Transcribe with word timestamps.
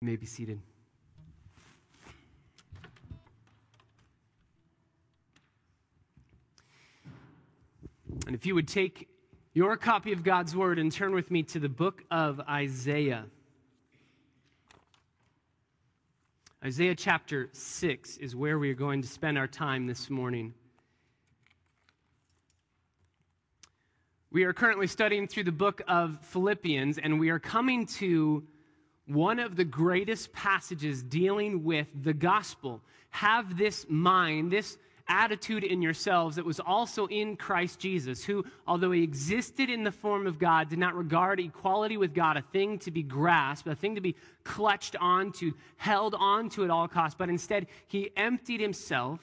You 0.00 0.06
may 0.06 0.16
be 0.16 0.26
seated. 0.26 0.60
And 8.26 8.36
if 8.36 8.46
you 8.46 8.54
would 8.54 8.68
take 8.68 9.08
your 9.54 9.76
copy 9.76 10.12
of 10.12 10.22
God's 10.22 10.54
Word 10.54 10.78
and 10.78 10.92
turn 10.92 11.12
with 11.14 11.32
me 11.32 11.42
to 11.44 11.58
the 11.58 11.68
book 11.68 12.04
of 12.12 12.40
Isaiah. 12.48 13.24
Isaiah 16.64 16.94
chapter 16.94 17.48
6 17.52 18.18
is 18.18 18.36
where 18.36 18.56
we 18.56 18.70
are 18.70 18.74
going 18.74 19.02
to 19.02 19.08
spend 19.08 19.36
our 19.36 19.48
time 19.48 19.88
this 19.88 20.08
morning. 20.08 20.54
We 24.30 24.44
are 24.44 24.52
currently 24.52 24.86
studying 24.86 25.26
through 25.26 25.44
the 25.44 25.52
book 25.52 25.82
of 25.88 26.20
Philippians, 26.26 26.98
and 26.98 27.18
we 27.18 27.30
are 27.30 27.40
coming 27.40 27.86
to 27.86 28.46
one 29.08 29.38
of 29.38 29.56
the 29.56 29.64
greatest 29.64 30.32
passages 30.32 31.02
dealing 31.02 31.64
with 31.64 31.86
the 32.02 32.12
gospel. 32.12 32.80
Have 33.10 33.56
this 33.56 33.86
mind, 33.88 34.52
this 34.52 34.76
attitude 35.08 35.64
in 35.64 35.80
yourselves 35.80 36.36
that 36.36 36.44
was 36.44 36.60
also 36.60 37.06
in 37.06 37.36
Christ 37.36 37.80
Jesus, 37.80 38.22
who, 38.22 38.44
although 38.66 38.90
he 38.90 39.02
existed 39.02 39.70
in 39.70 39.82
the 39.82 39.90
form 39.90 40.26
of 40.26 40.38
God, 40.38 40.68
did 40.68 40.78
not 40.78 40.94
regard 40.94 41.40
equality 41.40 41.96
with 41.96 42.14
God 42.14 42.36
a 42.36 42.42
thing 42.42 42.78
to 42.80 42.90
be 42.90 43.02
grasped, 43.02 43.66
a 43.66 43.74
thing 43.74 43.94
to 43.94 44.00
be 44.02 44.14
clutched 44.44 44.96
onto, 44.96 45.52
held 45.78 46.14
onto 46.14 46.62
at 46.62 46.70
all 46.70 46.86
costs, 46.86 47.16
but 47.18 47.30
instead 47.30 47.66
he 47.86 48.10
emptied 48.16 48.60
himself, 48.60 49.20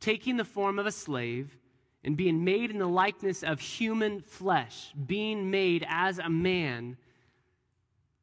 taking 0.00 0.36
the 0.36 0.44
form 0.44 0.78
of 0.78 0.86
a 0.86 0.92
slave 0.92 1.56
and 2.04 2.16
being 2.16 2.44
made 2.44 2.70
in 2.70 2.78
the 2.78 2.86
likeness 2.86 3.42
of 3.42 3.60
human 3.60 4.20
flesh, 4.20 4.92
being 5.06 5.50
made 5.50 5.86
as 5.88 6.18
a 6.18 6.28
man 6.28 6.96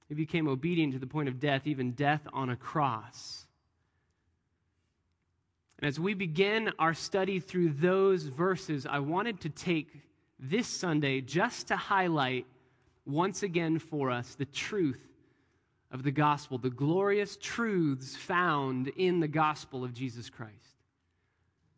he 0.10 0.16
became 0.16 0.48
obedient 0.48 0.94
to 0.94 1.00
the 1.00 1.08
point 1.08 1.30
of 1.30 1.40
death, 1.40 1.68
even 1.68 1.92
death 1.92 2.28
on 2.34 2.50
a 2.50 2.56
cross. 2.56 3.46
And 5.78 5.88
as 5.88 6.00
we 6.00 6.16
begin 6.16 6.72
our 6.80 6.96
study 6.96 7.40
through 7.40 7.70
those 7.74 8.24
verses, 8.24 8.86
I 8.86 9.00
wanted 9.00 9.40
to 9.42 9.50
take 9.50 9.88
this 10.40 10.68
Sunday 10.68 11.22
just 11.22 11.68
to 11.68 11.78
highlight 11.78 12.48
once 13.06 13.44
again 13.44 13.80
for 13.80 14.10
us 14.10 14.36
the 14.36 14.46
truth 14.46 15.00
of 15.92 16.04
the 16.04 16.12
gospel, 16.12 16.58
the 16.58 16.70
glorious 16.70 17.38
truths 17.38 18.16
found 18.16 18.88
in 18.90 19.20
the 19.20 19.28
gospel 19.28 19.84
of 19.84 19.94
Jesus 19.94 20.30
Christ. 20.30 20.54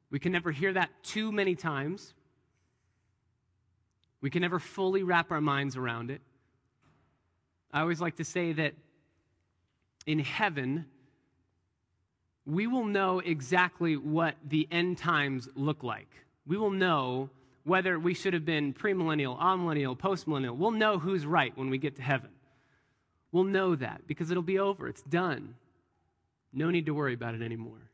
We 0.10 0.20
can 0.20 0.32
never 0.32 0.52
hear 0.52 0.74
that 0.74 0.90
too 1.04 1.32
many 1.32 1.56
times. 1.56 2.14
We 4.22 4.30
can 4.30 4.42
never 4.42 4.60
fully 4.60 5.04
wrap 5.04 5.32
our 5.32 5.42
minds 5.42 5.76
around 5.78 6.12
it. 6.12 6.22
I 7.74 7.82
always 7.82 8.02
like 8.02 8.18
to 8.18 8.26
say 8.26 8.54
that 8.54 8.74
in 10.06 10.20
heaven, 10.20 10.86
we 12.46 12.68
will 12.68 12.86
know 12.86 13.20
exactly 13.20 13.96
what 13.96 14.36
the 14.48 14.68
end 14.72 14.98
times 14.98 15.48
look 15.56 15.84
like. 15.84 16.10
We 16.46 16.58
will 16.58 16.72
know 16.72 17.30
whether 17.64 18.00
we 18.00 18.14
should 18.14 18.34
have 18.34 18.46
been 18.46 18.74
premillennial, 18.74 19.40
amillennial, 19.40 19.98
postmillennial. 19.98 20.58
We'll 20.58 20.72
know 20.72 20.98
who's 20.98 21.26
right 21.26 21.56
when 21.56 21.70
we 21.70 21.78
get 21.78 21.96
to 21.98 22.02
heaven. 22.02 22.32
We'll 23.32 23.44
know 23.44 23.76
that 23.76 24.08
because 24.08 24.32
it'll 24.32 24.44
be 24.44 24.60
over. 24.60 24.88
It's 24.88 25.04
done. 25.04 25.56
No 26.52 26.70
need 26.70 26.88
to 26.88 26.94
worry 26.94 27.14
about 27.14 27.36
it 27.36 27.42
anymore. 27.42 27.91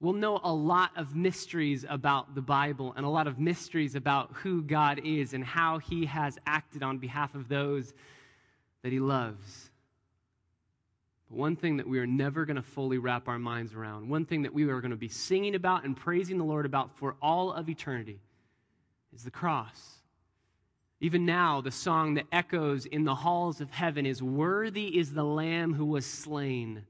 We'll 0.00 0.14
know 0.14 0.40
a 0.42 0.52
lot 0.52 0.92
of 0.96 1.14
mysteries 1.14 1.84
about 1.86 2.34
the 2.34 2.40
Bible 2.40 2.94
and 2.96 3.04
a 3.04 3.08
lot 3.08 3.26
of 3.26 3.38
mysteries 3.38 3.94
about 3.94 4.30
who 4.32 4.62
God 4.62 5.00
is 5.04 5.34
and 5.34 5.44
how 5.44 5.78
he 5.78 6.06
has 6.06 6.38
acted 6.46 6.82
on 6.82 6.98
behalf 6.98 7.34
of 7.34 7.48
those 7.48 7.92
that 8.82 8.92
he 8.92 8.98
loves. 8.98 9.70
But 11.28 11.38
one 11.38 11.54
thing 11.54 11.76
that 11.76 11.86
we 11.86 11.98
are 11.98 12.06
never 12.06 12.46
going 12.46 12.56
to 12.56 12.62
fully 12.62 12.96
wrap 12.96 13.28
our 13.28 13.38
minds 13.38 13.74
around, 13.74 14.08
one 14.08 14.24
thing 14.24 14.42
that 14.42 14.54
we 14.54 14.64
are 14.64 14.80
going 14.80 14.90
to 14.90 14.96
be 14.96 15.08
singing 15.08 15.54
about 15.54 15.84
and 15.84 15.94
praising 15.94 16.38
the 16.38 16.44
Lord 16.44 16.64
about 16.64 16.96
for 16.96 17.16
all 17.20 17.52
of 17.52 17.68
eternity, 17.68 18.20
is 19.14 19.22
the 19.22 19.30
cross. 19.30 20.00
Even 21.00 21.26
now, 21.26 21.60
the 21.60 21.70
song 21.70 22.14
that 22.14 22.26
echoes 22.32 22.86
in 22.86 23.04
the 23.04 23.14
halls 23.14 23.60
of 23.60 23.70
heaven 23.70 24.06
is 24.06 24.22
Worthy 24.22 24.98
is 24.98 25.12
the 25.12 25.24
Lamb 25.24 25.74
who 25.74 25.84
was 25.84 26.06
slain. 26.06 26.84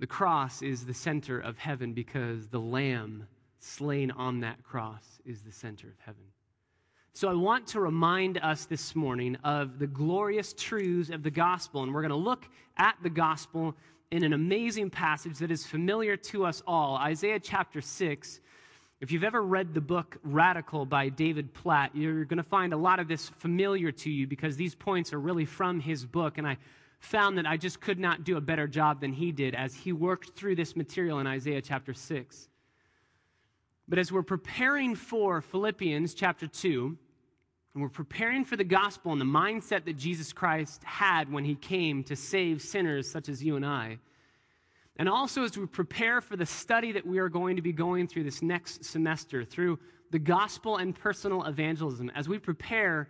The 0.00 0.06
cross 0.06 0.62
is 0.62 0.86
the 0.86 0.94
center 0.94 1.38
of 1.38 1.58
heaven 1.58 1.92
because 1.92 2.48
the 2.48 2.58
Lamb 2.58 3.26
slain 3.58 4.10
on 4.10 4.40
that 4.40 4.64
cross 4.64 5.20
is 5.26 5.42
the 5.42 5.52
center 5.52 5.88
of 5.88 6.00
heaven. 6.02 6.22
So 7.12 7.28
I 7.28 7.34
want 7.34 7.66
to 7.68 7.80
remind 7.80 8.38
us 8.38 8.64
this 8.64 8.96
morning 8.96 9.36
of 9.44 9.78
the 9.78 9.86
glorious 9.86 10.54
truths 10.54 11.10
of 11.10 11.22
the 11.22 11.30
gospel. 11.30 11.82
And 11.82 11.92
we're 11.92 12.00
going 12.00 12.10
to 12.10 12.16
look 12.16 12.48
at 12.78 12.96
the 13.02 13.10
gospel 13.10 13.76
in 14.10 14.24
an 14.24 14.32
amazing 14.32 14.88
passage 14.88 15.36
that 15.40 15.50
is 15.50 15.66
familiar 15.66 16.16
to 16.16 16.46
us 16.46 16.62
all 16.66 16.96
Isaiah 16.96 17.38
chapter 17.38 17.82
6. 17.82 18.40
If 19.02 19.12
you've 19.12 19.24
ever 19.24 19.42
read 19.42 19.74
the 19.74 19.82
book 19.82 20.16
Radical 20.22 20.86
by 20.86 21.10
David 21.10 21.52
Platt, 21.52 21.94
you're 21.94 22.24
going 22.24 22.38
to 22.38 22.42
find 22.42 22.72
a 22.72 22.78
lot 22.78 23.00
of 23.00 23.08
this 23.08 23.28
familiar 23.28 23.92
to 23.92 24.10
you 24.10 24.26
because 24.26 24.56
these 24.56 24.74
points 24.74 25.12
are 25.12 25.20
really 25.20 25.44
from 25.44 25.78
his 25.78 26.06
book. 26.06 26.38
And 26.38 26.46
I 26.46 26.56
found 27.00 27.38
that 27.38 27.46
I 27.46 27.56
just 27.56 27.80
could 27.80 27.98
not 27.98 28.24
do 28.24 28.36
a 28.36 28.40
better 28.40 28.68
job 28.68 29.00
than 29.00 29.12
he 29.12 29.32
did 29.32 29.54
as 29.54 29.74
he 29.74 29.92
worked 29.92 30.36
through 30.36 30.54
this 30.56 30.76
material 30.76 31.18
in 31.18 31.26
Isaiah 31.26 31.62
chapter 31.62 31.94
6. 31.94 32.48
But 33.88 33.98
as 33.98 34.12
we're 34.12 34.22
preparing 34.22 34.94
for 34.94 35.40
Philippians 35.40 36.14
chapter 36.14 36.46
2, 36.46 36.96
and 37.72 37.82
we're 37.82 37.88
preparing 37.88 38.44
for 38.44 38.56
the 38.56 38.64
gospel 38.64 39.12
and 39.12 39.20
the 39.20 39.24
mindset 39.24 39.84
that 39.86 39.96
Jesus 39.96 40.32
Christ 40.32 40.82
had 40.84 41.32
when 41.32 41.44
he 41.44 41.54
came 41.54 42.04
to 42.04 42.16
save 42.16 42.60
sinners 42.60 43.10
such 43.10 43.28
as 43.28 43.42
you 43.42 43.56
and 43.56 43.64
I, 43.64 43.98
and 44.96 45.08
also 45.08 45.44
as 45.44 45.56
we 45.56 45.66
prepare 45.66 46.20
for 46.20 46.36
the 46.36 46.46
study 46.46 46.92
that 46.92 47.06
we 47.06 47.18
are 47.18 47.30
going 47.30 47.56
to 47.56 47.62
be 47.62 47.72
going 47.72 48.06
through 48.06 48.24
this 48.24 48.42
next 48.42 48.84
semester 48.84 49.44
through 49.44 49.78
the 50.10 50.18
gospel 50.18 50.76
and 50.76 50.94
personal 50.94 51.44
evangelism, 51.44 52.10
as 52.14 52.28
we 52.28 52.38
prepare 52.38 53.08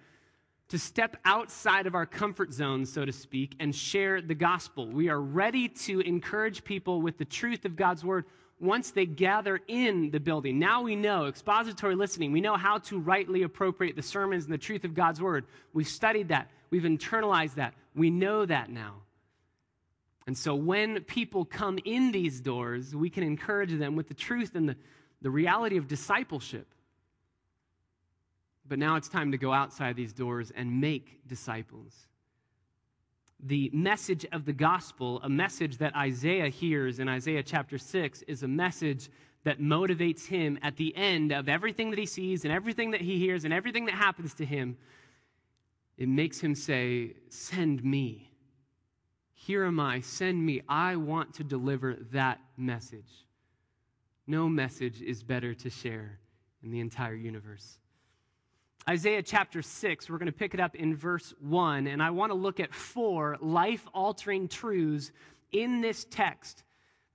to 0.71 0.79
step 0.79 1.17
outside 1.25 1.87
of 1.87 1.95
our 1.95 2.07
comfort 2.07 2.53
zone, 2.53 2.87
so 2.87 3.05
to 3.05 3.13
speak, 3.13 3.57
and 3.59 3.75
share 3.75 4.23
the 4.23 4.35
gospel. 4.35 4.87
We 4.87 5.09
are 5.09 5.21
ready 5.21 5.69
to 5.69 6.01
encourage 6.01 6.65
people 6.65 7.03
with 7.03 7.19
the 7.19 7.25
truth 7.25 7.65
of 7.65 7.77
God's 7.77 8.05
word 8.05 8.25
once 8.61 8.93
they 8.93 9.07
gather 9.07 9.61
in 9.67 10.11
the 10.11 10.21
building. 10.21 10.59
Now 10.59 10.83
we 10.83 10.95
know, 10.95 11.27
expository 11.27 11.97
listening, 11.97 12.31
we 12.31 12.41
know 12.41 12.57
how 12.57 12.79
to 12.79 13.01
rightly 13.01 13.43
appropriate 13.43 13.97
the 13.97 14.03
sermons 14.03 14.45
and 14.45 14.53
the 14.53 14.59
truth 14.59 14.85
of 14.85 14.95
God's 14.95 15.21
word. 15.21 15.47
We've 15.73 15.89
studied 15.89 16.29
that, 16.29 16.51
we've 16.71 16.83
internalized 16.83 17.55
that, 17.55 17.75
we 17.97 18.11
know 18.11 18.47
that 18.47 18.71
now. 18.71 19.03
And 20.29 20.39
so 20.39 20.55
when 20.55 21.01
people 21.01 21.45
come 21.45 21.81
in 21.85 22.13
these 22.13 22.41
doors, 22.41 22.95
we 22.95 23.11
can 23.11 23.25
encourage 23.25 23.77
them 23.77 23.97
with 23.97 24.07
the 24.07 24.15
truth 24.15 24.55
and 24.55 24.69
the, 24.69 24.77
the 25.21 25.31
reality 25.31 25.79
of 25.79 25.89
discipleship. 25.89 26.69
But 28.71 28.79
now 28.79 28.97
it's 28.97 29.11
time 29.11 29.33
to 29.33 29.39
go 29.39 29.53
outside 29.53 29.97
these 29.97 30.15
doors 30.15 30.51
and 30.57 30.81
make 30.81 31.27
disciples 31.27 32.07
the 33.43 33.71
message 33.73 34.27
of 34.33 34.45
the 34.45 34.53
gospel, 34.53 35.21
a 35.23 35.29
message 35.29 35.79
that 35.79 35.95
Isaiah 35.97 36.49
hears 36.49 36.99
in 36.99 37.09
Isaiah 37.09 37.43
chapter 37.43 37.79
6, 37.79 38.23
is 38.23 38.43
a 38.43 38.49
message 38.49 39.09
that 39.45 39.61
motivates 39.61 40.27
him 40.27 40.59
at 40.63 40.77
the 40.77 40.95
end 40.97 41.33
of 41.33 41.49
everything 41.49 41.91
that 41.91 41.99
he 41.99 42.07
sees 42.07 42.45
and 42.45 42.53
everything 42.53 42.91
that 42.91 43.01
he 43.01 43.19
hears 43.19 43.45
and 43.45 43.55
everything 43.55 43.87
that 43.87 43.95
happens 43.95 44.35
to 44.35 44.45
him. 44.45 44.77
It 45.97 46.09
makes 46.09 46.41
him 46.41 46.55
say, 46.55 47.15
Send 47.29 47.83
me. 47.83 48.31
Here 49.33 49.65
am 49.65 49.81
I, 49.81 50.01
send 50.01 50.45
me. 50.45 50.61
I 50.69 50.97
want 50.97 51.35
to 51.35 51.45
deliver 51.45 51.97
that 52.13 52.41
message. 52.59 53.27
No 54.27 54.49
message 54.49 55.01
is 55.01 55.23
better 55.23 55.55
to 55.55 55.71
share 55.71 56.19
in 56.63 56.71
the 56.71 56.81
entire 56.81 57.15
universe. 57.15 57.80
Isaiah 58.89 59.23
chapter 59.23 59.61
6, 59.61 60.09
we're 60.09 60.17
going 60.17 60.27
to 60.27 60.33
pick 60.33 60.55
it 60.55 60.61
up 60.61 60.75
in 60.75 60.97
verse 60.97 61.35
1, 61.41 61.87
and 61.87 62.03
I 62.03 62.11
want 62.11 62.31
to 62.31 62.35
look 62.35 62.61
at 62.61 62.75
four 62.75 63.37
life 63.41 63.87
altering 63.93 64.49
truths 64.49 65.13
in 65.53 65.83
this 65.83 66.07
text 66.11 66.65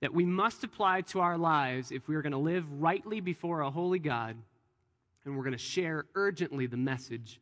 that 0.00 0.14
we 0.14 0.24
must 0.24 0.62
apply 0.62 1.00
to 1.00 1.20
our 1.20 1.36
lives 1.36 1.90
if 1.90 2.06
we 2.06 2.14
are 2.14 2.22
going 2.22 2.32
to 2.32 2.38
live 2.38 2.64
rightly 2.80 3.20
before 3.20 3.62
a 3.62 3.70
holy 3.70 3.98
God, 3.98 4.36
and 5.24 5.36
we're 5.36 5.42
going 5.42 5.52
to 5.52 5.58
share 5.58 6.06
urgently 6.14 6.66
the 6.66 6.76
message 6.76 7.40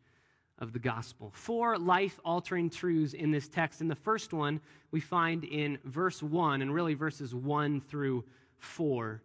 of 0.59 0.73
the 0.73 0.79
gospel. 0.79 1.31
Four 1.35 1.79
life 1.79 2.19
altering 2.25 2.71
truths 2.71 3.13
in 3.13 3.31
this 3.31 3.49
text, 3.49 3.83
and 3.83 3.91
the 3.91 3.95
first 3.95 4.33
one 4.33 4.59
we 4.91 5.01
find 5.01 5.45
in 5.45 5.79
verse 5.85 6.23
1, 6.23 6.63
and 6.63 6.73
really 6.73 6.95
verses 6.95 7.35
1 7.35 7.83
through 7.83 8.25
4 8.59 9.21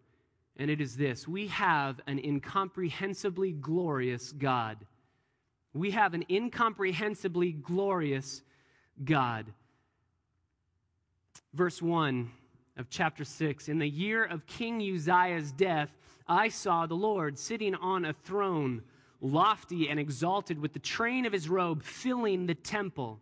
and 0.60 0.70
it 0.70 0.82
is 0.82 0.98
this 0.98 1.28
we 1.28 1.48
have 1.48 2.00
an 2.06 2.20
incomprehensibly 2.20 3.54
glorious 3.54 4.34
God. 4.34 4.78
We 5.74 5.92
have 5.92 6.14
an 6.14 6.26
incomprehensibly 6.30 7.52
glorious 7.52 8.42
God. 9.04 9.46
Verse 11.54 11.82
1 11.82 12.32
of 12.78 12.90
chapter 12.90 13.24
6 13.24 13.70
In 13.70 13.80
the 13.80 13.90
year 13.90 14.24
of 14.24 14.46
King 14.46 14.82
Uzziah's 14.82 15.52
death, 15.52 15.92
I 16.28 16.50
saw 16.50 16.86
the 16.86 16.96
Lord 16.96 17.38
sitting 17.38 17.76
on 17.76 18.06
a 18.06 18.14
throne, 18.14 18.84
lofty 19.22 19.90
and 19.90 20.00
exalted, 20.00 20.60
with 20.60 20.74
the 20.74 20.80
train 20.80 21.26
of 21.26 21.34
his 21.34 21.50
robe 21.50 21.84
filling 21.84 22.46
the 22.46 22.56
temple. 22.56 23.20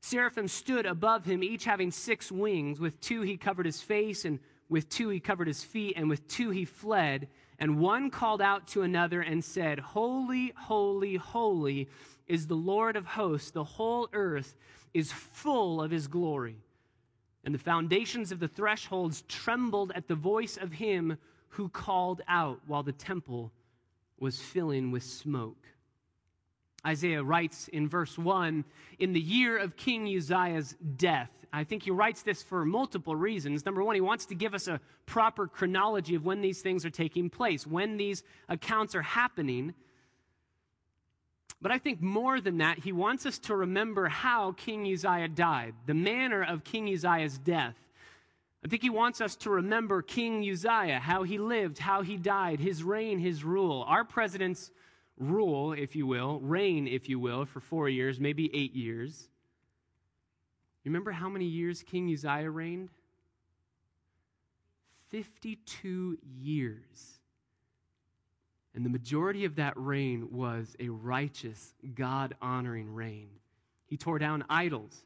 Seraphim 0.00 0.48
stood 0.48 0.86
above 0.86 1.24
him, 1.24 1.42
each 1.42 1.64
having 1.64 1.90
six 1.90 2.30
wings. 2.30 2.78
With 2.78 3.00
two 3.00 3.22
he 3.22 3.36
covered 3.36 3.66
his 3.66 3.82
face, 3.82 4.24
and 4.24 4.38
with 4.68 4.88
two 4.88 5.08
he 5.08 5.20
covered 5.20 5.48
his 5.48 5.64
feet, 5.64 5.94
and 5.96 6.08
with 6.08 6.26
two 6.28 6.50
he 6.50 6.64
fled. 6.64 7.28
And 7.58 7.78
one 7.78 8.10
called 8.10 8.42
out 8.42 8.66
to 8.68 8.82
another 8.82 9.22
and 9.22 9.42
said, 9.44 9.78
Holy, 9.78 10.52
holy, 10.56 11.16
holy 11.16 11.88
is 12.26 12.46
the 12.46 12.54
Lord 12.54 12.96
of 12.96 13.06
hosts. 13.06 13.50
The 13.50 13.64
whole 13.64 14.08
earth 14.12 14.54
is 14.92 15.12
full 15.12 15.80
of 15.80 15.90
his 15.90 16.06
glory. 16.06 16.56
And 17.44 17.54
the 17.54 17.58
foundations 17.58 18.32
of 18.32 18.40
the 18.40 18.48
thresholds 18.48 19.22
trembled 19.28 19.92
at 19.94 20.08
the 20.08 20.14
voice 20.14 20.56
of 20.56 20.72
him 20.72 21.16
who 21.50 21.68
called 21.68 22.20
out 22.28 22.60
while 22.66 22.82
the 22.82 22.92
temple 22.92 23.52
was 24.18 24.40
filling 24.40 24.90
with 24.90 25.02
smoke. 25.02 25.66
Isaiah 26.86 27.22
writes 27.22 27.68
in 27.68 27.88
verse 27.88 28.18
1 28.18 28.64
In 28.98 29.12
the 29.12 29.20
year 29.20 29.56
of 29.56 29.76
King 29.76 30.06
Uzziah's 30.06 30.76
death, 30.96 31.30
I 31.52 31.64
think 31.64 31.82
he 31.82 31.90
writes 31.90 32.22
this 32.22 32.42
for 32.42 32.64
multiple 32.64 33.16
reasons. 33.16 33.64
Number 33.64 33.82
one, 33.82 33.94
he 33.94 34.00
wants 34.00 34.26
to 34.26 34.34
give 34.34 34.54
us 34.54 34.68
a 34.68 34.80
proper 35.06 35.46
chronology 35.46 36.14
of 36.14 36.24
when 36.24 36.40
these 36.40 36.60
things 36.60 36.84
are 36.84 36.90
taking 36.90 37.30
place, 37.30 37.66
when 37.66 37.96
these 37.96 38.22
accounts 38.48 38.94
are 38.94 39.02
happening. 39.02 39.74
But 41.62 41.72
I 41.72 41.78
think 41.78 42.02
more 42.02 42.40
than 42.40 42.58
that, 42.58 42.78
he 42.78 42.92
wants 42.92 43.26
us 43.26 43.38
to 43.40 43.56
remember 43.56 44.08
how 44.08 44.52
King 44.52 44.86
Uzziah 44.86 45.28
died, 45.28 45.74
the 45.86 45.94
manner 45.94 46.42
of 46.42 46.64
King 46.64 46.92
Uzziah's 46.92 47.38
death. 47.38 47.76
I 48.64 48.68
think 48.68 48.82
he 48.82 48.90
wants 48.90 49.20
us 49.20 49.36
to 49.36 49.50
remember 49.50 50.02
King 50.02 50.42
Uzziah, 50.50 50.98
how 50.98 51.22
he 51.22 51.38
lived, 51.38 51.78
how 51.78 52.02
he 52.02 52.16
died, 52.16 52.60
his 52.60 52.82
reign, 52.82 53.18
his 53.18 53.44
rule. 53.44 53.84
Our 53.86 54.04
president's 54.04 54.70
rule, 55.18 55.72
if 55.72 55.96
you 55.96 56.06
will, 56.06 56.40
reign, 56.40 56.86
if 56.86 57.08
you 57.08 57.18
will, 57.18 57.44
for 57.46 57.60
four 57.60 57.88
years, 57.88 58.20
maybe 58.20 58.50
eight 58.54 58.74
years. 58.74 59.28
You 60.86 60.90
remember 60.90 61.10
how 61.10 61.28
many 61.28 61.46
years 61.46 61.82
King 61.82 62.12
Uzziah 62.12 62.48
reigned? 62.48 62.90
52 65.08 66.16
years. 66.38 67.18
And 68.72 68.86
the 68.86 68.90
majority 68.90 69.44
of 69.46 69.56
that 69.56 69.72
reign 69.76 70.28
was 70.30 70.76
a 70.78 70.88
righteous, 70.88 71.74
God 71.96 72.36
honoring 72.40 72.94
reign. 72.94 73.30
He 73.86 73.96
tore 73.96 74.20
down 74.20 74.44
idols. 74.48 75.02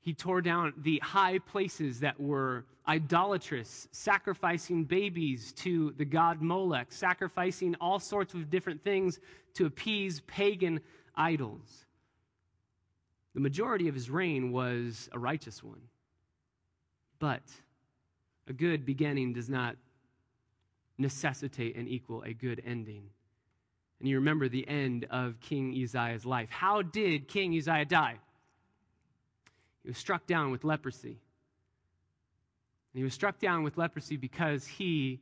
He 0.00 0.14
tore 0.14 0.40
down 0.40 0.72
the 0.78 0.98
high 1.04 1.40
places 1.40 2.00
that 2.00 2.18
were 2.18 2.64
idolatrous, 2.88 3.88
sacrificing 3.92 4.84
babies 4.84 5.52
to 5.56 5.92
the 5.98 6.06
god 6.06 6.40
Molech, 6.40 6.90
sacrificing 6.90 7.74
all 7.82 7.98
sorts 7.98 8.32
of 8.32 8.48
different 8.48 8.82
things 8.82 9.20
to 9.56 9.66
appease 9.66 10.22
pagan 10.26 10.80
idols. 11.14 11.85
The 13.36 13.42
majority 13.42 13.86
of 13.88 13.94
his 13.94 14.08
reign 14.08 14.50
was 14.50 15.10
a 15.12 15.18
righteous 15.18 15.62
one. 15.62 15.82
But 17.18 17.42
a 18.48 18.54
good 18.54 18.86
beginning 18.86 19.34
does 19.34 19.50
not 19.50 19.76
necessitate 20.96 21.76
and 21.76 21.86
equal 21.86 22.22
a 22.22 22.32
good 22.32 22.62
ending. 22.64 23.10
And 24.00 24.08
you 24.08 24.16
remember 24.16 24.48
the 24.48 24.66
end 24.66 25.04
of 25.10 25.38
King 25.40 25.78
Uzziah's 25.78 26.24
life. 26.24 26.48
How 26.48 26.80
did 26.80 27.28
King 27.28 27.54
Uzziah 27.54 27.84
die? 27.84 28.16
He 29.82 29.90
was 29.90 29.98
struck 29.98 30.26
down 30.26 30.50
with 30.50 30.64
leprosy. 30.64 31.08
And 31.10 31.18
he 32.94 33.04
was 33.04 33.12
struck 33.12 33.38
down 33.38 33.64
with 33.64 33.76
leprosy 33.76 34.16
because 34.16 34.66
he, 34.66 35.20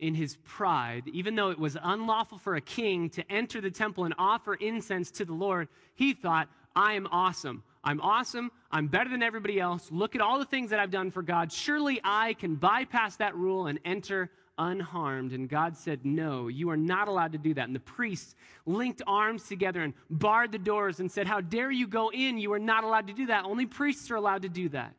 in 0.00 0.16
his 0.16 0.36
pride, 0.42 1.04
even 1.12 1.36
though 1.36 1.50
it 1.50 1.60
was 1.60 1.76
unlawful 1.80 2.38
for 2.38 2.56
a 2.56 2.60
king 2.60 3.08
to 3.10 3.30
enter 3.30 3.60
the 3.60 3.70
temple 3.70 4.04
and 4.04 4.14
offer 4.18 4.54
incense 4.54 5.12
to 5.12 5.24
the 5.24 5.32
Lord, 5.32 5.68
he 5.94 6.12
thought, 6.12 6.48
I 6.74 6.94
am 6.94 7.06
awesome. 7.10 7.62
I'm 7.82 8.00
awesome. 8.00 8.50
I'm 8.70 8.86
better 8.86 9.10
than 9.10 9.22
everybody 9.22 9.58
else. 9.58 9.90
Look 9.90 10.14
at 10.14 10.20
all 10.20 10.38
the 10.38 10.44
things 10.44 10.70
that 10.70 10.80
I've 10.80 10.90
done 10.90 11.10
for 11.10 11.22
God. 11.22 11.50
Surely 11.50 12.00
I 12.04 12.34
can 12.34 12.56
bypass 12.56 13.16
that 13.16 13.34
rule 13.34 13.66
and 13.66 13.78
enter 13.84 14.30
unharmed. 14.58 15.32
And 15.32 15.48
God 15.48 15.76
said, 15.76 16.04
No, 16.04 16.48
you 16.48 16.70
are 16.70 16.76
not 16.76 17.08
allowed 17.08 17.32
to 17.32 17.38
do 17.38 17.54
that. 17.54 17.66
And 17.66 17.74
the 17.74 17.80
priests 17.80 18.34
linked 18.66 19.02
arms 19.06 19.48
together 19.48 19.82
and 19.82 19.94
barred 20.10 20.52
the 20.52 20.58
doors 20.58 21.00
and 21.00 21.10
said, 21.10 21.26
How 21.26 21.40
dare 21.40 21.70
you 21.70 21.88
go 21.88 22.10
in? 22.12 22.38
You 22.38 22.52
are 22.52 22.58
not 22.58 22.84
allowed 22.84 23.06
to 23.08 23.14
do 23.14 23.26
that. 23.26 23.44
Only 23.44 23.66
priests 23.66 24.10
are 24.10 24.16
allowed 24.16 24.42
to 24.42 24.48
do 24.48 24.68
that. 24.68 24.94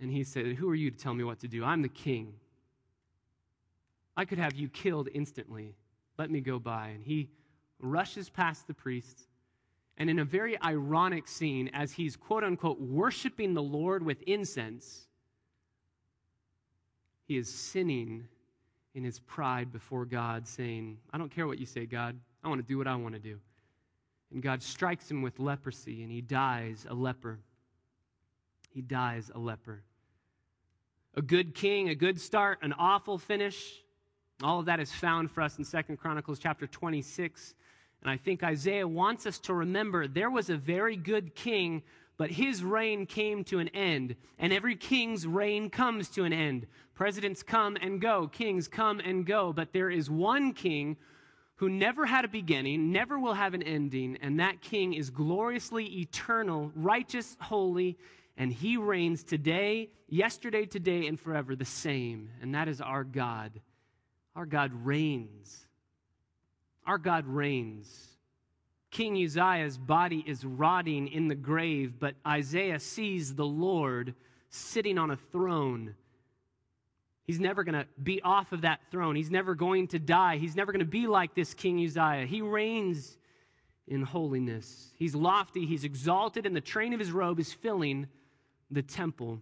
And 0.00 0.10
he 0.10 0.24
said, 0.24 0.46
Who 0.46 0.68
are 0.70 0.74
you 0.74 0.90
to 0.90 0.96
tell 0.96 1.14
me 1.14 1.22
what 1.22 1.40
to 1.40 1.48
do? 1.48 1.62
I'm 1.62 1.82
the 1.82 1.88
king. 1.88 2.32
I 4.16 4.24
could 4.24 4.38
have 4.38 4.54
you 4.54 4.68
killed 4.68 5.08
instantly. 5.12 5.74
Let 6.18 6.30
me 6.30 6.40
go 6.40 6.58
by. 6.58 6.88
And 6.88 7.04
he 7.04 7.28
rushes 7.78 8.30
past 8.30 8.66
the 8.66 8.74
priests. 8.74 9.28
And 9.98 10.10
in 10.10 10.18
a 10.18 10.24
very 10.24 10.60
ironic 10.62 11.26
scene, 11.26 11.70
as 11.72 11.92
he's 11.92 12.16
quote 12.16 12.44
unquote 12.44 12.80
worshiping 12.80 13.54
the 13.54 13.62
Lord 13.62 14.04
with 14.04 14.22
incense, 14.22 15.06
he 17.26 17.36
is 17.36 17.52
sinning 17.52 18.28
in 18.94 19.04
his 19.04 19.18
pride 19.20 19.72
before 19.72 20.04
God, 20.04 20.46
saying, 20.46 20.98
I 21.12 21.18
don't 21.18 21.30
care 21.30 21.46
what 21.46 21.58
you 21.58 21.66
say, 21.66 21.86
God. 21.86 22.18
I 22.42 22.48
want 22.48 22.60
to 22.60 22.66
do 22.66 22.78
what 22.78 22.86
I 22.86 22.94
want 22.96 23.14
to 23.14 23.20
do. 23.20 23.38
And 24.32 24.42
God 24.42 24.62
strikes 24.62 25.10
him 25.10 25.22
with 25.22 25.38
leprosy, 25.38 26.02
and 26.02 26.10
he 26.10 26.20
dies 26.20 26.86
a 26.88 26.94
leper. 26.94 27.38
He 28.70 28.80
dies 28.82 29.30
a 29.34 29.38
leper. 29.38 29.82
A 31.14 31.22
good 31.22 31.54
king, 31.54 31.88
a 31.88 31.94
good 31.94 32.20
start, 32.20 32.58
an 32.62 32.72
awful 32.74 33.18
finish. 33.18 33.82
All 34.42 34.60
of 34.60 34.66
that 34.66 34.80
is 34.80 34.92
found 34.92 35.30
for 35.30 35.40
us 35.40 35.58
in 35.58 35.64
Second 35.64 35.96
Chronicles 35.96 36.38
chapter 36.38 36.66
26. 36.66 37.54
And 38.06 38.12
I 38.12 38.18
think 38.18 38.44
Isaiah 38.44 38.86
wants 38.86 39.26
us 39.26 39.40
to 39.40 39.52
remember 39.52 40.06
there 40.06 40.30
was 40.30 40.48
a 40.48 40.56
very 40.56 40.94
good 40.94 41.34
king 41.34 41.82
but 42.16 42.30
his 42.30 42.62
reign 42.62 43.04
came 43.04 43.42
to 43.44 43.58
an 43.58 43.68
end, 43.70 44.14
and 44.38 44.52
every 44.52 44.76
king's 44.76 45.26
reign 45.26 45.70
comes 45.70 46.08
to 46.10 46.22
an 46.22 46.32
end. 46.32 46.68
Presidents 46.94 47.42
come 47.42 47.76
and 47.76 48.00
go, 48.00 48.28
kings 48.28 48.68
come 48.68 49.00
and 49.00 49.26
go, 49.26 49.52
but 49.52 49.72
there 49.72 49.90
is 49.90 50.08
one 50.08 50.52
king 50.52 50.96
who 51.56 51.68
never 51.68 52.06
had 52.06 52.24
a 52.24 52.28
beginning, 52.28 52.92
never 52.92 53.18
will 53.18 53.34
have 53.34 53.54
an 53.54 53.62
ending, 53.64 54.16
and 54.22 54.38
that 54.38 54.60
king 54.60 54.94
is 54.94 55.10
gloriously 55.10 55.84
eternal, 56.00 56.70
righteous, 56.76 57.36
holy, 57.40 57.98
and 58.36 58.52
he 58.52 58.76
reigns 58.76 59.24
today, 59.24 59.90
yesterday, 60.08 60.64
today, 60.64 61.08
and 61.08 61.18
forever 61.18 61.56
the 61.56 61.64
same. 61.64 62.30
And 62.40 62.54
that 62.54 62.68
is 62.68 62.80
our 62.80 63.02
God. 63.02 63.60
Our 64.36 64.46
God 64.46 64.70
reigns. 64.72 65.65
Our 66.86 66.98
God 66.98 67.26
reigns. 67.26 68.08
King 68.90 69.22
Uzziah's 69.22 69.76
body 69.76 70.24
is 70.26 70.44
rotting 70.44 71.08
in 71.08 71.28
the 71.28 71.34
grave, 71.34 71.98
but 71.98 72.14
Isaiah 72.26 72.78
sees 72.78 73.34
the 73.34 73.44
Lord 73.44 74.14
sitting 74.48 74.96
on 74.96 75.10
a 75.10 75.16
throne. 75.16 75.94
He's 77.24 77.40
never 77.40 77.64
going 77.64 77.74
to 77.74 77.86
be 78.00 78.22
off 78.22 78.52
of 78.52 78.62
that 78.62 78.80
throne. 78.90 79.16
He's 79.16 79.30
never 79.30 79.54
going 79.54 79.88
to 79.88 79.98
die. 79.98 80.36
He's 80.36 80.54
never 80.54 80.70
going 80.70 80.80
to 80.80 80.86
be 80.86 81.08
like 81.08 81.34
this 81.34 81.54
King 81.54 81.84
Uzziah. 81.84 82.24
He 82.26 82.40
reigns 82.40 83.18
in 83.88 84.02
holiness. 84.02 84.92
He's 84.96 85.14
lofty, 85.14 85.66
he's 85.66 85.84
exalted, 85.84 86.46
and 86.46 86.54
the 86.54 86.60
train 86.60 86.92
of 86.92 87.00
his 87.00 87.12
robe 87.12 87.38
is 87.40 87.52
filling 87.52 88.06
the 88.70 88.82
temple. 88.82 89.40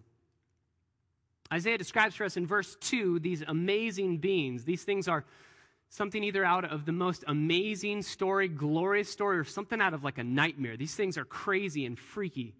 Isaiah 1.53 1.79
describes 1.79 2.15
for 2.15 2.25
us 2.25 2.37
in 2.37 2.47
verse 2.47 2.77
2 2.81 3.21
these 3.21 3.43
amazing 3.47 4.19
beings. 4.19 4.65
These 4.65 4.85
things 4.85 5.09
are 5.09 5.25
something 5.95 6.25
either 6.25 6.45
out 6.45 6.65
of 6.65 6.85
the 6.87 6.93
most 6.93 7.23
amazing 7.29 8.03
story, 8.03 8.49
glorious 8.49 9.09
story, 9.09 9.39
or 9.39 9.45
something 9.45 9.81
out 9.81 9.95
of 9.95 10.03
like 10.03 10.19
a 10.19 10.25
nightmare. 10.25 10.77
These 10.77 10.97
things 10.97 11.17
are 11.17 11.25
crazy 11.25 11.87
and 11.87 11.97
freaky. 11.97 12.53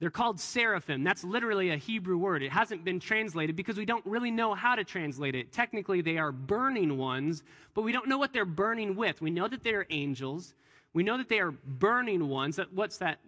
They're 0.00 0.10
called 0.10 0.40
seraphim. 0.40 1.04
That's 1.04 1.22
literally 1.22 1.70
a 1.70 1.76
Hebrew 1.76 2.18
word. 2.18 2.42
It 2.42 2.50
hasn't 2.50 2.84
been 2.84 2.98
translated 2.98 3.54
because 3.54 3.76
we 3.76 3.84
don't 3.84 4.04
really 4.04 4.32
know 4.32 4.54
how 4.54 4.74
to 4.74 4.82
translate 4.82 5.36
it. 5.36 5.52
Technically, 5.52 6.00
they 6.00 6.18
are 6.18 6.32
burning 6.32 6.98
ones, 6.98 7.44
but 7.74 7.82
we 7.82 7.92
don't 7.92 8.08
know 8.08 8.18
what 8.18 8.32
they're 8.32 8.44
burning 8.44 8.96
with. 8.96 9.22
We 9.22 9.30
know 9.30 9.46
that 9.46 9.62
they 9.62 9.74
are 9.74 9.86
angels. 9.90 10.54
We 10.94 11.04
know 11.04 11.16
that 11.16 11.28
they 11.28 11.38
are 11.38 11.52
burning 11.52 12.28
ones. 12.28 12.56
That, 12.56 12.72
what's 12.72 12.98
that, 12.98 13.20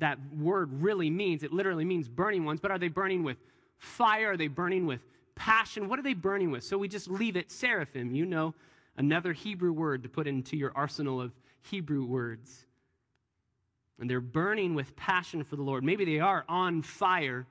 that 0.00 0.18
word 0.36 0.82
really 0.82 1.10
means? 1.10 1.44
It 1.44 1.52
literally 1.52 1.84
means 1.84 2.08
burning 2.08 2.44
ones, 2.44 2.58
but 2.60 2.72
are 2.72 2.78
they 2.78 2.88
burning 2.88 3.22
with 3.22 3.36
fire? 3.78 4.32
Are 4.32 4.36
they 4.36 4.48
burning 4.48 4.86
with 4.86 5.00
passion? 5.36 5.88
What 5.88 6.00
are 6.00 6.02
they 6.02 6.14
burning 6.14 6.50
with? 6.50 6.64
So 6.64 6.78
we 6.78 6.88
just 6.88 7.08
leave 7.08 7.36
it 7.36 7.50
seraphim. 7.52 8.12
You 8.12 8.26
know 8.26 8.54
another 8.96 9.32
Hebrew 9.32 9.72
word 9.72 10.02
to 10.02 10.08
put 10.08 10.26
into 10.26 10.56
your 10.56 10.72
arsenal 10.74 11.20
of 11.20 11.32
Hebrew 11.62 12.04
words. 12.04 12.66
And 14.00 14.10
they're 14.10 14.20
burning 14.20 14.74
with 14.74 14.96
passion 14.96 15.44
for 15.44 15.56
the 15.56 15.62
Lord. 15.62 15.84
Maybe 15.84 16.04
they 16.04 16.18
are 16.18 16.44
on 16.48 16.82
fire. 16.82 17.46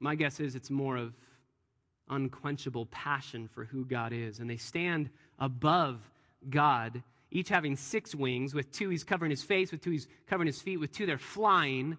My 0.00 0.14
guess 0.14 0.40
is 0.40 0.54
it's 0.54 0.70
more 0.70 0.96
of 0.96 1.12
unquenchable 2.08 2.86
passion 2.86 3.48
for 3.48 3.64
who 3.64 3.84
God 3.84 4.12
is. 4.12 4.38
And 4.38 4.48
they 4.48 4.56
stand 4.56 5.10
above 5.38 5.98
God, 6.48 7.02
each 7.30 7.48
having 7.48 7.76
six 7.76 8.14
wings. 8.14 8.54
With 8.54 8.70
two, 8.72 8.88
he's 8.88 9.04
covering 9.04 9.30
his 9.30 9.42
face. 9.42 9.70
With 9.70 9.82
two, 9.82 9.90
he's 9.90 10.08
covering 10.26 10.46
his 10.46 10.60
feet. 10.60 10.78
With 10.78 10.92
two, 10.92 11.06
they're 11.06 11.18
flying. 11.18 11.98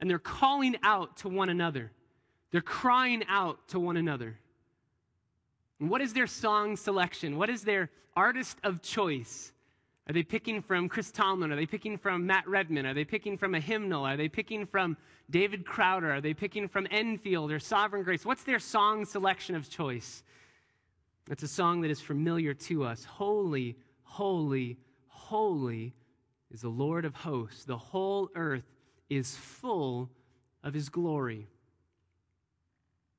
And 0.00 0.10
they're 0.10 0.18
calling 0.18 0.76
out 0.82 1.18
to 1.18 1.28
one 1.28 1.48
another. 1.48 1.92
They're 2.50 2.60
crying 2.60 3.24
out 3.28 3.68
to 3.68 3.80
one 3.80 3.96
another. 3.96 4.38
What 5.78 6.00
is 6.00 6.12
their 6.12 6.26
song 6.26 6.76
selection? 6.76 7.36
What 7.36 7.50
is 7.50 7.62
their 7.62 7.90
artist 8.14 8.58
of 8.62 8.82
choice? 8.82 9.52
Are 10.08 10.12
they 10.12 10.22
picking 10.22 10.62
from 10.62 10.88
Chris 10.88 11.12
Tomlin? 11.12 11.52
Are 11.52 11.56
they 11.56 11.66
picking 11.66 11.96
from 11.96 12.26
Matt 12.26 12.46
Redman? 12.48 12.86
Are 12.86 12.94
they 12.94 13.04
picking 13.04 13.38
from 13.38 13.54
a 13.54 13.60
hymnal? 13.60 14.04
Are 14.04 14.16
they 14.16 14.28
picking 14.28 14.66
from 14.66 14.96
David 15.30 15.64
Crowder? 15.64 16.12
Are 16.12 16.20
they 16.20 16.34
picking 16.34 16.68
from 16.68 16.88
Enfield 16.90 17.52
or 17.52 17.60
Sovereign 17.60 18.02
Grace? 18.02 18.24
What's 18.24 18.42
their 18.42 18.58
song 18.58 19.04
selection 19.04 19.54
of 19.54 19.70
choice? 19.70 20.24
It's 21.30 21.44
a 21.44 21.48
song 21.48 21.82
that 21.82 21.90
is 21.90 22.00
familiar 22.00 22.52
to 22.52 22.84
us. 22.84 23.04
Holy, 23.04 23.76
holy, 24.02 24.76
holy 25.06 25.94
is 26.52 26.62
the 26.62 26.68
Lord 26.68 27.04
of 27.04 27.14
hosts. 27.14 27.64
The 27.64 27.78
whole 27.78 28.28
earth 28.34 28.68
is 29.08 29.36
full 29.36 30.10
of 30.64 30.74
his 30.74 30.88
glory. 30.88 31.46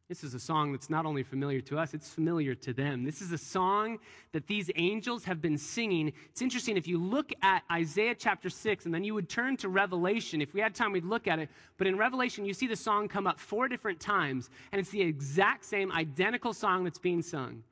This 0.09 0.23
is 0.25 0.33
a 0.33 0.39
song 0.39 0.73
that's 0.73 0.89
not 0.89 1.05
only 1.05 1.23
familiar 1.23 1.61
to 1.61 1.79
us, 1.79 1.93
it's 1.93 2.09
familiar 2.09 2.53
to 2.55 2.73
them. 2.73 3.05
This 3.05 3.21
is 3.21 3.31
a 3.31 3.37
song 3.37 3.99
that 4.33 4.47
these 4.47 4.69
angels 4.75 5.23
have 5.23 5.41
been 5.41 5.57
singing. 5.57 6.11
It's 6.29 6.41
interesting, 6.41 6.75
if 6.75 6.89
you 6.89 6.97
look 6.97 7.31
at 7.41 7.63
Isaiah 7.71 8.13
chapter 8.13 8.49
6, 8.49 8.85
and 8.85 8.93
then 8.93 9.05
you 9.05 9.13
would 9.13 9.29
turn 9.29 9.55
to 9.57 9.69
Revelation, 9.69 10.41
if 10.41 10.53
we 10.53 10.59
had 10.59 10.75
time, 10.75 10.91
we'd 10.91 11.05
look 11.05 11.27
at 11.27 11.39
it. 11.39 11.49
But 11.77 11.87
in 11.87 11.97
Revelation, 11.97 12.43
you 12.43 12.53
see 12.53 12.67
the 12.67 12.75
song 12.75 13.07
come 13.07 13.25
up 13.25 13.39
four 13.39 13.69
different 13.69 14.01
times, 14.01 14.49
and 14.73 14.79
it's 14.79 14.89
the 14.89 15.01
exact 15.01 15.63
same, 15.63 15.89
identical 15.93 16.51
song 16.51 16.83
that's 16.83 16.99
being 16.99 17.21
sung. 17.21 17.63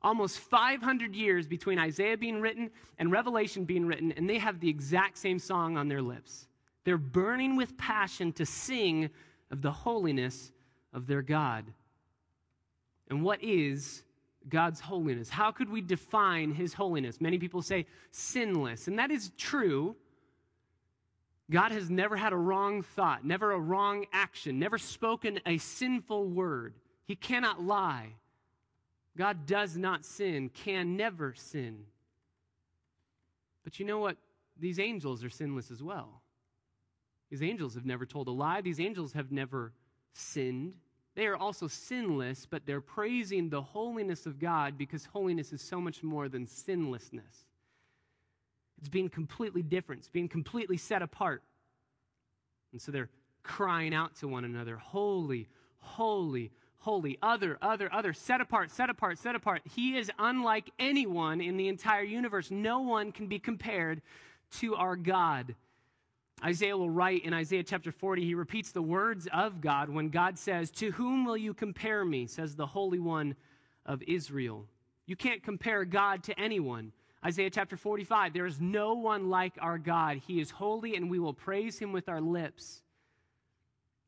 Almost 0.00 0.38
500 0.38 1.14
years 1.14 1.46
between 1.46 1.78
Isaiah 1.78 2.16
being 2.16 2.40
written 2.40 2.70
and 2.98 3.12
Revelation 3.12 3.66
being 3.66 3.86
written, 3.86 4.10
and 4.12 4.28
they 4.28 4.38
have 4.38 4.58
the 4.58 4.70
exact 4.70 5.18
same 5.18 5.38
song 5.38 5.76
on 5.76 5.88
their 5.88 6.02
lips. 6.02 6.48
They're 6.84 6.96
burning 6.96 7.56
with 7.56 7.76
passion 7.76 8.32
to 8.32 8.46
sing 8.46 9.10
of 9.50 9.60
the 9.60 9.70
holiness 9.70 10.50
of 10.94 11.06
their 11.06 11.20
God. 11.20 11.66
And 13.10 13.22
what 13.22 13.42
is 13.42 14.02
God's 14.48 14.80
holiness? 14.80 15.28
How 15.28 15.50
could 15.50 15.68
we 15.68 15.82
define 15.82 16.52
his 16.52 16.72
holiness? 16.72 17.20
Many 17.20 17.38
people 17.38 17.60
say 17.60 17.86
sinless, 18.10 18.88
and 18.88 18.98
that 18.98 19.10
is 19.10 19.32
true. 19.36 19.96
God 21.50 21.72
has 21.72 21.90
never 21.90 22.16
had 22.16 22.32
a 22.32 22.36
wrong 22.36 22.82
thought, 22.82 23.24
never 23.24 23.52
a 23.52 23.60
wrong 23.60 24.06
action, 24.12 24.58
never 24.58 24.78
spoken 24.78 25.40
a 25.44 25.58
sinful 25.58 26.28
word. 26.28 26.74
He 27.04 27.16
cannot 27.16 27.62
lie. 27.62 28.14
God 29.16 29.46
does 29.46 29.76
not 29.76 30.04
sin, 30.04 30.48
can 30.48 30.96
never 30.96 31.34
sin. 31.34 31.84
But 33.62 33.78
you 33.78 33.84
know 33.84 33.98
what? 33.98 34.16
These 34.58 34.78
angels 34.78 35.22
are 35.24 35.30
sinless 35.30 35.70
as 35.70 35.82
well. 35.82 36.22
These 37.30 37.42
angels 37.42 37.74
have 37.74 37.86
never 37.86 38.06
told 38.06 38.28
a 38.28 38.30
lie. 38.30 38.60
These 38.60 38.80
angels 38.80 39.12
have 39.12 39.32
never 39.32 39.72
sinned. 40.12 40.74
They 41.14 41.26
are 41.26 41.36
also 41.36 41.68
sinless, 41.68 42.46
but 42.46 42.66
they're 42.66 42.80
praising 42.80 43.48
the 43.48 43.62
holiness 43.62 44.26
of 44.26 44.40
God 44.40 44.76
because 44.76 45.04
holiness 45.04 45.52
is 45.52 45.62
so 45.62 45.80
much 45.80 46.02
more 46.02 46.28
than 46.28 46.46
sinlessness. 46.46 47.46
It's 48.78 48.88
being 48.88 49.08
completely 49.08 49.62
different, 49.62 50.00
it's 50.00 50.08
being 50.08 50.28
completely 50.28 50.76
set 50.76 51.02
apart. 51.02 51.42
And 52.72 52.82
so 52.82 52.90
they're 52.90 53.10
crying 53.42 53.94
out 53.94 54.16
to 54.16 54.28
one 54.28 54.44
another 54.44 54.76
Holy, 54.76 55.48
holy, 55.78 56.50
holy, 56.78 57.18
other, 57.22 57.56
other, 57.62 57.92
other, 57.92 58.12
set 58.12 58.40
apart, 58.40 58.70
set 58.70 58.90
apart, 58.90 59.18
set 59.18 59.36
apart. 59.36 59.62
He 59.74 59.96
is 59.96 60.10
unlike 60.18 60.70
anyone 60.78 61.40
in 61.40 61.56
the 61.56 61.68
entire 61.68 62.02
universe. 62.02 62.50
No 62.50 62.80
one 62.80 63.12
can 63.12 63.28
be 63.28 63.38
compared 63.38 64.02
to 64.58 64.74
our 64.74 64.96
God. 64.96 65.54
Isaiah 66.42 66.76
will 66.76 66.90
write 66.90 67.24
in 67.24 67.32
Isaiah 67.32 67.62
chapter 67.62 67.92
40, 67.92 68.24
he 68.24 68.34
repeats 68.34 68.72
the 68.72 68.82
words 68.82 69.28
of 69.32 69.60
God 69.60 69.88
when 69.88 70.08
God 70.08 70.38
says, 70.38 70.70
To 70.72 70.90
whom 70.92 71.24
will 71.24 71.36
you 71.36 71.54
compare 71.54 72.04
me? 72.04 72.26
says 72.26 72.54
the 72.54 72.66
Holy 72.66 72.98
One 72.98 73.36
of 73.86 74.02
Israel. 74.02 74.66
You 75.06 75.16
can't 75.16 75.42
compare 75.42 75.84
God 75.84 76.24
to 76.24 76.38
anyone. 76.38 76.92
Isaiah 77.24 77.50
chapter 77.50 77.76
45, 77.76 78.34
there 78.34 78.46
is 78.46 78.60
no 78.60 78.94
one 78.94 79.30
like 79.30 79.54
our 79.60 79.78
God. 79.78 80.20
He 80.26 80.40
is 80.40 80.50
holy, 80.50 80.96
and 80.96 81.10
we 81.10 81.18
will 81.18 81.32
praise 81.32 81.78
him 81.78 81.92
with 81.92 82.08
our 82.08 82.20
lips. 82.20 82.82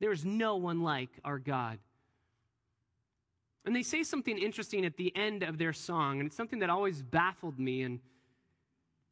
There 0.01 0.13
is 0.13 0.25
no 0.25 0.57
one 0.57 0.83
like 0.83 1.09
our 1.25 1.39
God. 1.39 1.79
And 3.65 3.75
they 3.75 3.83
say 3.83 4.03
something 4.03 4.37
interesting 4.37 4.85
at 4.85 4.97
the 4.97 5.15
end 5.17 5.43
of 5.43 5.57
their 5.57 5.73
song, 5.73 6.21
and 6.21 6.27
it's 6.27 6.37
something 6.37 6.59
that 6.59 6.71
always 6.71 7.03
baffled 7.03 7.59
me. 7.59 7.83
And 7.83 8.01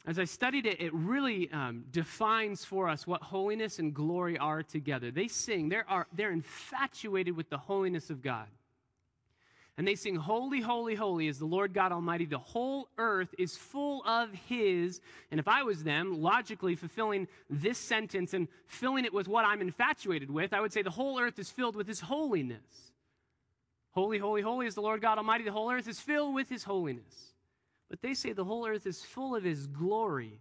as 0.06 0.18
I 0.18 0.24
studied 0.24 0.66
it, 0.66 0.80
it 0.80 0.92
really 0.92 1.50
um, 1.50 1.84
defines 1.90 2.64
for 2.64 2.88
us 2.88 3.06
what 3.06 3.22
holiness 3.22 3.78
and 3.78 3.94
glory 3.94 4.36
are 4.36 4.62
together. 4.62 5.10
They 5.10 5.28
sing, 5.28 5.70
they're, 5.70 5.88
are, 5.88 6.06
they're 6.12 6.32
infatuated 6.32 7.34
with 7.36 7.48
the 7.48 7.56
holiness 7.56 8.10
of 8.10 8.20
God. 8.20 8.46
And 9.76 9.88
they 9.88 9.96
sing, 9.96 10.14
Holy, 10.14 10.60
holy, 10.60 10.94
holy 10.94 11.26
is 11.26 11.38
the 11.38 11.46
Lord 11.46 11.74
God 11.74 11.90
Almighty. 11.90 12.26
The 12.26 12.38
whole 12.38 12.88
earth 12.96 13.34
is 13.38 13.56
full 13.56 14.04
of 14.04 14.32
His. 14.48 15.00
And 15.30 15.40
if 15.40 15.48
I 15.48 15.64
was 15.64 15.82
them, 15.82 16.20
logically 16.22 16.76
fulfilling 16.76 17.26
this 17.50 17.78
sentence 17.78 18.34
and 18.34 18.46
filling 18.66 19.04
it 19.04 19.12
with 19.12 19.26
what 19.26 19.44
I'm 19.44 19.60
infatuated 19.60 20.30
with, 20.30 20.52
I 20.52 20.60
would 20.60 20.72
say 20.72 20.82
the 20.82 20.90
whole 20.90 21.18
earth 21.18 21.38
is 21.38 21.50
filled 21.50 21.74
with 21.74 21.88
His 21.88 22.00
holiness. 22.00 22.92
Holy, 23.92 24.18
holy, 24.18 24.42
holy 24.42 24.66
is 24.66 24.74
the 24.74 24.82
Lord 24.82 25.00
God 25.00 25.18
Almighty. 25.18 25.44
The 25.44 25.52
whole 25.52 25.70
earth 25.72 25.88
is 25.88 25.98
filled 25.98 26.34
with 26.34 26.48
His 26.48 26.62
holiness. 26.62 27.33
But 27.88 28.02
they 28.02 28.14
say 28.14 28.32
the 28.32 28.44
whole 28.44 28.66
earth 28.66 28.86
is 28.86 29.02
full 29.02 29.34
of 29.34 29.44
his 29.44 29.66
glory. 29.66 30.40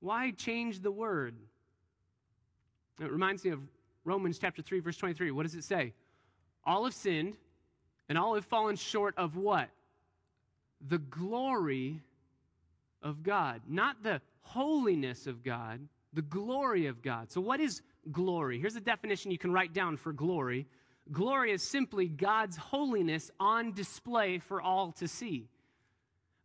Why 0.00 0.30
change 0.30 0.80
the 0.80 0.90
word? 0.90 1.34
It 3.00 3.10
reminds 3.10 3.44
me 3.44 3.50
of 3.50 3.60
Romans 4.04 4.38
chapter 4.38 4.62
3, 4.62 4.80
verse 4.80 4.96
23. 4.96 5.30
What 5.30 5.42
does 5.44 5.54
it 5.54 5.64
say? 5.64 5.92
All 6.64 6.84
have 6.84 6.94
sinned, 6.94 7.34
and 8.08 8.16
all 8.16 8.34
have 8.34 8.44
fallen 8.44 8.76
short 8.76 9.14
of 9.16 9.36
what? 9.36 9.68
The 10.88 10.98
glory 10.98 12.00
of 13.02 13.22
God. 13.22 13.62
Not 13.68 14.02
the 14.02 14.20
holiness 14.42 15.26
of 15.26 15.42
God, 15.42 15.80
the 16.12 16.22
glory 16.22 16.86
of 16.86 17.02
God. 17.02 17.30
So, 17.30 17.40
what 17.40 17.60
is 17.60 17.82
glory? 18.12 18.58
Here's 18.58 18.76
a 18.76 18.80
definition 18.80 19.30
you 19.30 19.38
can 19.38 19.52
write 19.52 19.72
down 19.72 19.96
for 19.96 20.12
glory 20.12 20.66
glory 21.12 21.52
is 21.52 21.62
simply 21.62 22.08
God's 22.08 22.56
holiness 22.56 23.30
on 23.38 23.72
display 23.72 24.38
for 24.38 24.60
all 24.60 24.92
to 24.92 25.06
see. 25.08 25.48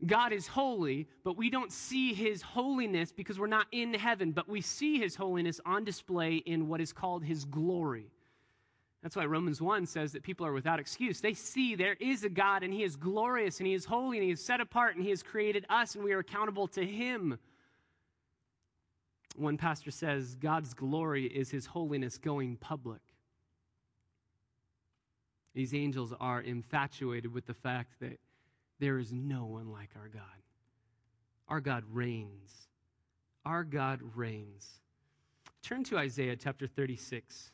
God 0.05 0.34
is 0.34 0.48
holy, 0.48 1.08
but 1.24 1.38
we 1.38 1.50
don't 1.50 1.72
see 1.72 2.13
his 2.13 2.41
holiness 2.41 3.12
because 3.12 3.39
we're 3.39 3.48
not 3.48 3.67
in 3.72 3.93
heaven, 3.93 4.31
but 4.31 4.50
we 4.50 4.62
see 4.62 5.00
his 5.00 5.15
holiness 5.15 5.60
on 5.65 5.84
display 5.84 6.38
in 6.38 6.67
what 6.67 6.81
is 6.81 6.91
called 6.91 7.24
his 7.24 7.46
glory. 7.46 8.08
That's 9.03 9.15
why 9.15 9.25
Romans 9.25 9.62
1 9.62 9.86
says 9.86 10.12
that 10.12 10.24
people 10.24 10.46
are 10.46 10.53
without 10.53 10.79
excuse. 10.79 11.22
They 11.22 11.34
see 11.34 11.75
there 11.75 11.98
is 12.00 12.24
a 12.24 12.29
God 12.29 12.63
and 12.63 12.74
he 12.74 12.84
is 12.84 12.96
glorious 12.96 13.60
and 13.60 13.67
he 13.67 13.74
is 13.74 13.86
holy 13.86 14.17
and 14.17 14.25
he 14.25 14.31
is 14.31 14.43
set 14.43 14.62
apart 14.62 14.96
and 14.96 15.03
he 15.03 15.10
has 15.10 15.24
created 15.24 15.65
us 15.70 15.96
and 15.96 16.03
we 16.03 16.13
are 16.13 16.20
accountable 16.20 16.67
to 16.70 16.86
him. 16.86 17.39
One 19.36 19.58
pastor 19.58 19.91
says 19.91 20.36
God's 20.36 20.74
glory 20.74 21.25
is 21.25 21.50
his 21.50 21.65
holiness 21.65 22.17
going 22.17 22.58
public. 22.58 23.01
These 25.53 25.74
angels 25.74 26.13
are 26.20 26.41
infatuated 26.41 27.34
with 27.34 27.46
the 27.46 27.53
fact 27.53 27.93
that 28.01 28.20
there 28.82 28.98
is 28.98 29.14
no 29.14 29.46
one 29.46 29.72
like 29.72 29.92
our 29.96 30.10
God. 30.10 30.24
Our 31.48 31.62
God 31.62 31.84
reigns. 31.94 32.68
Our 33.46 33.64
God 33.64 34.02
reigns. 34.16 34.68
Turn 35.62 35.84
to 35.86 35.98
Isaiah 36.00 36.36
chapter 36.36 36.66
36. 36.66 37.52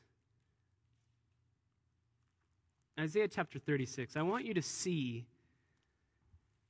Isaiah 2.97 3.27
chapter 3.27 3.59
36. 3.59 4.15
I 4.15 4.21
want 4.21 4.45
you 4.45 4.53
to 4.53 4.61
see 4.61 5.25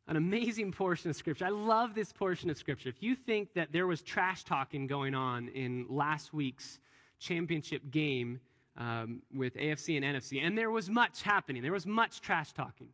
an 0.07 0.15
amazing 0.15 0.71
portion 0.71 1.11
of 1.11 1.15
Scripture. 1.15 1.45
I 1.45 1.49
love 1.49 1.93
this 1.93 2.11
portion 2.11 2.49
of 2.49 2.57
Scripture. 2.57 2.89
If 2.89 3.03
you 3.03 3.15
think 3.15 3.53
that 3.53 3.71
there 3.71 3.85
was 3.85 4.01
trash 4.01 4.43
talking 4.43 4.87
going 4.87 5.13
on 5.13 5.49
in 5.49 5.85
last 5.87 6.33
week's 6.33 6.79
championship 7.19 7.91
game 7.91 8.39
um, 8.75 9.21
with 9.33 9.55
AFC 9.55 9.97
and 9.97 10.17
NFC, 10.17 10.41
and 10.41 10.57
there 10.57 10.71
was 10.71 10.89
much 10.89 11.21
happening, 11.21 11.61
there 11.61 11.71
was 11.71 11.85
much 11.85 12.21
trash 12.21 12.53
talking. 12.53 12.87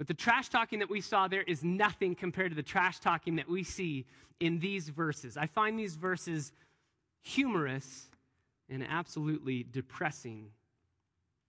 But 0.00 0.06
the 0.06 0.14
trash 0.14 0.48
talking 0.48 0.78
that 0.78 0.88
we 0.88 1.02
saw 1.02 1.28
there 1.28 1.42
is 1.42 1.62
nothing 1.62 2.14
compared 2.14 2.52
to 2.52 2.56
the 2.56 2.62
trash 2.62 3.00
talking 3.00 3.36
that 3.36 3.50
we 3.50 3.62
see 3.62 4.06
in 4.40 4.58
these 4.58 4.88
verses. 4.88 5.36
I 5.36 5.44
find 5.44 5.78
these 5.78 5.94
verses 5.94 6.52
humorous 7.20 8.08
and 8.70 8.82
absolutely 8.82 9.66
depressing. 9.70 10.46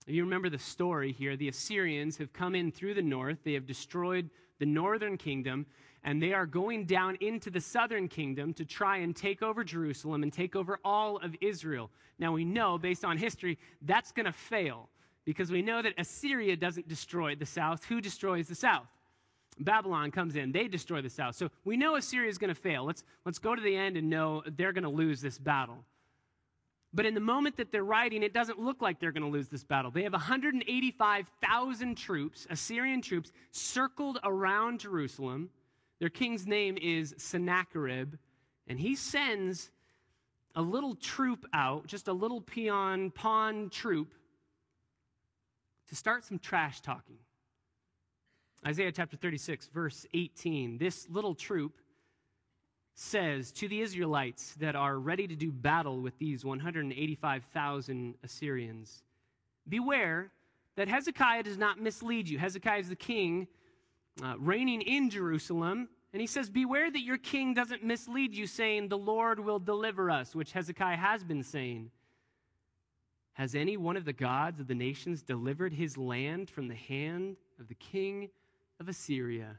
If 0.05 0.15
you 0.15 0.25
remember 0.25 0.49
the 0.49 0.59
story 0.59 1.13
here. 1.13 1.37
The 1.37 1.47
Assyrians 1.47 2.17
have 2.17 2.33
come 2.33 2.53
in 2.53 2.73
through 2.73 2.95
the 2.95 3.01
north, 3.01 3.37
they 3.45 3.53
have 3.53 3.65
destroyed 3.65 4.29
the 4.59 4.65
northern 4.65 5.15
kingdom, 5.15 5.65
and 6.03 6.21
they 6.21 6.33
are 6.33 6.45
going 6.45 6.83
down 6.83 7.15
into 7.21 7.49
the 7.49 7.61
southern 7.61 8.09
kingdom 8.09 8.53
to 8.55 8.65
try 8.65 8.97
and 8.97 9.15
take 9.15 9.41
over 9.41 9.63
Jerusalem 9.63 10.23
and 10.23 10.33
take 10.33 10.57
over 10.57 10.77
all 10.83 11.19
of 11.19 11.37
Israel. 11.39 11.89
Now, 12.19 12.33
we 12.33 12.43
know, 12.43 12.77
based 12.77 13.05
on 13.05 13.17
history, 13.17 13.57
that's 13.81 14.11
going 14.11 14.25
to 14.25 14.33
fail 14.33 14.89
because 15.25 15.51
we 15.51 15.61
know 15.61 15.81
that 15.81 15.93
Assyria 15.97 16.55
doesn't 16.55 16.87
destroy 16.87 17.35
the 17.35 17.45
south. 17.45 17.83
Who 17.85 18.01
destroys 18.01 18.47
the 18.47 18.55
south? 18.55 18.87
Babylon 19.59 20.11
comes 20.11 20.35
in, 20.35 20.51
they 20.51 20.67
destroy 20.67 21.01
the 21.01 21.09
south. 21.09 21.35
So 21.35 21.49
we 21.65 21.77
know 21.77 21.95
Assyria 21.95 22.29
is 22.29 22.37
going 22.37 22.53
to 22.53 22.59
fail. 22.59 22.85
Let's, 22.85 23.03
let's 23.25 23.39
go 23.39 23.55
to 23.55 23.61
the 23.61 23.75
end 23.75 23.97
and 23.97 24.09
know 24.09 24.43
they're 24.45 24.73
going 24.73 24.83
to 24.83 24.89
lose 24.89 25.21
this 25.21 25.37
battle. 25.37 25.83
But 26.93 27.05
in 27.05 27.13
the 27.13 27.21
moment 27.21 27.57
that 27.57 27.71
they're 27.71 27.83
writing, 27.83 28.21
it 28.21 28.33
doesn't 28.33 28.59
look 28.59 28.81
like 28.81 28.99
they're 28.99 29.13
going 29.13 29.23
to 29.23 29.29
lose 29.29 29.47
this 29.47 29.63
battle. 29.63 29.91
They 29.91 30.03
have 30.03 30.11
185,000 30.11 31.95
troops, 31.95 32.47
Assyrian 32.49 33.01
troops, 33.01 33.31
circled 33.51 34.19
around 34.23 34.81
Jerusalem. 34.81 35.49
Their 35.99 36.09
king's 36.09 36.47
name 36.47 36.77
is 36.81 37.13
Sennacherib, 37.17 38.15
and 38.67 38.79
he 38.79 38.95
sends 38.95 39.71
a 40.55 40.61
little 40.61 40.95
troop 40.95 41.45
out, 41.53 41.87
just 41.87 42.09
a 42.09 42.13
little 42.13 42.41
peon 42.41 43.11
pawn 43.11 43.69
troop, 43.69 44.13
to 45.91 45.95
start 45.97 46.23
some 46.23 46.39
trash 46.39 46.79
talking. 46.79 47.17
Isaiah 48.65 48.93
chapter 48.93 49.17
36, 49.17 49.67
verse 49.73 50.05
18. 50.13 50.77
This 50.77 51.05
little 51.09 51.35
troop 51.35 51.73
says 52.95 53.51
to 53.51 53.67
the 53.67 53.81
Israelites 53.81 54.55
that 54.59 54.75
are 54.75 54.97
ready 54.97 55.27
to 55.27 55.35
do 55.35 55.51
battle 55.51 55.99
with 55.99 56.17
these 56.17 56.45
185,000 56.45 58.15
Assyrians 58.23 59.03
Beware 59.67 60.31
that 60.75 60.87
Hezekiah 60.87 61.43
does 61.43 61.57
not 61.57 61.79
mislead 61.79 62.27
you. 62.27 62.39
Hezekiah 62.39 62.79
is 62.79 62.89
the 62.89 62.95
king 62.95 63.47
uh, 64.23 64.35
reigning 64.39 64.81
in 64.81 65.09
Jerusalem. 65.09 65.89
And 66.13 66.21
he 66.21 66.27
says, 66.27 66.49
Beware 66.49 66.89
that 66.89 67.01
your 67.01 67.17
king 67.17 67.53
doesn't 67.53 67.83
mislead 67.83 68.33
you, 68.33 68.47
saying, 68.47 68.87
The 68.87 68.97
Lord 68.97 69.39
will 69.39 69.59
deliver 69.59 70.09
us, 70.09 70.33
which 70.33 70.53
Hezekiah 70.53 70.97
has 70.97 71.23
been 71.23 71.43
saying. 71.43 71.91
Has 73.33 73.55
any 73.55 73.77
one 73.77 73.97
of 73.97 74.05
the 74.05 74.13
gods 74.13 74.59
of 74.59 74.67
the 74.67 74.75
nations 74.75 75.23
delivered 75.23 75.73
his 75.73 75.97
land 75.97 76.49
from 76.49 76.67
the 76.67 76.75
hand 76.75 77.37
of 77.59 77.67
the 77.67 77.75
king 77.75 78.29
of 78.79 78.89
Assyria? 78.89 79.57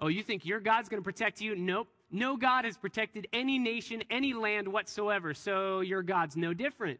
Oh, 0.00 0.08
you 0.08 0.22
think 0.22 0.44
your 0.44 0.60
God's 0.60 0.88
going 0.88 1.02
to 1.02 1.04
protect 1.04 1.40
you? 1.40 1.54
Nope. 1.54 1.88
No 2.10 2.36
God 2.36 2.64
has 2.64 2.76
protected 2.76 3.28
any 3.32 3.58
nation, 3.58 4.02
any 4.10 4.32
land 4.32 4.66
whatsoever, 4.66 5.32
so 5.32 5.80
your 5.80 6.02
God's 6.02 6.36
no 6.36 6.52
different. 6.52 6.98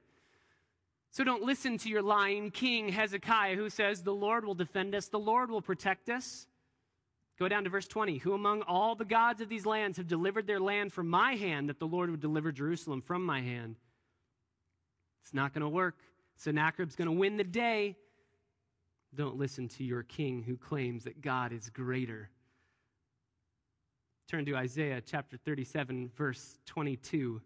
So 1.10 1.24
don't 1.24 1.42
listen 1.42 1.78
to 1.78 1.88
your 1.88 2.02
lying 2.02 2.52
king 2.52 2.88
Hezekiah 2.88 3.56
who 3.56 3.68
says, 3.68 4.02
The 4.02 4.14
Lord 4.14 4.44
will 4.44 4.54
defend 4.54 4.94
us, 4.94 5.08
the 5.08 5.18
Lord 5.18 5.50
will 5.50 5.62
protect 5.62 6.08
us. 6.08 6.46
Go 7.40 7.48
down 7.48 7.64
to 7.64 7.70
verse 7.70 7.88
20. 7.88 8.18
Who 8.18 8.34
among 8.34 8.62
all 8.62 8.94
the 8.94 9.04
gods 9.04 9.40
of 9.40 9.48
these 9.48 9.66
lands 9.66 9.96
have 9.96 10.06
delivered 10.06 10.46
their 10.46 10.60
land 10.60 10.92
from 10.92 11.08
my 11.08 11.34
hand, 11.34 11.68
that 11.70 11.80
the 11.80 11.86
Lord 11.86 12.10
would 12.10 12.20
deliver 12.20 12.52
Jerusalem 12.52 13.00
from 13.00 13.24
my 13.24 13.40
hand? 13.40 13.76
It's 15.22 15.34
not 15.34 15.54
going 15.54 15.62
to 15.62 15.68
work. 15.68 15.96
Sennacherib's 16.36 16.96
going 16.96 17.06
to 17.06 17.12
win 17.12 17.36
the 17.36 17.44
day. 17.44 17.96
Don't 19.14 19.36
listen 19.36 19.68
to 19.68 19.84
your 19.84 20.02
king 20.02 20.42
who 20.42 20.56
claims 20.56 21.04
that 21.04 21.20
God 21.20 21.52
is 21.52 21.68
greater. 21.68 22.30
Turn 24.28 24.44
to 24.46 24.56
Isaiah 24.56 25.02
chapter 25.04 25.36
37, 25.36 26.12
verse 26.16 26.58
22. 26.66 27.40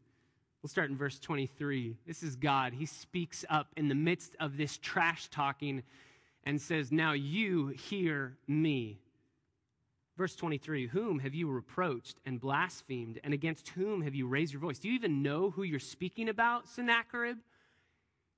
We'll 0.62 0.68
start 0.68 0.90
in 0.90 0.96
verse 0.96 1.18
23. 1.18 1.96
This 2.06 2.22
is 2.22 2.36
God. 2.36 2.74
He 2.74 2.86
speaks 2.86 3.44
up 3.48 3.68
in 3.76 3.88
the 3.88 3.94
midst 3.94 4.36
of 4.38 4.56
this 4.56 4.78
trash 4.78 5.28
talking 5.28 5.82
and 6.44 6.60
says, 6.60 6.92
Now 6.92 7.12
you 7.12 7.68
hear 7.68 8.36
me. 8.46 9.00
Verse 10.16 10.36
23 10.36 10.86
Whom 10.88 11.18
have 11.18 11.34
you 11.34 11.48
reproached 11.50 12.18
and 12.24 12.40
blasphemed, 12.40 13.18
and 13.24 13.34
against 13.34 13.70
whom 13.70 14.02
have 14.02 14.14
you 14.14 14.26
raised 14.26 14.52
your 14.52 14.60
voice? 14.60 14.78
Do 14.78 14.88
you 14.88 14.94
even 14.94 15.22
know 15.22 15.50
who 15.50 15.62
you're 15.62 15.80
speaking 15.80 16.28
about, 16.28 16.68
Sennacherib? 16.68 17.38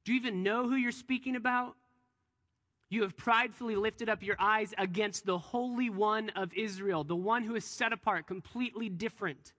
Do 0.06 0.12
you 0.12 0.20
even 0.20 0.44
know 0.44 0.68
who 0.68 0.76
you're 0.76 0.92
speaking 0.92 1.34
about? 1.34 1.75
You 2.88 3.02
have 3.02 3.16
pridefully 3.16 3.75
lifted 3.75 4.08
up 4.08 4.22
your 4.22 4.36
eyes 4.38 4.72
against 4.78 5.26
the 5.26 5.36
Holy 5.36 5.90
One 5.90 6.30
of 6.30 6.54
Israel, 6.54 7.02
the 7.02 7.16
one 7.16 7.42
who 7.42 7.56
is 7.56 7.64
set 7.64 7.92
apart, 7.92 8.28
completely 8.28 8.88
different. 8.88 9.52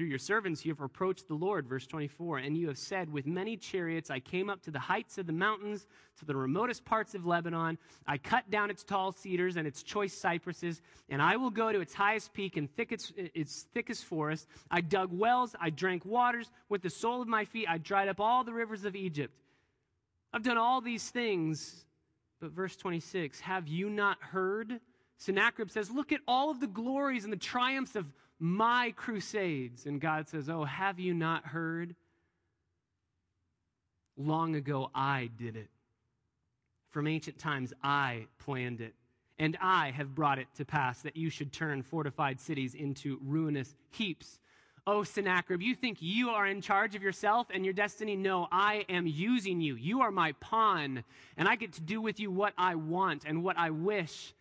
Through 0.00 0.08
your 0.08 0.18
servants 0.18 0.64
you 0.64 0.72
have 0.72 0.80
approached 0.80 1.28
the 1.28 1.34
Lord, 1.34 1.66
verse 1.68 1.86
24, 1.86 2.38
and 2.38 2.56
you 2.56 2.68
have 2.68 2.78
said, 2.78 3.12
With 3.12 3.26
many 3.26 3.54
chariots 3.54 4.08
I 4.08 4.18
came 4.18 4.48
up 4.48 4.62
to 4.62 4.70
the 4.70 4.78
heights 4.78 5.18
of 5.18 5.26
the 5.26 5.32
mountains, 5.34 5.86
to 6.20 6.24
the 6.24 6.34
remotest 6.34 6.86
parts 6.86 7.14
of 7.14 7.26
Lebanon. 7.26 7.76
I 8.06 8.16
cut 8.16 8.50
down 8.50 8.70
its 8.70 8.82
tall 8.82 9.12
cedars 9.12 9.56
and 9.56 9.66
its 9.66 9.82
choice 9.82 10.14
cypresses, 10.14 10.80
and 11.10 11.20
I 11.20 11.36
will 11.36 11.50
go 11.50 11.70
to 11.70 11.80
its 11.80 11.92
highest 11.92 12.32
peak 12.32 12.56
and 12.56 12.74
thickest, 12.76 13.12
its 13.14 13.66
thickest 13.74 14.06
forest. 14.06 14.48
I 14.70 14.80
dug 14.80 15.12
wells, 15.12 15.54
I 15.60 15.68
drank 15.68 16.06
waters. 16.06 16.50
With 16.70 16.80
the 16.80 16.88
sole 16.88 17.20
of 17.20 17.28
my 17.28 17.44
feet 17.44 17.66
I 17.68 17.76
dried 17.76 18.08
up 18.08 18.20
all 18.20 18.42
the 18.42 18.54
rivers 18.54 18.86
of 18.86 18.96
Egypt. 18.96 19.34
I've 20.32 20.42
done 20.42 20.56
all 20.56 20.80
these 20.80 21.10
things. 21.10 21.84
But 22.40 22.52
verse 22.52 22.74
26, 22.74 23.40
have 23.40 23.68
you 23.68 23.90
not 23.90 24.16
heard? 24.22 24.80
Sennacherib 25.18 25.70
says, 25.70 25.90
Look 25.90 26.10
at 26.10 26.20
all 26.26 26.50
of 26.50 26.58
the 26.58 26.66
glories 26.66 27.24
and 27.24 27.32
the 27.34 27.36
triumphs 27.36 27.96
of 27.96 28.06
my 28.40 28.92
crusades. 28.96 29.86
And 29.86 30.00
God 30.00 30.28
says, 30.28 30.48
Oh, 30.48 30.64
have 30.64 30.98
you 30.98 31.14
not 31.14 31.46
heard? 31.46 31.94
Long 34.16 34.56
ago, 34.56 34.90
I 34.94 35.30
did 35.36 35.56
it. 35.56 35.68
From 36.90 37.06
ancient 37.06 37.38
times, 37.38 37.72
I 37.84 38.26
planned 38.38 38.80
it. 38.80 38.94
And 39.38 39.56
I 39.62 39.90
have 39.92 40.14
brought 40.14 40.38
it 40.38 40.48
to 40.56 40.64
pass 40.64 41.00
that 41.02 41.16
you 41.16 41.30
should 41.30 41.52
turn 41.52 41.82
fortified 41.82 42.40
cities 42.40 42.74
into 42.74 43.18
ruinous 43.22 43.74
heaps. 43.90 44.40
Oh, 44.86 45.02
Sennacherib, 45.02 45.62
you 45.62 45.74
think 45.74 45.98
you 46.00 46.30
are 46.30 46.46
in 46.46 46.60
charge 46.60 46.94
of 46.94 47.02
yourself 47.02 47.46
and 47.52 47.64
your 47.64 47.72
destiny? 47.72 48.16
No, 48.16 48.48
I 48.50 48.84
am 48.88 49.06
using 49.06 49.60
you. 49.60 49.76
You 49.76 50.00
are 50.00 50.10
my 50.10 50.32
pawn, 50.40 51.04
and 51.36 51.48
I 51.48 51.56
get 51.56 51.74
to 51.74 51.80
do 51.80 52.00
with 52.00 52.18
you 52.18 52.30
what 52.30 52.54
I 52.58 52.74
want 52.74 53.24
and 53.24 53.42
what 53.42 53.56
I 53.56 53.70
wish. 53.70 54.34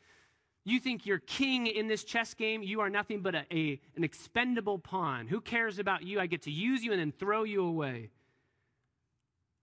You 0.70 0.80
think 0.80 1.08
you're 1.08 1.20
king 1.20 1.66
in 1.66 1.88
this 1.88 2.04
chess 2.04 2.36
game. 2.36 2.62
You 2.62 2.82
are 2.82 2.92
nothing 2.92 3.22
but 3.22 3.34
a, 3.34 3.46
a, 3.52 3.80
an 3.96 4.04
expendable 4.04 4.78
pawn. 4.78 5.26
Who 5.28 5.42
cares 5.42 5.80
about 5.80 6.04
you? 6.04 6.20
I 6.20 6.28
get 6.28 6.44
to 6.44 6.52
use 6.52 6.84
you 6.84 6.92
and 6.92 7.02
then 7.02 7.12
throw 7.12 7.44
you 7.44 7.66
away. 7.66 8.10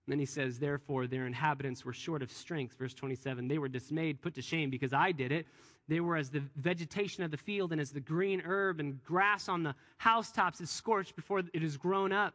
And 0.05 0.13
then 0.13 0.19
he 0.19 0.25
says, 0.25 0.59
Therefore, 0.59 1.07
their 1.07 1.25
inhabitants 1.25 1.85
were 1.85 1.93
short 1.93 2.21
of 2.21 2.29
strength. 2.29 2.75
Verse 2.77 2.93
27 2.93 3.47
They 3.47 3.57
were 3.57 3.69
dismayed, 3.69 4.21
put 4.21 4.35
to 4.35 4.41
shame 4.41 4.69
because 4.69 4.91
I 4.91 5.13
did 5.13 5.31
it. 5.31 5.47
They 5.87 6.01
were 6.01 6.17
as 6.17 6.29
the 6.29 6.43
vegetation 6.57 7.23
of 7.23 7.31
the 7.31 7.37
field 7.37 7.71
and 7.71 7.79
as 7.79 7.91
the 7.91 8.01
green 8.01 8.41
herb 8.41 8.81
and 8.81 9.01
grass 9.05 9.47
on 9.47 9.63
the 9.63 9.75
housetops 9.97 10.59
is 10.59 10.69
scorched 10.69 11.15
before 11.15 11.39
it 11.39 11.63
is 11.63 11.77
grown 11.77 12.11
up. 12.11 12.33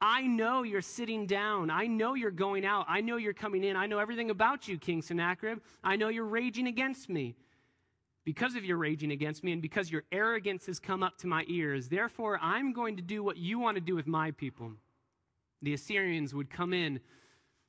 I 0.00 0.22
know 0.22 0.62
you're 0.62 0.82
sitting 0.82 1.26
down. 1.26 1.68
I 1.68 1.86
know 1.86 2.14
you're 2.14 2.30
going 2.30 2.64
out. 2.64 2.86
I 2.88 3.00
know 3.00 3.16
you're 3.16 3.32
coming 3.32 3.64
in. 3.64 3.74
I 3.74 3.86
know 3.86 3.98
everything 3.98 4.30
about 4.30 4.68
you, 4.68 4.78
King 4.78 5.02
Sennacherib. 5.02 5.58
I 5.82 5.96
know 5.96 6.08
you're 6.08 6.24
raging 6.24 6.68
against 6.68 7.08
me 7.08 7.34
because 8.24 8.54
of 8.54 8.64
your 8.64 8.78
raging 8.78 9.12
against 9.12 9.44
me 9.44 9.52
and 9.52 9.60
because 9.60 9.90
your 9.90 10.04
arrogance 10.10 10.66
has 10.66 10.80
come 10.80 11.02
up 11.02 11.18
to 11.18 11.26
my 11.26 11.44
ears. 11.46 11.88
Therefore, 11.88 12.38
I'm 12.40 12.72
going 12.72 12.96
to 12.96 13.02
do 13.02 13.22
what 13.22 13.36
you 13.36 13.58
want 13.58 13.76
to 13.76 13.80
do 13.80 13.94
with 13.94 14.06
my 14.06 14.30
people. 14.30 14.72
The 15.62 15.74
Assyrians 15.74 16.34
would 16.34 16.50
come 16.50 16.72
in 16.72 17.00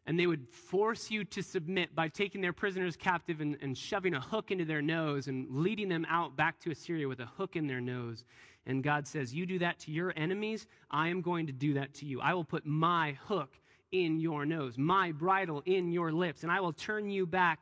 and 0.06 0.20
they 0.20 0.28
would 0.28 0.48
force 0.48 1.10
you 1.10 1.24
to 1.26 1.41
submit 1.41 1.96
by 1.96 2.08
taking 2.08 2.39
their 2.39 2.54
prisoners 2.54 2.96
captive 2.96 3.41
and, 3.41 3.58
and 3.62 3.78
shoving 3.78 4.13
a 4.13 4.22
hook 4.22 4.52
into 4.52 4.63
their 4.63 4.82
nose 4.82 5.28
and 5.28 5.48
leading 5.50 5.89
them 5.89 6.06
out 6.10 6.36
back 6.36 6.60
to 6.60 6.72
Assyria 6.72 7.08
with 7.08 7.20
a 7.20 7.26
hook 7.26 7.56
in 7.56 7.68
their 7.68 7.82
nose. 7.82 8.24
And 8.68 8.84
God 8.84 9.08
says, 9.08 9.34
You 9.34 9.46
do 9.46 9.60
that 9.60 9.80
to 9.80 9.91
your 9.91 10.13
enemies, 10.15 10.68
I 10.91 11.10
am 11.10 11.22
going 11.22 11.48
to 11.48 11.54
do 11.54 11.74
that 11.74 11.94
to 11.96 12.06
you. 12.06 12.22
I 12.22 12.34
will 12.34 12.44
put 12.44 12.65
my 12.65 13.18
hook 13.26 13.58
in 13.91 14.20
your 14.20 14.46
nose, 14.46 14.78
my 14.78 15.12
bridle 15.12 15.63
in 15.65 15.91
your 15.91 16.12
lips, 16.12 16.44
and 16.44 16.52
I 16.52 16.60
will 16.60 16.74
turn 16.74 17.10
you 17.10 17.26
back 17.26 17.62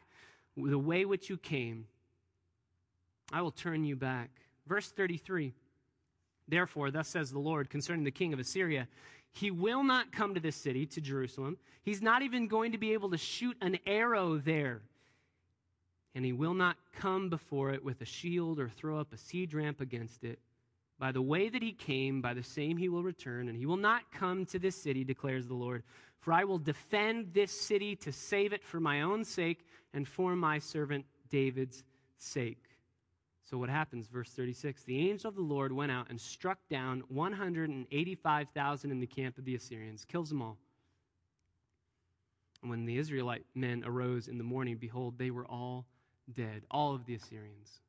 the 0.58 0.80
way 0.80 1.06
which 1.06 1.30
you 1.30 1.38
came 1.38 1.86
I 3.34 3.41
will 3.41 3.52
turn 3.52 3.84
you 3.84 3.96
back. 3.96 4.30
Verse 4.67 4.89
33 4.91 5.54
Therefore, 6.48 6.91
thus 6.91 7.08
says 7.08 7.32
the 7.32 7.39
Lord 7.39 7.69
concerning 7.69 8.04
the 8.04 8.12
king 8.12 8.32
of 8.32 8.39
Assyria, 8.39 8.88
he 9.32 9.50
will 9.50 9.84
not 9.84 10.12
come 10.12 10.36
to 10.36 10.39
this 10.39 10.56
city, 10.56 10.86
to 10.88 11.02
Jerusalem. 11.02 11.58
He's 11.84 12.02
not 12.02 12.22
even 12.22 12.48
going 12.48 12.74
to 12.74 12.78
be 12.78 12.93
able 12.93 13.10
to 13.10 13.17
shoot 13.17 13.58
an 13.62 13.80
arrow 13.88 14.38
there. 14.38 14.82
And 16.13 16.24
he 16.24 16.34
will 16.34 16.54
not 16.54 16.76
come 16.96 17.30
before 17.30 17.72
it 17.72 17.84
with 17.84 18.02
a 18.02 18.06
shield 18.06 18.60
or 18.60 18.69
throw 18.69 19.00
up 19.00 19.12
a 19.13 19.17
siege 19.17 19.56
ramp 19.56 19.82
against 19.82 20.24
it. 20.24 20.38
By 21.00 21.12
the 21.12 21.22
way 21.22 21.50
that 21.50 21.63
he 21.63 21.72
came, 21.72 22.22
by 22.22 22.36
the 22.36 22.43
same 22.43 22.78
he 22.78 22.89
will 22.89 23.04
return, 23.04 23.50
and 23.50 23.58
he 23.58 23.65
will 23.65 23.78
not 23.78 24.04
come 24.12 24.46
to 24.48 24.60
this 24.60 24.76
city, 24.76 25.04
declares 25.04 25.48
the 25.48 25.56
Lord. 25.56 25.82
For 26.19 26.34
I 26.34 26.43
will 26.43 26.60
defend 26.60 27.34
this 27.34 27.52
city 27.52 27.96
to 27.98 28.12
save 28.12 28.54
it 28.54 28.63
for 28.63 28.80
my 28.80 29.02
own 29.02 29.24
sake 29.24 29.65
and 29.93 30.08
for 30.08 30.36
my 30.36 30.60
servant 30.60 31.06
David's 31.30 31.84
sake. 32.17 32.63
So 33.54 33.60
what 33.60 33.70
happens? 33.70 34.08
Verse 34.08 34.32
36 34.32 34.82
The 34.82 35.12
angel 35.12 35.30
of 35.30 35.36
the 35.36 35.42
Lord 35.44 35.72
went 35.72 35.92
out 35.92 36.08
and 36.10 36.20
struck 36.20 36.58
down 36.72 37.04
185,000 37.10 38.92
in 38.92 39.00
the 39.00 39.06
camp 39.06 39.38
of 39.38 39.46
the 39.46 39.54
Assyrians, 39.54 40.04
kills 40.06 40.30
them 40.30 40.42
all. 40.42 40.58
And 42.63 42.72
when 42.72 42.86
the 42.86 42.98
Israelite 42.98 43.46
men 43.54 43.84
arose 43.86 44.28
in 44.28 44.39
the 44.39 44.44
morning, 44.44 44.78
behold, 44.78 45.20
they 45.20 45.30
were 45.30 45.46
all 45.46 45.86
dead, 46.34 46.63
all 46.72 46.96
of 46.96 47.06
the 47.06 47.13
Assyrians. 47.13 47.82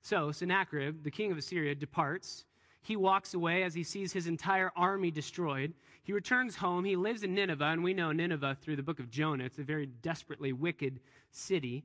So 0.00 0.32
Sennacherib, 0.32 1.04
the 1.04 1.10
king 1.10 1.30
of 1.30 1.36
Assyria, 1.36 1.74
departs. 1.74 2.46
He 2.80 2.96
walks 2.96 3.34
away 3.34 3.64
as 3.64 3.74
he 3.74 3.82
sees 3.82 4.14
his 4.14 4.28
entire 4.28 4.72
army 4.74 5.10
destroyed. 5.10 5.74
He 6.04 6.14
returns 6.14 6.56
home. 6.56 6.86
He 6.86 6.96
lives 6.96 7.22
in 7.22 7.34
Nineveh, 7.34 7.66
and 7.66 7.84
we 7.84 7.92
know 7.92 8.12
Nineveh 8.12 8.56
through 8.62 8.76
the 8.76 8.82
book 8.82 8.98
of 8.98 9.10
Jonah. 9.10 9.44
It's 9.44 9.58
a 9.58 9.62
very 9.62 9.84
desperately 9.84 10.54
wicked 10.54 11.00
city. 11.32 11.84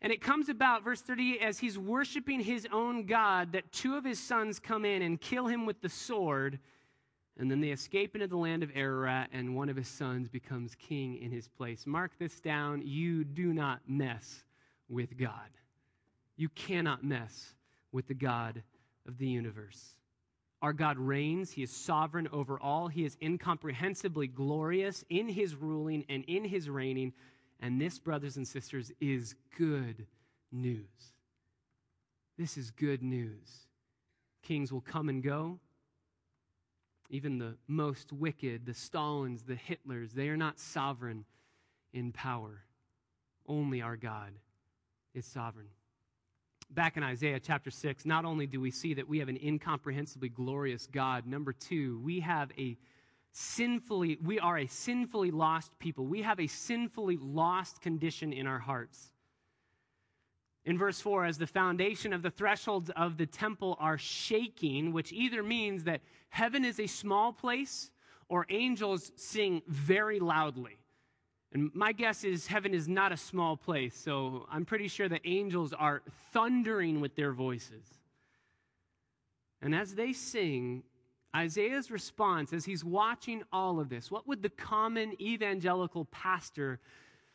And 0.00 0.12
it 0.12 0.20
comes 0.20 0.48
about, 0.48 0.84
verse 0.84 1.00
30, 1.00 1.40
as 1.40 1.58
he's 1.58 1.76
worshiping 1.76 2.40
his 2.40 2.68
own 2.72 3.06
God, 3.06 3.52
that 3.52 3.72
two 3.72 3.96
of 3.96 4.04
his 4.04 4.20
sons 4.20 4.60
come 4.60 4.84
in 4.84 5.02
and 5.02 5.20
kill 5.20 5.46
him 5.46 5.66
with 5.66 5.80
the 5.80 5.88
sword. 5.88 6.60
And 7.36 7.50
then 7.50 7.60
they 7.60 7.70
escape 7.70 8.14
into 8.14 8.28
the 8.28 8.36
land 8.36 8.62
of 8.62 8.70
Ararat, 8.74 9.30
and 9.32 9.56
one 9.56 9.68
of 9.68 9.76
his 9.76 9.88
sons 9.88 10.28
becomes 10.28 10.74
king 10.76 11.16
in 11.18 11.32
his 11.32 11.48
place. 11.48 11.84
Mark 11.86 12.12
this 12.18 12.40
down. 12.40 12.82
You 12.84 13.24
do 13.24 13.52
not 13.52 13.80
mess 13.88 14.44
with 14.88 15.16
God. 15.18 15.50
You 16.36 16.48
cannot 16.50 17.02
mess 17.02 17.54
with 17.90 18.06
the 18.06 18.14
God 18.14 18.62
of 19.06 19.18
the 19.18 19.26
universe. 19.26 19.96
Our 20.62 20.72
God 20.72 20.98
reigns. 20.98 21.52
He 21.52 21.62
is 21.62 21.70
sovereign 21.70 22.28
over 22.32 22.58
all. 22.60 22.88
He 22.88 23.04
is 23.04 23.16
incomprehensibly 23.20 24.26
glorious 24.26 25.04
in 25.08 25.28
his 25.28 25.54
ruling 25.54 26.04
and 26.08 26.24
in 26.24 26.44
his 26.44 26.68
reigning. 26.68 27.12
And 27.60 27.80
this, 27.80 27.98
brothers 27.98 28.36
and 28.36 28.46
sisters, 28.46 28.92
is 29.00 29.34
good 29.56 30.06
news. 30.52 31.12
This 32.38 32.56
is 32.56 32.70
good 32.70 33.02
news. 33.02 33.66
Kings 34.42 34.72
will 34.72 34.80
come 34.80 35.08
and 35.08 35.22
go. 35.22 35.58
Even 37.10 37.38
the 37.38 37.56
most 37.66 38.12
wicked, 38.12 38.66
the 38.66 38.74
Stalins, 38.74 39.44
the 39.46 39.56
Hitlers, 39.56 40.12
they 40.12 40.28
are 40.28 40.36
not 40.36 40.58
sovereign 40.58 41.24
in 41.92 42.12
power. 42.12 42.64
Only 43.46 43.82
our 43.82 43.96
God 43.96 44.32
is 45.14 45.24
sovereign 45.26 45.68
back 46.70 46.96
in 46.96 47.02
Isaiah 47.02 47.40
chapter 47.40 47.70
6, 47.70 48.04
not 48.04 48.24
only 48.24 48.46
do 48.46 48.60
we 48.60 48.70
see 48.70 48.94
that 48.94 49.08
we 49.08 49.18
have 49.18 49.28
an 49.28 49.38
incomprehensibly 49.38 50.28
glorious 50.28 50.86
God, 50.86 51.26
number 51.26 51.52
two, 51.52 52.00
we 52.00 52.20
have 52.20 52.50
a 52.58 52.76
sinfully, 53.38 54.18
we 54.22 54.40
are 54.40 54.58
a 54.58 54.66
sinfully 54.66 55.30
lost 55.30 55.78
people. 55.78 56.04
We 56.06 56.22
have 56.22 56.40
a 56.40 56.48
sinfully 56.48 57.16
lost 57.20 57.80
condition 57.80 58.32
in 58.32 58.48
our 58.48 58.58
hearts. 58.58 59.12
In 60.64 60.76
verse 60.76 61.00
4, 61.00 61.24
as 61.24 61.38
the 61.38 61.46
foundation 61.46 62.12
of 62.12 62.22
the 62.22 62.32
thresholds 62.32 62.90
of 62.96 63.16
the 63.16 63.26
temple 63.26 63.76
are 63.78 63.96
shaking, 63.96 64.92
which 64.92 65.12
either 65.12 65.42
means 65.42 65.84
that 65.84 66.00
heaven 66.30 66.64
is 66.64 66.80
a 66.80 66.88
small 66.88 67.32
place 67.32 67.90
or 68.28 68.44
angels 68.50 69.12
sing 69.14 69.62
very 69.68 70.18
loudly. 70.18 70.76
And 71.52 71.70
my 71.74 71.92
guess 71.92 72.24
is 72.24 72.48
heaven 72.48 72.74
is 72.74 72.88
not 72.88 73.12
a 73.12 73.16
small 73.16 73.56
place, 73.56 73.96
so 73.96 74.46
I'm 74.50 74.64
pretty 74.64 74.88
sure 74.88 75.08
the 75.08 75.26
angels 75.26 75.72
are 75.72 76.02
thundering 76.32 77.00
with 77.00 77.14
their 77.14 77.32
voices. 77.32 77.86
And 79.62 79.74
as 79.74 79.94
they 79.94 80.12
sing, 80.12 80.82
Isaiah's 81.38 81.90
response, 81.90 82.52
as 82.52 82.64
he's 82.64 82.84
watching 82.84 83.44
all 83.52 83.78
of 83.78 83.88
this, 83.88 84.10
what 84.10 84.26
would 84.26 84.42
the 84.42 84.48
common 84.48 85.14
evangelical 85.22 86.04
pastor 86.06 86.80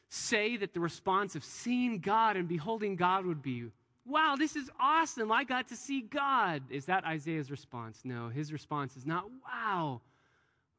say 0.10 0.58
that 0.58 0.74
the 0.74 0.82
response 0.82 1.36
of 1.36 1.44
seeing 1.44 2.00
God 2.00 2.36
and 2.36 2.46
beholding 2.48 2.98
God 2.98 3.26
would 3.26 3.42
be? 3.42 3.66
Wow, 4.06 4.36
this 4.38 4.58
is 4.58 4.70
awesome. 4.78 5.32
I 5.32 5.46
got 5.46 5.70
to 5.70 5.78
see 5.78 6.02
God. 6.02 6.64
Is 6.70 6.86
that 6.86 7.06
Isaiah's 7.06 7.50
response? 7.50 8.02
No, 8.04 8.28
his 8.28 8.52
response 8.52 8.98
is 8.98 9.06
not 9.06 9.24
wow, 9.46 10.02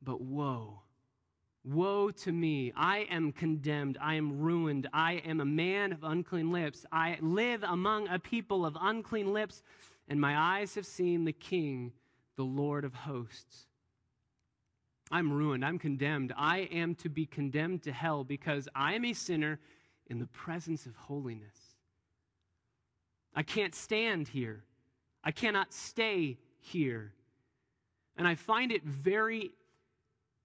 but 0.03 0.21
woe. 0.21 0.81
Woe 1.65 2.11
to 2.11 2.31
me! 2.31 2.75
I 2.77 3.07
am 3.11 3.33
condemned. 3.33 3.97
I 3.99 4.17
am 4.17 4.39
ruined. 4.39 4.87
I 4.93 5.15
am 5.25 5.41
a 5.41 5.47
man 5.47 5.93
of 5.93 6.05
unclean 6.05 6.53
lips. 6.53 6.85
I 6.93 7.17
live 7.23 7.63
among 7.63 8.09
a 8.09 8.19
people 8.19 8.67
of 8.67 8.77
unclean 8.79 9.33
lips, 9.33 9.63
and 10.07 10.21
my 10.21 10.37
eyes 10.37 10.75
have 10.75 10.85
seen 10.85 11.25
the 11.25 11.33
King, 11.33 11.93
the 12.37 12.45
Lord 12.45 12.85
of 12.85 12.95
hosts. 12.95 13.67
I'm 15.11 15.33
ruined. 15.33 15.65
I'm 15.65 15.79
condemned. 15.79 16.33
I 16.37 16.69
am 16.73 16.95
to 16.97 17.09
be 17.09 17.27
condemned 17.27 17.83
to 17.85 17.93
hell 17.93 18.25
because 18.25 18.69
I 18.75 18.95
am 18.95 19.05
a 19.05 19.13
sinner 19.13 19.61
in 20.09 20.19
the 20.19 20.27
presence 20.27 20.87
of 20.87 20.97
holiness. 20.97 21.57
I 23.35 23.43
can't 23.43 23.75
stand 23.75 24.29
here. 24.29 24.65
I 25.23 25.31
cannot 25.31 25.73
stay 25.73 26.39
here. 26.59 27.13
And 28.17 28.27
I 28.27 28.35
find 28.35 28.71
it 28.73 28.85
very 28.85 29.53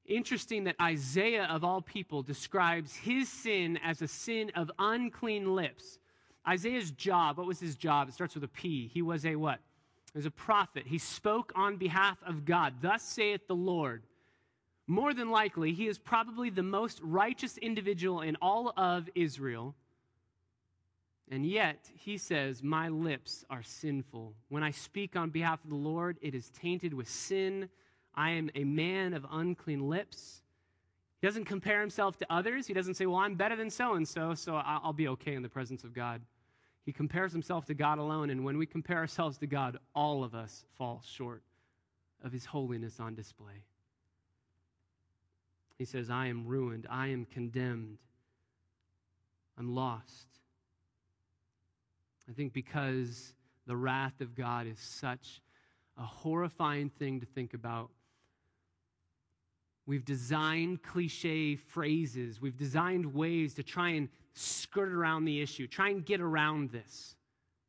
interesting 0.05 0.63
that 0.65 0.75
Isaiah, 0.81 1.45
of 1.45 1.63
all 1.63 1.81
people, 1.81 2.23
describes 2.23 2.95
his 2.95 3.29
sin 3.29 3.77
as 3.83 4.01
a 4.01 4.07
sin 4.07 4.51
of 4.55 4.71
unclean 4.79 5.55
lips. 5.55 5.99
Isaiah's 6.47 6.91
job, 6.91 7.37
what 7.37 7.45
was 7.45 7.59
his 7.59 7.75
job? 7.75 8.09
It 8.09 8.13
starts 8.13 8.33
with 8.33 8.43
a 8.43 8.47
P. 8.47 8.87
He 8.87 9.01
was 9.01 9.25
a 9.25 9.35
what? 9.35 9.59
Was 10.15 10.25
a 10.25 10.31
prophet. 10.31 10.87
He 10.87 10.97
spoke 10.97 11.51
on 11.55 11.77
behalf 11.77 12.17
of 12.25 12.45
God. 12.45 12.75
Thus 12.81 13.03
saith 13.03 13.47
the 13.47 13.55
Lord. 13.55 14.03
More 14.87 15.13
than 15.13 15.29
likely, 15.29 15.71
he 15.71 15.87
is 15.87 15.99
probably 15.99 16.49
the 16.49 16.63
most 16.63 16.99
righteous 17.03 17.57
individual 17.57 18.21
in 18.21 18.35
all 18.41 18.73
of 18.75 19.07
Israel. 19.13 19.75
And 21.29 21.45
yet, 21.45 21.91
he 21.93 22.17
says, 22.17 22.63
My 22.63 22.89
lips 22.89 23.45
are 23.51 23.61
sinful. 23.61 24.33
When 24.49 24.63
I 24.63 24.71
speak 24.71 25.15
on 25.15 25.29
behalf 25.29 25.63
of 25.63 25.69
the 25.69 25.75
Lord, 25.75 26.17
it 26.21 26.33
is 26.33 26.49
tainted 26.49 26.93
with 26.93 27.07
sin 27.07 27.69
I 28.15 28.31
am 28.31 28.49
a 28.53 28.65
man 28.65 29.13
of 29.13 29.25
unclean 29.31 29.87
lips. 29.87 30.41
He 31.21 31.27
doesn't 31.27 31.45
compare 31.45 31.79
himself 31.79 32.17
to 32.17 32.27
others. 32.29 32.67
He 32.67 32.73
doesn't 32.73 32.95
say, 32.95 33.05
Well, 33.05 33.19
I'm 33.19 33.35
better 33.35 33.55
than 33.55 33.69
so 33.69 33.93
and 33.93 34.07
so, 34.07 34.33
so 34.33 34.55
I'll 34.55 34.91
be 34.91 35.07
okay 35.09 35.35
in 35.35 35.41
the 35.41 35.49
presence 35.49 35.83
of 35.83 35.93
God. 35.93 36.21
He 36.85 36.93
compares 36.93 37.31
himself 37.31 37.65
to 37.65 37.73
God 37.73 37.99
alone. 37.99 38.29
And 38.29 38.43
when 38.43 38.57
we 38.57 38.65
compare 38.65 38.97
ourselves 38.97 39.37
to 39.39 39.47
God, 39.47 39.77
all 39.93 40.23
of 40.23 40.33
us 40.33 40.65
fall 40.77 41.03
short 41.05 41.43
of 42.23 42.31
his 42.31 42.45
holiness 42.45 42.99
on 42.99 43.15
display. 43.15 43.63
He 45.77 45.85
says, 45.85 46.09
I 46.09 46.27
am 46.27 46.45
ruined. 46.45 46.87
I 46.89 47.07
am 47.07 47.25
condemned. 47.25 47.99
I'm 49.57 49.75
lost. 49.75 50.27
I 52.29 52.33
think 52.33 52.53
because 52.53 53.33
the 53.65 53.75
wrath 53.75 54.21
of 54.21 54.35
God 54.35 54.67
is 54.67 54.79
such 54.79 55.41
a 55.97 56.03
horrifying 56.03 56.89
thing 56.89 57.19
to 57.19 57.25
think 57.25 57.53
about, 57.53 57.89
We've 59.89 60.05
designed 60.05 60.83
cliche 60.83 61.55
phrases. 61.55 62.39
We've 62.39 62.55
designed 62.55 63.11
ways 63.11 63.55
to 63.55 63.63
try 63.63 63.89
and 63.89 64.07
skirt 64.33 64.91
around 64.91 65.25
the 65.25 65.41
issue, 65.41 65.65
try 65.65 65.89
and 65.89 66.05
get 66.05 66.21
around 66.21 66.69
this. 66.69 67.15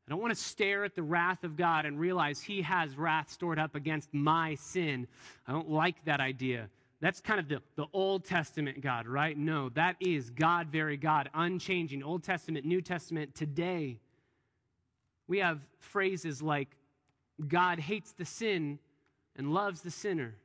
I 0.07 0.11
don't 0.11 0.21
want 0.21 0.31
to 0.31 0.39
stare 0.39 0.83
at 0.83 0.93
the 0.93 1.01
wrath 1.01 1.43
of 1.43 1.57
God 1.57 1.87
and 1.87 1.99
realize 1.99 2.39
He 2.39 2.61
has 2.61 2.95
wrath 2.95 3.31
stored 3.31 3.57
up 3.57 3.73
against 3.73 4.13
my 4.13 4.53
sin. 4.53 5.07
I 5.47 5.51
don't 5.51 5.71
like 5.71 6.05
that 6.05 6.19
idea. 6.19 6.69
That's 6.99 7.21
kind 7.21 7.39
of 7.39 7.47
the, 7.47 7.59
the 7.75 7.87
Old 7.91 8.23
Testament 8.23 8.81
God, 8.81 9.07
right? 9.07 9.35
No, 9.35 9.69
that 9.69 9.95
is 9.99 10.29
God, 10.29 10.67
very 10.67 10.97
God, 10.97 11.27
unchanging. 11.33 12.03
Old 12.03 12.21
Testament, 12.21 12.67
New 12.67 12.83
Testament, 12.83 13.33
today. 13.33 13.99
We 15.27 15.39
have 15.39 15.59
phrases 15.79 16.39
like 16.39 16.67
God 17.47 17.79
hates 17.79 18.11
the 18.11 18.25
sin 18.25 18.77
and 19.35 19.51
loves 19.51 19.81
the 19.81 19.89
sinner. 19.89 20.35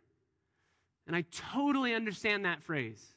And 1.07 1.15
I 1.15 1.25
totally 1.31 1.95
understand 1.95 2.45
that 2.45 2.63
phrase. 2.63 3.15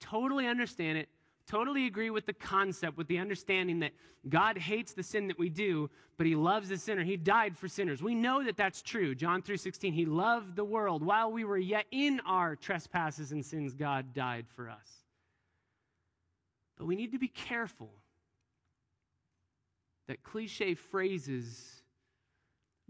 Totally 0.00 0.46
understand 0.46 0.98
it. 0.98 1.08
Totally 1.46 1.86
agree 1.86 2.10
with 2.10 2.24
the 2.24 2.32
concept, 2.32 2.96
with 2.96 3.06
the 3.06 3.18
understanding 3.18 3.80
that 3.80 3.92
God 4.28 4.56
hates 4.56 4.94
the 4.94 5.02
sin 5.02 5.28
that 5.28 5.38
we 5.38 5.50
do, 5.50 5.90
but 6.16 6.26
he 6.26 6.34
loves 6.34 6.70
the 6.70 6.78
sinner. 6.78 7.04
He 7.04 7.18
died 7.18 7.58
for 7.58 7.68
sinners. 7.68 8.02
We 8.02 8.14
know 8.14 8.42
that 8.44 8.56
that's 8.56 8.80
true. 8.80 9.14
John 9.14 9.42
3:16, 9.42 9.92
he 9.92 10.06
loved 10.06 10.56
the 10.56 10.64
world 10.64 11.02
while 11.02 11.30
we 11.30 11.44
were 11.44 11.58
yet 11.58 11.86
in 11.90 12.20
our 12.20 12.56
trespasses 12.56 13.32
and 13.32 13.44
sins, 13.44 13.74
God 13.74 14.14
died 14.14 14.48
for 14.48 14.70
us. 14.70 15.04
But 16.76 16.86
we 16.86 16.96
need 16.96 17.12
to 17.12 17.18
be 17.18 17.28
careful 17.28 17.92
that 20.06 20.22
cliche 20.22 20.74
phrases 20.74 21.73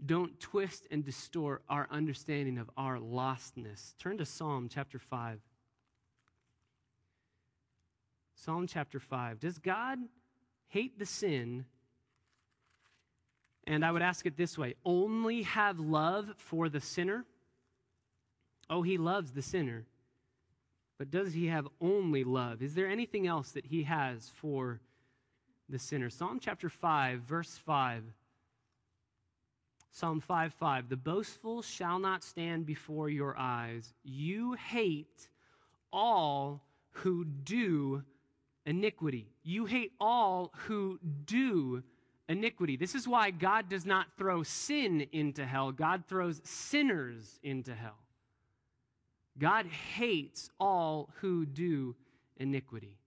don't 0.03 0.39
twist 0.39 0.87
and 0.91 1.05
distort 1.05 1.63
our 1.69 1.87
understanding 1.89 2.57
of 2.57 2.69
our 2.77 2.97
lostness. 2.97 3.95
Turn 3.97 4.17
to 4.17 4.25
Psalm 4.25 4.69
chapter 4.69 4.99
5. 4.99 5.39
Psalm 8.35 8.67
chapter 8.67 8.99
5. 8.99 9.39
Does 9.39 9.57
God 9.57 9.99
hate 10.67 10.99
the 10.99 11.05
sin? 11.05 11.65
And 13.65 13.83
I 13.83 13.91
would 13.91 14.01
ask 14.01 14.25
it 14.25 14.37
this 14.37 14.57
way 14.57 14.75
only 14.85 15.43
have 15.43 15.79
love 15.79 16.33
for 16.37 16.69
the 16.69 16.81
sinner? 16.81 17.25
Oh, 18.69 18.81
he 18.81 18.97
loves 18.97 19.31
the 19.31 19.41
sinner. 19.41 19.85
But 20.97 21.11
does 21.11 21.33
he 21.33 21.47
have 21.47 21.67
only 21.81 22.23
love? 22.23 22.61
Is 22.61 22.73
there 22.73 22.87
anything 22.87 23.27
else 23.27 23.51
that 23.51 23.65
he 23.65 23.83
has 23.83 24.31
for 24.35 24.79
the 25.67 25.79
sinner? 25.79 26.09
Psalm 26.09 26.39
chapter 26.39 26.69
5, 26.69 27.21
verse 27.21 27.59
5. 27.65 28.03
Psalm 29.95 30.19
5 30.19 30.53
5 30.53 30.89
The 30.89 30.97
boastful 30.97 31.61
shall 31.61 31.99
not 31.99 32.21
stand 32.21 32.65
before 32.65 33.07
your 33.07 33.33
eyes. 33.37 33.93
You 34.03 34.51
hate 34.51 35.29
all 35.93 36.61
who 36.91 37.23
do 37.23 38.03
iniquity. 38.65 39.29
You 39.43 39.63
hate 39.63 39.93
all 39.97 40.51
who 40.67 40.99
do 41.25 41.81
iniquity. 42.27 42.75
This 42.75 42.93
is 42.93 43.07
why 43.07 43.31
God 43.31 43.69
does 43.69 43.85
not 43.85 44.07
throw 44.17 44.43
sin 44.43 45.07
into 45.13 45.45
hell, 45.45 45.71
God 45.71 46.03
throws 46.09 46.41
sinners 46.43 47.39
into 47.41 47.73
hell. 47.73 47.99
God 49.37 49.65
hates 49.65 50.49
all 50.59 51.09
who 51.21 51.45
do 51.45 51.95
iniquity. 52.35 52.97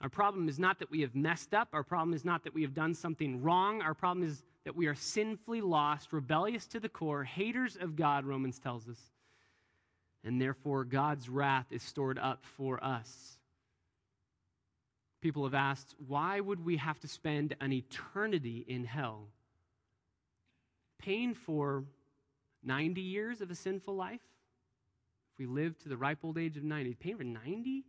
Our 0.00 0.08
problem 0.08 0.48
is 0.48 0.58
not 0.58 0.80
that 0.80 0.90
we 0.90 1.02
have 1.02 1.14
messed 1.14 1.54
up. 1.54 1.68
Our 1.72 1.84
problem 1.84 2.12
is 2.12 2.24
not 2.24 2.42
that 2.42 2.54
we 2.54 2.62
have 2.62 2.74
done 2.74 2.92
something 2.92 3.40
wrong. 3.40 3.82
Our 3.82 3.94
problem 3.94 4.26
is 4.26 4.42
that 4.64 4.76
we 4.76 4.86
are 4.86 4.94
sinfully 4.94 5.60
lost, 5.60 6.12
rebellious 6.12 6.66
to 6.68 6.80
the 6.80 6.88
core, 6.88 7.24
haters 7.24 7.76
of 7.80 7.96
God, 7.96 8.24
Romans 8.24 8.58
tells 8.58 8.88
us. 8.88 8.98
And 10.24 10.40
therefore, 10.40 10.84
God's 10.84 11.28
wrath 11.28 11.66
is 11.70 11.82
stored 11.82 12.18
up 12.18 12.44
for 12.56 12.82
us. 12.82 13.38
People 15.20 15.44
have 15.44 15.54
asked, 15.54 15.94
why 16.06 16.40
would 16.40 16.64
we 16.64 16.76
have 16.76 16.98
to 17.00 17.08
spend 17.08 17.56
an 17.60 17.72
eternity 17.72 18.64
in 18.66 18.84
hell? 18.84 19.28
Paying 20.98 21.34
for 21.34 21.84
90 22.62 23.00
years 23.00 23.40
of 23.40 23.50
a 23.50 23.54
sinful 23.54 23.94
life? 23.94 24.20
If 25.32 25.38
we 25.38 25.46
live 25.46 25.78
to 25.80 25.88
the 25.88 25.96
ripe 25.96 26.18
old 26.24 26.38
age 26.38 26.56
of 26.56 26.62
90, 26.62 26.94
paying 26.94 27.16
for 27.16 27.24
90? 27.24 27.84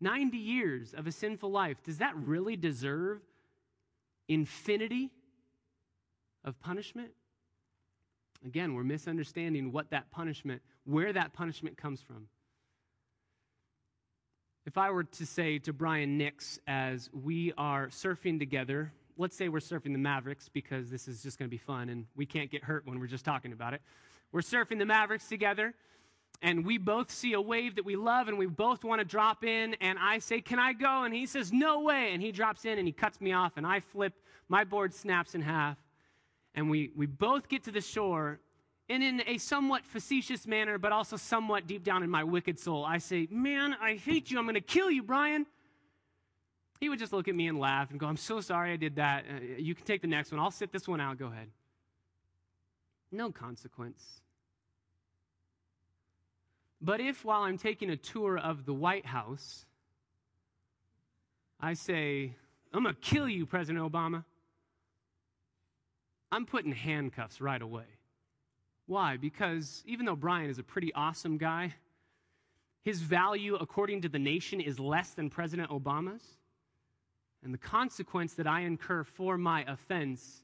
90 0.00 0.36
years 0.38 0.94
of 0.94 1.06
a 1.06 1.12
sinful 1.12 1.50
life, 1.50 1.82
does 1.82 1.98
that 1.98 2.16
really 2.16 2.56
deserve 2.56 3.20
infinity 4.28 5.10
of 6.48 6.60
punishment? 6.60 7.10
Again, 8.44 8.74
we're 8.74 8.84
misunderstanding 8.84 9.70
what 9.72 9.90
that 9.90 10.10
punishment, 10.10 10.62
where 10.84 11.12
that 11.12 11.32
punishment 11.32 11.76
comes 11.76 12.00
from. 12.00 12.28
If 14.66 14.76
I 14.76 14.90
were 14.90 15.04
to 15.04 15.26
say 15.26 15.58
to 15.60 15.72
Brian 15.72 16.18
Nix, 16.18 16.58
as 16.66 17.08
we 17.12 17.52
are 17.56 17.88
surfing 17.88 18.38
together, 18.38 18.92
let's 19.16 19.36
say 19.36 19.48
we're 19.48 19.60
surfing 19.60 19.92
the 19.92 19.98
Mavericks 19.98 20.48
because 20.48 20.90
this 20.90 21.08
is 21.08 21.22
just 21.22 21.38
going 21.38 21.48
to 21.48 21.50
be 21.50 21.58
fun 21.58 21.88
and 21.88 22.06
we 22.16 22.26
can't 22.26 22.50
get 22.50 22.64
hurt 22.64 22.86
when 22.86 23.00
we're 23.00 23.06
just 23.06 23.24
talking 23.24 23.52
about 23.52 23.74
it. 23.74 23.80
We're 24.30 24.40
surfing 24.40 24.78
the 24.78 24.86
Mavericks 24.86 25.28
together 25.28 25.74
and 26.42 26.64
we 26.64 26.78
both 26.78 27.10
see 27.10 27.32
a 27.32 27.40
wave 27.40 27.76
that 27.76 27.84
we 27.84 27.96
love 27.96 28.28
and 28.28 28.38
we 28.38 28.46
both 28.46 28.84
want 28.84 29.00
to 29.00 29.04
drop 29.04 29.42
in 29.44 29.74
and 29.80 29.98
i 29.98 30.18
say 30.18 30.40
can 30.40 30.58
i 30.58 30.72
go 30.72 31.02
and 31.02 31.12
he 31.12 31.26
says 31.26 31.52
no 31.52 31.80
way 31.80 32.12
and 32.12 32.22
he 32.22 32.30
drops 32.30 32.64
in 32.64 32.78
and 32.78 32.86
he 32.86 32.92
cuts 32.92 33.20
me 33.20 33.32
off 33.32 33.52
and 33.56 33.66
i 33.66 33.80
flip 33.80 34.12
my 34.48 34.62
board 34.62 34.94
snaps 34.94 35.34
in 35.34 35.40
half 35.40 35.76
and 36.58 36.68
we, 36.68 36.90
we 36.96 37.06
both 37.06 37.48
get 37.48 37.62
to 37.64 37.70
the 37.70 37.80
shore 37.80 38.40
and 38.88 39.00
in 39.00 39.22
a 39.26 39.38
somewhat 39.38 39.86
facetious 39.86 40.44
manner 40.44 40.76
but 40.76 40.90
also 40.90 41.16
somewhat 41.16 41.68
deep 41.68 41.84
down 41.84 42.02
in 42.02 42.10
my 42.10 42.24
wicked 42.24 42.58
soul 42.58 42.84
i 42.84 42.98
say 42.98 43.28
man 43.30 43.76
i 43.80 43.94
hate 43.94 44.30
you. 44.30 44.38
I'm 44.38 44.44
going 44.44 44.54
to 44.54 44.60
kill 44.60 44.90
you 44.90 45.04
brian. 45.04 45.46
He 46.80 46.88
would 46.88 46.98
just 46.98 47.12
look 47.12 47.28
at 47.28 47.34
me 47.34 47.46
and 47.46 47.58
laugh 47.58 47.90
and 47.90 48.00
go 48.00 48.06
i'm 48.06 48.16
so 48.16 48.40
sorry 48.40 48.72
i 48.72 48.76
did 48.76 48.96
that. 48.96 49.24
Uh, 49.24 49.40
you 49.56 49.74
can 49.74 49.86
take 49.86 50.02
the 50.02 50.08
next 50.08 50.32
one. 50.32 50.40
I'll 50.40 50.50
sit 50.50 50.72
this 50.72 50.88
one 50.88 51.00
out. 51.00 51.16
Go 51.18 51.26
ahead. 51.26 51.48
No 53.12 53.30
consequence. 53.30 54.20
But 56.80 57.00
if 57.00 57.24
while 57.24 57.42
I'm 57.42 57.58
taking 57.58 57.90
a 57.90 57.96
tour 57.96 58.38
of 58.38 58.64
the 58.64 58.74
White 58.74 59.06
House, 59.06 59.64
I 61.60 61.74
say, 61.74 62.34
I'm 62.72 62.84
going 62.84 62.94
to 62.94 63.00
kill 63.00 63.28
you, 63.28 63.46
President 63.46 63.84
Obama, 63.84 64.24
I'm 66.30 66.46
putting 66.46 66.72
handcuffs 66.72 67.40
right 67.40 67.60
away. 67.60 67.84
Why? 68.86 69.16
Because 69.16 69.82
even 69.86 70.06
though 70.06 70.16
Brian 70.16 70.50
is 70.50 70.58
a 70.58 70.62
pretty 70.62 70.92
awesome 70.94 71.38
guy, 71.38 71.74
his 72.82 73.00
value, 73.00 73.54
according 73.54 74.02
to 74.02 74.08
the 74.08 74.18
nation, 74.18 74.60
is 74.60 74.80
less 74.80 75.10
than 75.10 75.30
President 75.30 75.70
Obama's. 75.70 76.22
And 77.44 77.52
the 77.52 77.58
consequence 77.58 78.34
that 78.34 78.46
I 78.46 78.62
incur 78.62 79.04
for 79.04 79.36
my 79.36 79.62
offense 79.64 80.42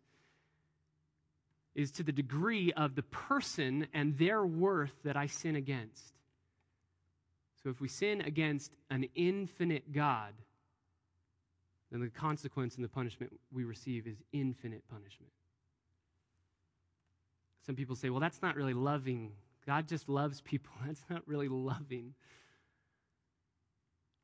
is 1.74 1.90
to 1.92 2.02
the 2.02 2.12
degree 2.12 2.72
of 2.72 2.94
the 2.94 3.02
person 3.02 3.88
and 3.92 4.16
their 4.16 4.44
worth 4.44 4.94
that 5.04 5.16
I 5.16 5.26
sin 5.26 5.56
against. 5.56 6.12
So 7.62 7.70
if 7.70 7.80
we 7.80 7.88
sin 7.88 8.20
against 8.20 8.72
an 8.90 9.08
infinite 9.14 9.92
God, 9.92 10.34
then 11.90 12.00
the 12.00 12.08
consequence 12.08 12.76
and 12.76 12.84
the 12.84 12.88
punishment 12.88 13.32
we 13.52 13.64
receive 13.64 14.06
is 14.06 14.16
infinite 14.32 14.82
punishment. 14.90 15.32
Some 17.66 17.74
people 17.74 17.96
say, 17.96 18.10
well, 18.10 18.20
that's 18.20 18.42
not 18.42 18.56
really 18.56 18.74
loving. 18.74 19.32
God 19.66 19.88
just 19.88 20.08
loves 20.08 20.40
people. 20.42 20.72
That's 20.86 21.04
not 21.08 21.26
really 21.26 21.48
loving. 21.48 22.14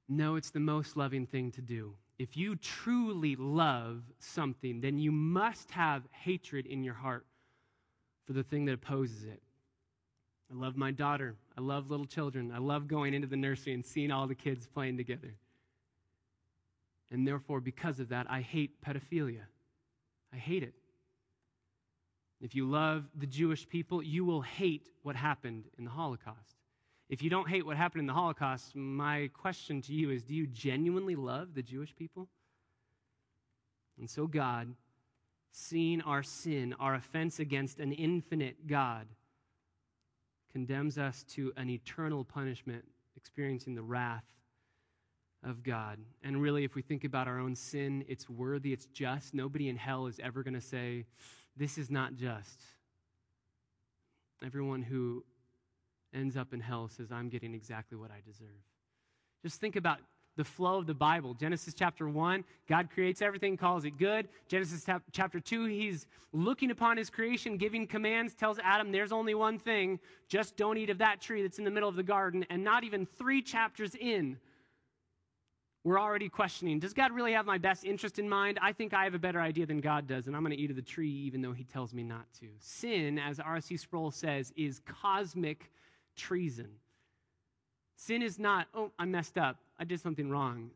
No, 0.08 0.36
it's 0.36 0.50
the 0.50 0.60
most 0.60 0.96
loving 0.96 1.24
thing 1.24 1.50
to 1.52 1.62
do. 1.62 1.94
If 2.18 2.36
you 2.36 2.56
truly 2.56 3.36
love 3.36 4.02
something, 4.18 4.80
then 4.80 4.98
you 4.98 5.10
must 5.10 5.70
have 5.70 6.02
hatred 6.10 6.66
in 6.66 6.84
your 6.84 6.94
heart 6.94 7.24
for 8.26 8.34
the 8.34 8.42
thing 8.42 8.66
that 8.66 8.74
opposes 8.74 9.24
it. 9.24 9.40
I 10.52 10.56
love 10.56 10.76
my 10.76 10.90
daughter. 10.90 11.36
I 11.56 11.60
love 11.60 11.90
little 11.90 12.06
children. 12.06 12.52
I 12.54 12.58
love 12.58 12.88
going 12.88 13.14
into 13.14 13.28
the 13.28 13.36
nursery 13.36 13.72
and 13.72 13.84
seeing 13.84 14.10
all 14.10 14.26
the 14.26 14.34
kids 14.34 14.66
playing 14.66 14.96
together. 14.96 15.34
And 17.10 17.26
therefore, 17.26 17.60
because 17.60 18.00
of 18.00 18.08
that, 18.10 18.26
I 18.28 18.40
hate 18.40 18.82
pedophilia. 18.82 19.44
I 20.32 20.36
hate 20.36 20.62
it. 20.62 20.74
If 22.40 22.54
you 22.54 22.68
love 22.68 23.04
the 23.14 23.26
Jewish 23.26 23.68
people, 23.68 24.02
you 24.02 24.24
will 24.24 24.40
hate 24.40 24.88
what 25.02 25.16
happened 25.16 25.64
in 25.76 25.84
the 25.84 25.90
Holocaust. 25.90 26.56
If 27.08 27.22
you 27.22 27.28
don't 27.28 27.48
hate 27.48 27.66
what 27.66 27.76
happened 27.76 28.00
in 28.00 28.06
the 28.06 28.12
Holocaust, 28.12 28.74
my 28.74 29.28
question 29.34 29.82
to 29.82 29.92
you 29.92 30.10
is 30.10 30.22
do 30.22 30.34
you 30.34 30.46
genuinely 30.46 31.16
love 31.16 31.54
the 31.54 31.62
Jewish 31.62 31.94
people? 31.94 32.28
And 33.98 34.08
so, 34.08 34.26
God, 34.26 34.74
seeing 35.52 36.00
our 36.02 36.22
sin, 36.22 36.74
our 36.78 36.94
offense 36.94 37.40
against 37.40 37.80
an 37.80 37.92
infinite 37.92 38.66
God, 38.66 39.06
condemns 40.52 40.98
us 40.98 41.24
to 41.34 41.52
an 41.56 41.68
eternal 41.68 42.24
punishment, 42.24 42.84
experiencing 43.16 43.74
the 43.74 43.82
wrath 43.82 44.24
of 45.42 45.62
God. 45.62 45.98
And 46.22 46.40
really, 46.40 46.64
if 46.64 46.74
we 46.74 46.82
think 46.82 47.04
about 47.04 47.28
our 47.28 47.38
own 47.38 47.54
sin, 47.54 48.04
it's 48.08 48.28
worthy, 48.28 48.72
it's 48.72 48.86
just. 48.86 49.34
Nobody 49.34 49.68
in 49.68 49.76
hell 49.76 50.06
is 50.06 50.20
ever 50.22 50.42
going 50.42 50.54
to 50.54 50.60
say, 50.60 51.06
This 51.60 51.76
is 51.76 51.90
not 51.90 52.14
just. 52.14 52.58
Everyone 54.42 54.80
who 54.80 55.22
ends 56.14 56.34
up 56.34 56.54
in 56.54 56.60
hell 56.60 56.88
says, 56.88 57.12
I'm 57.12 57.28
getting 57.28 57.52
exactly 57.52 57.98
what 57.98 58.10
I 58.10 58.22
deserve. 58.26 58.64
Just 59.42 59.60
think 59.60 59.76
about 59.76 59.98
the 60.36 60.44
flow 60.44 60.78
of 60.78 60.86
the 60.86 60.94
Bible. 60.94 61.34
Genesis 61.34 61.74
chapter 61.74 62.08
1, 62.08 62.44
God 62.66 62.88
creates 62.94 63.20
everything, 63.20 63.58
calls 63.58 63.84
it 63.84 63.98
good. 63.98 64.28
Genesis 64.48 64.86
chapter 65.12 65.38
2, 65.38 65.66
he's 65.66 66.06
looking 66.32 66.70
upon 66.70 66.96
his 66.96 67.10
creation, 67.10 67.58
giving 67.58 67.86
commands, 67.86 68.32
tells 68.32 68.58
Adam, 68.60 68.90
there's 68.90 69.12
only 69.12 69.34
one 69.34 69.58
thing, 69.58 70.00
just 70.28 70.56
don't 70.56 70.78
eat 70.78 70.88
of 70.88 70.96
that 70.96 71.20
tree 71.20 71.42
that's 71.42 71.58
in 71.58 71.64
the 71.66 71.70
middle 71.70 71.90
of 71.90 71.96
the 71.96 72.02
garden. 72.02 72.46
And 72.48 72.64
not 72.64 72.84
even 72.84 73.04
three 73.04 73.42
chapters 73.42 73.94
in, 73.94 74.38
we're 75.82 75.98
already 75.98 76.28
questioning 76.28 76.78
Does 76.78 76.92
God 76.92 77.12
really 77.12 77.32
have 77.32 77.46
my 77.46 77.58
best 77.58 77.84
interest 77.84 78.18
in 78.18 78.28
mind? 78.28 78.58
I 78.60 78.72
think 78.72 78.92
I 78.92 79.04
have 79.04 79.14
a 79.14 79.18
better 79.18 79.40
idea 79.40 79.66
than 79.66 79.80
God 79.80 80.06
does, 80.06 80.26
and 80.26 80.36
I'm 80.36 80.42
going 80.42 80.56
to 80.56 80.62
eat 80.62 80.70
of 80.70 80.76
the 80.76 80.82
tree 80.82 81.10
even 81.10 81.40
though 81.40 81.52
he 81.52 81.64
tells 81.64 81.94
me 81.94 82.02
not 82.02 82.26
to. 82.40 82.46
Sin, 82.58 83.18
as 83.18 83.40
R.C. 83.40 83.76
Sproul 83.76 84.10
says, 84.10 84.52
is 84.56 84.80
cosmic 84.80 85.70
treason. 86.16 86.68
Sin 87.96 88.22
is 88.22 88.38
not, 88.38 88.66
oh, 88.74 88.90
I 88.98 89.04
messed 89.04 89.38
up. 89.38 89.58
I 89.78 89.84
did 89.84 90.00
something 90.00 90.30
wrong. 90.30 90.70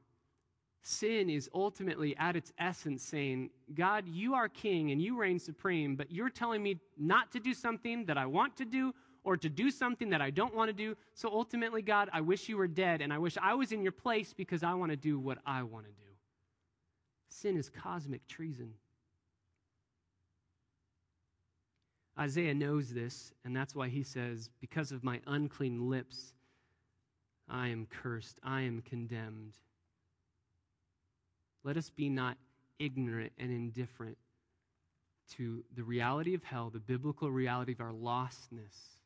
Sin 0.83 1.31
is 1.31 1.49
ultimately, 1.55 2.15
at 2.19 2.37
its 2.37 2.53
essence, 2.59 3.03
saying, 3.03 3.49
God, 3.75 4.07
you 4.07 4.35
are 4.35 4.49
king 4.49 4.91
and 4.91 5.01
you 5.01 5.19
reign 5.19 5.39
supreme, 5.39 5.97
but 5.97 6.11
you're 6.13 6.29
telling 6.29 6.63
me 6.63 6.79
not 6.99 7.33
to 7.33 7.41
do 7.41 7.55
something 7.55 8.05
that 8.05 8.19
I 8.19 8.27
want 8.27 8.57
to 8.59 8.67
do 8.67 8.95
or 9.25 9.37
to 9.39 9.49
do 9.49 9.71
something 9.71 10.11
that 10.11 10.21
I 10.21 10.31
don't 10.31 10.55
want 10.55 10.69
to 10.69 10.75
do. 10.75 10.97
So 11.15 11.31
ultimately, 11.31 11.83
God, 11.83 12.11
I 12.13 12.21
wish 12.21 12.49
you 12.49 12.57
were 12.57 12.69
dead 12.69 13.01
and 13.01 13.13
I 13.13 13.19
wish 13.19 13.37
I 13.41 13.55
was 13.55 13.73
in 13.73 13.83
your 13.83 13.93
place 13.93 14.33
because 14.33 14.63
I 14.63 14.75
want 14.75 14.93
to 14.93 14.97
do 14.97 15.19
what 15.19 15.39
I 15.45 15.63
want 15.63 15.87
to 15.87 15.93
do. 15.93 16.05
Sin 17.31 17.57
is 17.57 17.69
cosmic 17.69 18.27
treason. 18.29 18.75
Isaiah 22.17 22.55
knows 22.55 22.91
this, 22.91 23.33
and 23.45 23.57
that's 23.57 23.75
why 23.75 23.89
he 23.89 24.05
says, 24.05 24.49
Because 24.61 24.93
of 24.93 25.03
my 25.03 25.21
unclean 25.27 25.91
lips, 25.91 26.33
I 27.49 27.69
am 27.69 27.87
cursed, 27.87 28.39
I 28.45 28.61
am 28.61 28.83
condemned. 28.83 29.55
Let 31.65 31.77
us 31.77 31.91
be 31.91 32.09
not 32.09 32.37
ignorant 32.79 33.33
and 33.39 33.51
indifferent 33.51 34.17
to 35.33 35.65
the 35.75 35.83
reality 35.83 36.35
of 36.35 36.45
hell, 36.45 36.71
the 36.71 36.79
biblical 36.79 37.31
reality 37.31 37.73
of 37.73 37.81
our 37.81 37.93
lostness. 37.93 39.01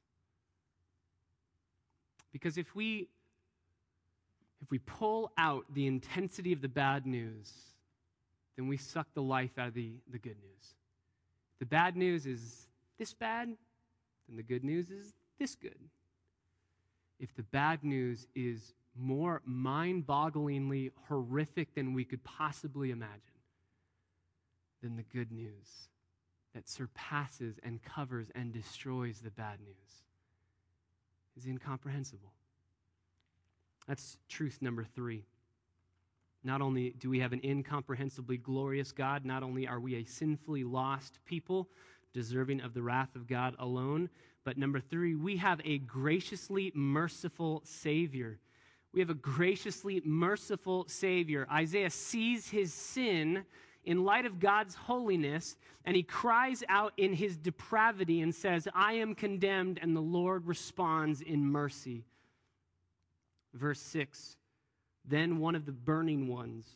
Because 2.32 2.58
if 2.58 2.74
we 2.74 3.08
if 4.60 4.70
we 4.70 4.78
pull 4.80 5.32
out 5.38 5.64
the 5.72 5.86
intensity 5.86 6.52
of 6.52 6.60
the 6.60 6.68
bad 6.68 7.06
news, 7.06 7.52
then 8.56 8.66
we 8.66 8.76
suck 8.76 9.06
the 9.14 9.22
life 9.22 9.56
out 9.56 9.68
of 9.68 9.74
the, 9.74 9.92
the 10.10 10.18
good 10.18 10.36
news. 10.42 10.74
The 11.60 11.66
bad 11.66 11.96
news 11.96 12.26
is 12.26 12.66
this 12.98 13.14
bad, 13.14 13.48
then 14.28 14.36
the 14.36 14.42
good 14.42 14.64
news 14.64 14.90
is 14.90 15.14
this 15.38 15.54
good 15.54 15.78
if 17.18 17.34
the 17.34 17.42
bad 17.42 17.84
news 17.84 18.26
is 18.34 18.74
more 18.96 19.42
mind 19.44 20.06
bogglingly 20.06 20.90
horrific 21.08 21.74
than 21.74 21.94
we 21.94 22.04
could 22.04 22.22
possibly 22.24 22.90
imagine 22.90 23.20
then 24.82 24.96
the 24.96 25.02
good 25.02 25.30
news 25.32 25.88
that 26.54 26.68
surpasses 26.68 27.58
and 27.62 27.82
covers 27.82 28.28
and 28.34 28.52
destroys 28.52 29.20
the 29.20 29.30
bad 29.30 29.58
news 29.60 30.04
is 31.38 31.46
incomprehensible. 31.46 32.32
That's 33.86 34.18
truth 34.28 34.58
number 34.60 34.84
three. 34.84 35.24
Not 36.44 36.60
only 36.60 36.90
do 36.98 37.08
we 37.08 37.20
have 37.20 37.32
an 37.32 37.40
incomprehensibly 37.42 38.36
glorious 38.36 38.92
God, 38.92 39.24
not 39.24 39.42
only 39.42 39.66
are 39.66 39.80
we 39.80 39.96
a 39.96 40.04
sinfully 40.04 40.64
lost 40.64 41.18
people 41.24 41.68
deserving 42.12 42.60
of 42.60 42.74
the 42.74 42.82
wrath 42.82 43.14
of 43.14 43.26
God 43.26 43.54
alone, 43.58 44.10
but 44.44 44.56
number 44.56 44.80
three, 44.80 45.14
we 45.14 45.36
have 45.36 45.60
a 45.64 45.78
graciously 45.78 46.72
merciful 46.74 47.62
Savior. 47.64 48.38
We 48.92 49.00
have 49.00 49.10
a 49.10 49.14
graciously 49.14 50.00
merciful 50.04 50.86
Savior. 50.88 51.46
Isaiah 51.52 51.90
sees 51.90 52.48
his 52.48 52.72
sin 52.72 53.44
in 53.88 54.04
light 54.04 54.26
of 54.26 54.38
God's 54.38 54.74
holiness, 54.74 55.56
and 55.86 55.96
he 55.96 56.02
cries 56.02 56.62
out 56.68 56.92
in 56.98 57.14
his 57.14 57.38
depravity 57.38 58.20
and 58.20 58.34
says, 58.34 58.68
I 58.74 58.92
am 58.92 59.14
condemned, 59.14 59.78
and 59.80 59.96
the 59.96 60.02
Lord 60.02 60.46
responds 60.46 61.22
in 61.22 61.50
mercy. 61.50 62.04
Verse 63.54 63.80
6 63.80 64.36
Then 65.06 65.38
one 65.38 65.54
of 65.54 65.64
the 65.64 65.72
burning 65.72 66.28
ones, 66.28 66.66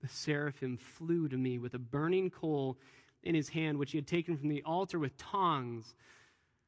the 0.00 0.08
seraphim, 0.08 0.78
flew 0.78 1.28
to 1.28 1.36
me 1.36 1.58
with 1.58 1.74
a 1.74 1.78
burning 1.78 2.30
coal 2.30 2.78
in 3.22 3.34
his 3.34 3.50
hand, 3.50 3.78
which 3.78 3.92
he 3.92 3.98
had 3.98 4.06
taken 4.06 4.38
from 4.38 4.48
the 4.48 4.62
altar 4.62 4.98
with 4.98 5.14
tongs. 5.18 5.94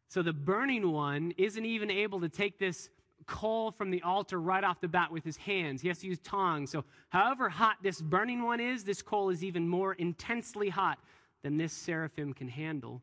So 0.08 0.20
the 0.20 0.34
burning 0.34 0.92
one 0.92 1.32
isn't 1.38 1.64
even 1.64 1.90
able 1.90 2.20
to 2.20 2.28
take 2.28 2.58
this 2.58 2.90
coal 3.26 3.70
from 3.70 3.90
the 3.90 4.02
altar 4.02 4.40
right 4.40 4.64
off 4.64 4.80
the 4.80 4.88
bat 4.88 5.10
with 5.10 5.24
his 5.24 5.36
hands. 5.36 5.82
He 5.82 5.88
has 5.88 5.98
to 5.98 6.06
use 6.06 6.18
tongs. 6.20 6.70
So, 6.70 6.84
however 7.08 7.48
hot 7.48 7.76
this 7.82 8.00
burning 8.00 8.42
one 8.42 8.60
is, 8.60 8.84
this 8.84 9.02
coal 9.02 9.30
is 9.30 9.42
even 9.42 9.68
more 9.68 9.94
intensely 9.94 10.68
hot 10.68 10.98
than 11.42 11.56
this 11.56 11.72
seraphim 11.72 12.32
can 12.32 12.48
handle. 12.48 13.02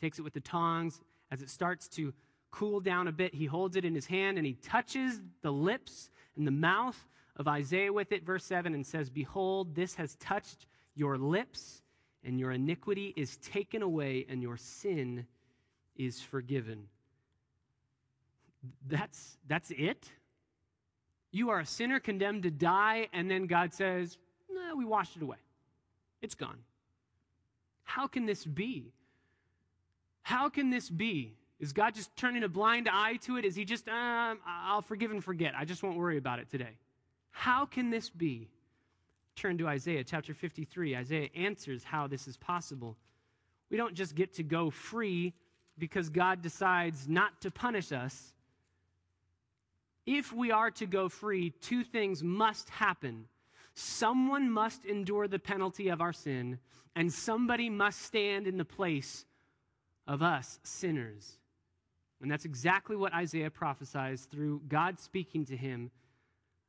Takes 0.00 0.18
it 0.18 0.22
with 0.22 0.34
the 0.34 0.40
tongs. 0.40 1.00
As 1.30 1.42
it 1.42 1.50
starts 1.50 1.88
to 1.90 2.12
cool 2.50 2.80
down 2.80 3.06
a 3.06 3.12
bit, 3.12 3.34
he 3.34 3.46
holds 3.46 3.76
it 3.76 3.84
in 3.84 3.94
his 3.94 4.06
hand 4.06 4.36
and 4.36 4.46
he 4.46 4.54
touches 4.54 5.20
the 5.42 5.52
lips 5.52 6.10
and 6.36 6.46
the 6.46 6.50
mouth 6.50 6.98
of 7.36 7.48
Isaiah 7.48 7.92
with 7.92 8.12
it, 8.12 8.24
verse 8.24 8.44
7, 8.44 8.74
and 8.74 8.86
says, 8.86 9.08
Behold, 9.08 9.74
this 9.74 9.94
has 9.94 10.16
touched 10.16 10.66
your 10.94 11.16
lips, 11.16 11.82
and 12.24 12.38
your 12.38 12.52
iniquity 12.52 13.14
is 13.16 13.36
taken 13.38 13.82
away, 13.82 14.26
and 14.28 14.42
your 14.42 14.56
sin 14.56 15.26
is 15.96 16.20
forgiven. 16.20 16.88
That's, 18.88 19.38
that's 19.48 19.70
it? 19.70 20.10
You 21.32 21.50
are 21.50 21.60
a 21.60 21.66
sinner 21.66 22.00
condemned 22.00 22.42
to 22.42 22.50
die, 22.50 23.08
and 23.12 23.30
then 23.30 23.46
God 23.46 23.72
says, 23.72 24.18
No, 24.50 24.74
we 24.76 24.84
washed 24.84 25.16
it 25.16 25.22
away. 25.22 25.38
It's 26.22 26.34
gone. 26.34 26.58
How 27.84 28.06
can 28.06 28.26
this 28.26 28.44
be? 28.44 28.92
How 30.22 30.48
can 30.48 30.70
this 30.70 30.90
be? 30.90 31.34
Is 31.58 31.72
God 31.72 31.94
just 31.94 32.14
turning 32.16 32.42
a 32.42 32.48
blind 32.48 32.88
eye 32.90 33.16
to 33.22 33.36
it? 33.36 33.44
Is 33.44 33.54
he 33.54 33.64
just, 33.64 33.88
um, 33.88 34.38
I'll 34.46 34.82
forgive 34.82 35.10
and 35.10 35.22
forget. 35.22 35.54
I 35.56 35.64
just 35.64 35.82
won't 35.82 35.98
worry 35.98 36.16
about 36.16 36.38
it 36.38 36.50
today. 36.50 36.78
How 37.30 37.66
can 37.66 37.90
this 37.90 38.08
be? 38.08 38.48
Turn 39.36 39.58
to 39.58 39.68
Isaiah 39.68 40.04
chapter 40.04 40.34
53. 40.34 40.96
Isaiah 40.96 41.28
answers 41.34 41.84
how 41.84 42.06
this 42.06 42.26
is 42.26 42.36
possible. 42.36 42.96
We 43.70 43.76
don't 43.76 43.94
just 43.94 44.14
get 44.14 44.34
to 44.34 44.42
go 44.42 44.70
free 44.70 45.34
because 45.78 46.08
God 46.08 46.42
decides 46.42 47.08
not 47.08 47.40
to 47.42 47.50
punish 47.50 47.92
us. 47.92 48.32
If 50.06 50.32
we 50.32 50.50
are 50.50 50.70
to 50.72 50.86
go 50.86 51.08
free, 51.08 51.50
two 51.60 51.84
things 51.84 52.22
must 52.22 52.70
happen. 52.70 53.26
Someone 53.74 54.50
must 54.50 54.84
endure 54.84 55.28
the 55.28 55.38
penalty 55.38 55.88
of 55.88 56.00
our 56.00 56.12
sin, 56.12 56.58
and 56.96 57.12
somebody 57.12 57.70
must 57.70 58.02
stand 58.02 58.46
in 58.46 58.56
the 58.56 58.64
place 58.64 59.24
of 60.06 60.22
us, 60.22 60.58
sinners. 60.62 61.38
And 62.20 62.30
that's 62.30 62.44
exactly 62.44 62.96
what 62.96 63.14
Isaiah 63.14 63.50
prophesies 63.50 64.26
through 64.30 64.62
God 64.68 64.98
speaking 64.98 65.44
to 65.46 65.56
him 65.56 65.90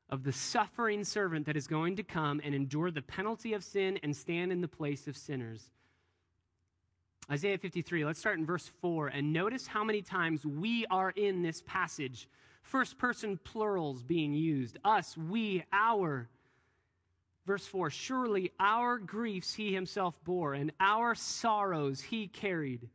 of 0.09 0.23
the 0.23 0.31
suffering 0.31 1.03
servant 1.03 1.45
that 1.45 1.57
is 1.57 1.67
going 1.67 1.95
to 1.95 2.03
come 2.03 2.41
and 2.43 2.53
endure 2.53 2.91
the 2.91 3.01
penalty 3.01 3.53
of 3.53 3.63
sin 3.63 3.97
and 4.03 4.15
stand 4.15 4.51
in 4.51 4.61
the 4.61 4.67
place 4.67 5.07
of 5.07 5.17
sinners. 5.17 5.71
Isaiah 7.29 7.57
53, 7.57 8.03
let's 8.03 8.19
start 8.19 8.37
in 8.37 8.45
verse 8.45 8.69
4 8.81 9.07
and 9.07 9.31
notice 9.31 9.67
how 9.67 9.83
many 9.83 10.01
times 10.01 10.45
we 10.45 10.85
are 10.87 11.11
in 11.11 11.41
this 11.41 11.63
passage. 11.65 12.27
First 12.61 12.97
person 12.97 13.37
plurals 13.43 14.03
being 14.03 14.33
used. 14.33 14.77
Us, 14.83 15.17
we, 15.17 15.63
our. 15.73 16.29
Verse 17.45 17.65
4 17.65 17.89
Surely 17.89 18.51
our 18.59 18.97
griefs 18.97 19.53
he 19.53 19.73
himself 19.73 20.15
bore, 20.23 20.53
and 20.53 20.71
our 20.79 21.15
sorrows 21.15 22.01
he 22.01 22.27
carried. 22.27 22.89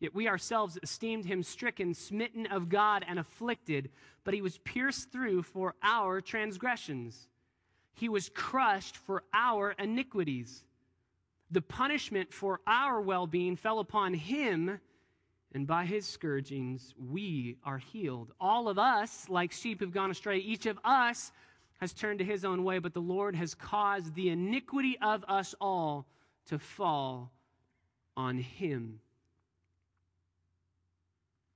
Yet 0.00 0.14
we 0.14 0.28
ourselves 0.28 0.78
esteemed 0.82 1.26
him 1.26 1.42
stricken, 1.42 1.92
smitten 1.94 2.46
of 2.46 2.70
God, 2.70 3.04
and 3.06 3.18
afflicted, 3.18 3.90
but 4.24 4.34
he 4.34 4.40
was 4.40 4.58
pierced 4.58 5.12
through 5.12 5.42
for 5.42 5.74
our 5.82 6.22
transgressions. 6.22 7.28
He 7.92 8.08
was 8.08 8.30
crushed 8.30 8.96
for 8.96 9.24
our 9.34 9.72
iniquities. 9.72 10.64
The 11.50 11.60
punishment 11.60 12.32
for 12.32 12.60
our 12.66 13.00
well 13.00 13.26
being 13.26 13.56
fell 13.56 13.78
upon 13.78 14.14
him, 14.14 14.80
and 15.52 15.66
by 15.66 15.84
his 15.84 16.06
scourgings 16.06 16.94
we 17.10 17.56
are 17.64 17.78
healed. 17.78 18.32
All 18.40 18.68
of 18.68 18.78
us, 18.78 19.28
like 19.28 19.52
sheep, 19.52 19.80
have 19.80 19.92
gone 19.92 20.10
astray. 20.10 20.38
Each 20.38 20.66
of 20.66 20.78
us 20.84 21.32
has 21.80 21.92
turned 21.92 22.18
to 22.20 22.24
his 22.24 22.44
own 22.44 22.62
way, 22.62 22.78
but 22.78 22.94
the 22.94 23.00
Lord 23.00 23.34
has 23.34 23.54
caused 23.54 24.14
the 24.14 24.28
iniquity 24.28 24.96
of 25.02 25.24
us 25.28 25.54
all 25.60 26.06
to 26.46 26.58
fall 26.58 27.32
on 28.16 28.38
him. 28.38 29.00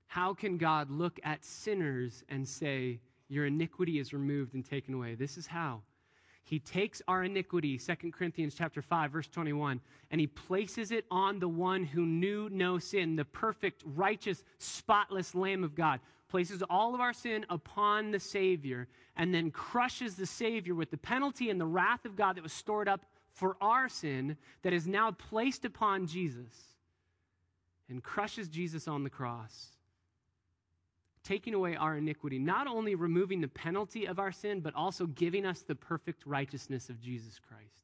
How 0.07 0.33
can 0.33 0.57
God 0.59 0.91
look 0.91 1.21
at 1.25 1.45
sinners 1.45 2.25
and 2.29 2.47
say, 2.47 3.01
Your 3.29 3.47
iniquity 3.47 3.99
is 3.99 4.13
removed 4.13 4.55
and 4.55 4.65
taken 4.65 4.95
away? 4.95 5.15
This 5.15 5.37
is 5.37 5.47
how. 5.47 5.83
He 6.45 6.59
takes 6.59 7.01
our 7.09 7.25
iniquity, 7.25 7.79
2 7.79 8.13
Corinthians 8.13 8.55
chapter 8.55 8.83
5, 8.83 9.11
verse 9.11 9.29
21, 9.29 9.81
and 10.11 10.21
he 10.21 10.27
places 10.27 10.91
it 10.91 11.07
on 11.11 11.39
the 11.39 11.49
one 11.49 11.85
who 11.85 12.05
knew 12.05 12.51
no 12.51 12.79
sin, 12.79 13.17
the 13.17 13.25
perfect, 13.25 13.83
righteous, 13.87 14.45
spotless 14.59 15.35
Lamb 15.35 15.65
of 15.65 15.75
God. 15.75 16.01
Places 16.29 16.63
all 16.69 16.95
of 16.95 17.01
our 17.01 17.15
sin 17.15 17.47
upon 17.49 18.11
the 18.11 18.21
Savior, 18.21 18.89
and 19.17 19.35
then 19.35 19.51
crushes 19.51 20.17
the 20.17 20.27
Savior 20.27 20.75
with 20.75 20.91
the 20.91 20.99
penalty 20.99 21.49
and 21.49 21.59
the 21.59 21.67
wrath 21.67 22.05
of 22.05 22.15
God 22.15 22.37
that 22.37 22.43
was 22.43 22.53
stored 22.53 22.89
up 22.89 23.07
for 23.33 23.57
our 23.61 23.89
sin 23.89 24.37
that 24.63 24.73
is 24.75 24.87
now 24.87 25.13
placed 25.13 25.65
upon 25.65 26.07
Jesus, 26.07 26.77
and 27.89 28.03
crushes 28.03 28.49
Jesus 28.49 28.87
on 28.87 29.03
the 29.03 29.11
cross 29.11 29.74
taking 31.25 31.55
away 31.55 31.75
our 31.75 31.97
iniquity, 31.97 32.39
not 32.39 32.67
only 32.67 32.95
removing 32.95 33.41
the 33.41 33.49
penalty 33.49 34.07
of 34.07 34.19
our 34.19 34.31
sin, 34.31 34.61
but 34.61 34.75
also 34.75 35.07
giving 35.07 35.45
us 35.47 35.63
the 35.63 35.75
perfect 35.75 36.25
righteousness 36.27 36.89
of 36.91 37.01
Jesus 37.01 37.41
Christ. 37.41 37.81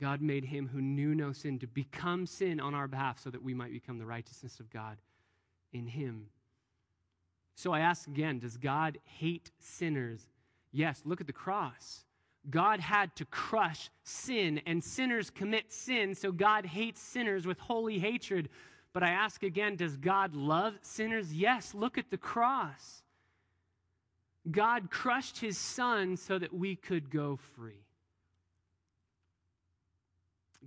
God 0.00 0.20
made 0.20 0.44
him 0.44 0.68
who 0.68 0.80
knew 0.80 1.14
no 1.14 1.32
sin 1.32 1.58
to 1.60 1.66
become 1.66 2.26
sin 2.26 2.60
on 2.60 2.74
our 2.74 2.88
behalf 2.88 3.20
so 3.20 3.30
that 3.30 3.42
we 3.42 3.54
might 3.54 3.72
become 3.72 3.98
the 3.98 4.06
righteousness 4.06 4.60
of 4.60 4.70
God 4.70 4.98
in 5.72 5.86
him. 5.86 6.26
So 7.54 7.72
I 7.72 7.80
ask 7.80 8.08
again 8.08 8.38
does 8.38 8.56
God 8.56 8.98
hate 9.04 9.50
sinners? 9.60 10.26
Yes, 10.72 11.02
look 11.04 11.20
at 11.20 11.26
the 11.26 11.32
cross. 11.32 12.04
God 12.50 12.80
had 12.80 13.14
to 13.16 13.24
crush 13.26 13.90
sin, 14.02 14.60
and 14.66 14.82
sinners 14.82 15.30
commit 15.30 15.72
sin, 15.72 16.14
so 16.14 16.32
God 16.32 16.66
hates 16.66 17.00
sinners 17.00 17.46
with 17.46 17.58
holy 17.60 18.00
hatred. 18.00 18.48
But 18.92 19.02
I 19.02 19.10
ask 19.10 19.42
again 19.42 19.76
does 19.76 19.96
God 19.96 20.34
love 20.34 20.74
sinners? 20.82 21.32
Yes, 21.32 21.74
look 21.74 21.98
at 21.98 22.10
the 22.10 22.18
cross. 22.18 23.02
God 24.50 24.90
crushed 24.90 25.38
his 25.38 25.56
son 25.56 26.16
so 26.16 26.38
that 26.38 26.52
we 26.52 26.74
could 26.74 27.10
go 27.10 27.38
free. 27.56 27.84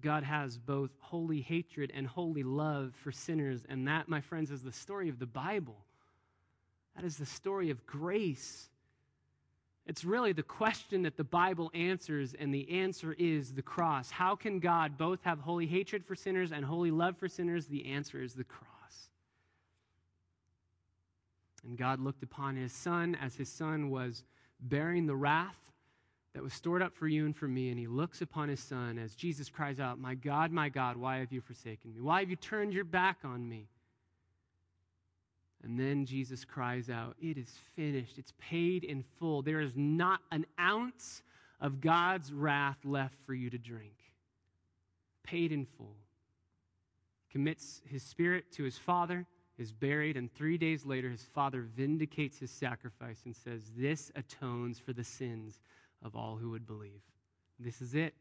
God 0.01 0.23
has 0.23 0.57
both 0.57 0.91
holy 0.99 1.41
hatred 1.41 1.91
and 1.93 2.07
holy 2.07 2.43
love 2.43 2.93
for 3.01 3.11
sinners, 3.11 3.65
and 3.67 3.87
that, 3.87 4.09
my 4.09 4.21
friends, 4.21 4.51
is 4.51 4.61
the 4.61 4.71
story 4.71 5.09
of 5.09 5.19
the 5.19 5.25
Bible. 5.25 5.77
That 6.95 7.05
is 7.05 7.17
the 7.17 7.25
story 7.25 7.69
of 7.69 7.85
grace. 7.85 8.69
It's 9.87 10.03
really 10.03 10.33
the 10.33 10.43
question 10.43 11.03
that 11.03 11.15
the 11.15 11.23
Bible 11.23 11.69
answers, 11.75 12.33
and 12.33 12.53
the 12.53 12.69
answer 12.71 13.13
is 13.13 13.53
the 13.53 13.61
cross. 13.61 14.09
How 14.09 14.35
can 14.35 14.59
God 14.59 14.97
both 14.97 15.21
have 15.23 15.39
holy 15.39 15.67
hatred 15.67 16.03
for 16.03 16.15
sinners 16.15 16.51
and 16.51 16.65
holy 16.65 16.89
love 16.89 17.17
for 17.17 17.27
sinners? 17.27 17.67
The 17.67 17.85
answer 17.85 18.21
is 18.21 18.33
the 18.33 18.43
cross. 18.43 19.09
And 21.63 21.77
God 21.77 21.99
looked 21.99 22.23
upon 22.23 22.55
his 22.55 22.73
son 22.73 23.15
as 23.21 23.35
his 23.35 23.49
son 23.49 23.89
was 23.91 24.23
bearing 24.59 25.05
the 25.05 25.15
wrath 25.15 25.71
that 26.33 26.43
was 26.43 26.53
stored 26.53 26.81
up 26.81 26.95
for 26.95 27.07
you 27.07 27.25
and 27.25 27.35
for 27.35 27.47
me, 27.47 27.69
and 27.69 27.79
he 27.79 27.87
looks 27.87 28.21
upon 28.21 28.49
his 28.49 28.59
son 28.59 28.97
as 28.97 29.15
Jesus 29.15 29.49
cries 29.49 29.79
out, 29.79 29.99
My 29.99 30.15
God, 30.15 30.51
my 30.51 30.67
God, 30.67 30.97
why 30.97 31.17
have 31.17 31.31
you 31.31 31.41
forsaken 31.41 31.93
me? 31.93 32.01
Why 32.01 32.19
have 32.19 32.29
you 32.29 32.35
turned 32.35 32.73
your 32.73 32.83
back 32.83 33.19
on 33.23 33.47
me? 33.47 33.67
And 35.65 35.79
then 35.79 36.05
Jesus 36.05 36.45
cries 36.45 36.91
out, 36.91 37.15
It 37.19 37.39
is 37.39 37.51
finished. 37.75 38.19
It's 38.19 38.33
paid 38.37 38.83
in 38.83 39.03
full. 39.17 39.41
There 39.41 39.61
is 39.61 39.73
not 39.75 40.19
an 40.31 40.45
ounce 40.59 41.23
of 41.59 41.81
God's 41.81 42.31
wrath 42.31 42.77
left 42.85 43.17
for 43.25 43.33
you 43.33 43.49
to 43.49 43.57
drink. 43.57 43.95
Paid 45.23 45.51
in 45.51 45.65
full. 45.65 45.97
Commits 47.31 47.81
his 47.89 48.03
spirit 48.03 48.51
to 48.53 48.63
his 48.63 48.77
father, 48.77 49.25
is 49.57 49.71
buried, 49.71 50.17
and 50.17 50.31
three 50.31 50.57
days 50.57 50.85
later, 50.85 51.09
his 51.09 51.23
father 51.33 51.61
vindicates 51.75 52.37
his 52.37 52.51
sacrifice 52.51 53.23
and 53.25 53.35
says, 53.35 53.71
This 53.75 54.11
atones 54.15 54.77
for 54.77 54.93
the 54.93 55.03
sins 55.03 55.59
of 56.03 56.15
all 56.15 56.35
who 56.35 56.51
would 56.51 56.67
believe. 56.67 57.01
This 57.59 57.81
is 57.81 57.95
it. 57.95 58.13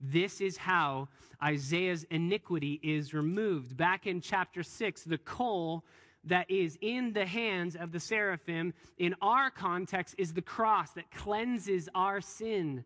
This 0.00 0.40
is 0.40 0.56
how 0.56 1.08
Isaiah's 1.42 2.04
iniquity 2.04 2.80
is 2.82 3.12
removed. 3.12 3.76
Back 3.76 4.06
in 4.06 4.22
chapter 4.22 4.62
6, 4.62 5.04
the 5.04 5.18
coal 5.18 5.84
that 6.26 6.50
is 6.50 6.76
in 6.80 7.12
the 7.12 7.26
hands 7.26 7.76
of 7.76 7.92
the 7.92 8.00
seraphim, 8.00 8.74
in 8.98 9.14
our 9.22 9.50
context, 9.50 10.14
is 10.18 10.32
the 10.32 10.42
cross 10.42 10.90
that 10.92 11.10
cleanses 11.10 11.88
our 11.94 12.20
sin, 12.20 12.84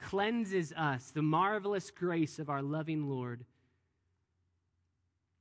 cleanses 0.00 0.72
us, 0.76 1.10
the 1.10 1.22
marvelous 1.22 1.90
grace 1.90 2.38
of 2.38 2.50
our 2.50 2.62
loving 2.62 3.08
Lord. 3.08 3.44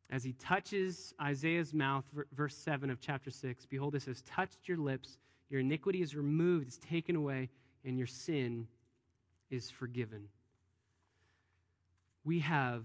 As 0.10 0.24
he 0.24 0.34
touches 0.34 1.14
Isaiah's 1.22 1.74
mouth, 1.74 2.06
verse 2.34 2.56
7 2.56 2.90
of 2.90 3.00
chapter 3.00 3.32
6, 3.32 3.66
behold, 3.66 3.94
this 3.94 4.06
has 4.06 4.22
touched 4.24 4.68
your 4.68 4.78
lips, 4.78 5.18
your 5.50 5.62
iniquity 5.62 6.02
is 6.02 6.16
removed, 6.16 6.68
is 6.68 6.78
taken 6.78 7.16
away, 7.16 7.50
and 7.84 7.98
your 7.98 8.08
sin 8.08 8.68
is 9.50 9.70
forgiven. 9.70 10.28
We 12.24 12.40
have 12.40 12.84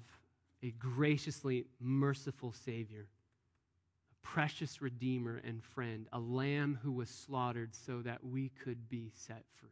a 0.62 0.70
graciously 0.70 1.66
merciful 1.80 2.52
Savior 2.52 3.06
precious 4.32 4.82
Redeemer 4.82 5.40
and 5.44 5.62
friend, 5.62 6.08
a 6.12 6.18
lamb 6.18 6.78
who 6.82 6.92
was 6.92 7.08
slaughtered 7.08 7.74
so 7.74 8.02
that 8.02 8.24
we 8.24 8.50
could 8.62 8.88
be 8.88 9.12
set 9.14 9.44
free. 9.54 9.70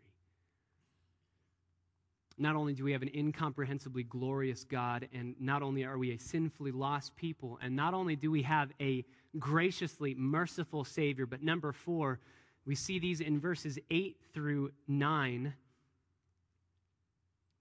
Not 2.38 2.54
only 2.54 2.72
do 2.72 2.84
we 2.84 2.92
have 2.92 3.02
an 3.02 3.10
incomprehensibly 3.12 4.04
glorious 4.04 4.64
God, 4.64 5.08
and 5.12 5.34
not 5.40 5.62
only 5.62 5.84
are 5.84 5.98
we 5.98 6.12
a 6.12 6.18
sinfully 6.18 6.70
lost 6.70 7.16
people, 7.16 7.58
and 7.62 7.74
not 7.74 7.94
only 7.94 8.16
do 8.16 8.30
we 8.30 8.42
have 8.42 8.70
a 8.80 9.04
graciously 9.38 10.14
merciful 10.14 10.84
Savior, 10.84 11.26
but 11.26 11.42
number 11.42 11.72
four, 11.72 12.20
we 12.64 12.74
see 12.76 12.98
these 12.98 13.20
in 13.20 13.40
verses 13.40 13.78
8 13.90 14.16
through 14.32 14.70
9. 14.86 15.52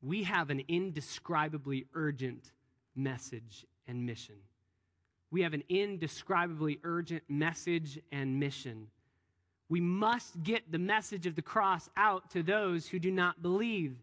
We 0.02 0.24
have 0.24 0.50
an 0.52 0.62
indescribably 0.68 1.86
urgent 1.96 2.52
message 2.96 3.66
and 3.88 4.06
mission 4.06 4.36
we 5.34 5.42
have 5.42 5.56
an 5.56 5.64
indescribably 5.68 6.80
urgent 6.84 7.24
message 7.28 8.00
and 8.12 8.40
mission. 8.40 8.86
We 9.68 9.82
must 9.82 10.44
get 10.44 10.72
the 10.72 10.78
message 10.78 11.26
of 11.26 11.36
the 11.36 11.42
cross 11.42 11.90
out 11.98 12.30
to 12.32 12.44
those 12.44 12.88
who 12.88 13.00
do 13.00 13.10
not 13.10 13.42
believe. 13.42 13.96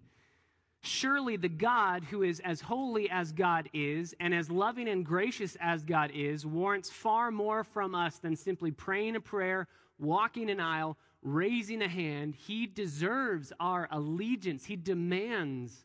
Surely 0.82 1.36
the 1.36 1.48
God 1.48 2.02
who 2.02 2.24
is 2.24 2.40
as 2.40 2.60
holy 2.60 3.08
as 3.10 3.30
God 3.30 3.68
is 3.72 4.12
and 4.18 4.34
as 4.34 4.50
loving 4.50 4.88
and 4.88 5.06
gracious 5.06 5.56
as 5.60 5.84
God 5.84 6.10
is 6.12 6.44
warrants 6.44 6.90
far 6.90 7.30
more 7.30 7.62
from 7.62 7.94
us 7.94 8.18
than 8.18 8.34
simply 8.34 8.72
praying 8.72 9.14
a 9.14 9.20
prayer, 9.20 9.68
walking 10.00 10.50
an 10.50 10.58
aisle, 10.58 10.96
raising 11.22 11.80
a 11.80 11.88
hand. 11.88 12.34
He 12.34 12.66
deserves 12.66 13.52
our 13.60 13.86
allegiance. 13.92 14.64
He 14.64 14.74
demands 14.74 15.84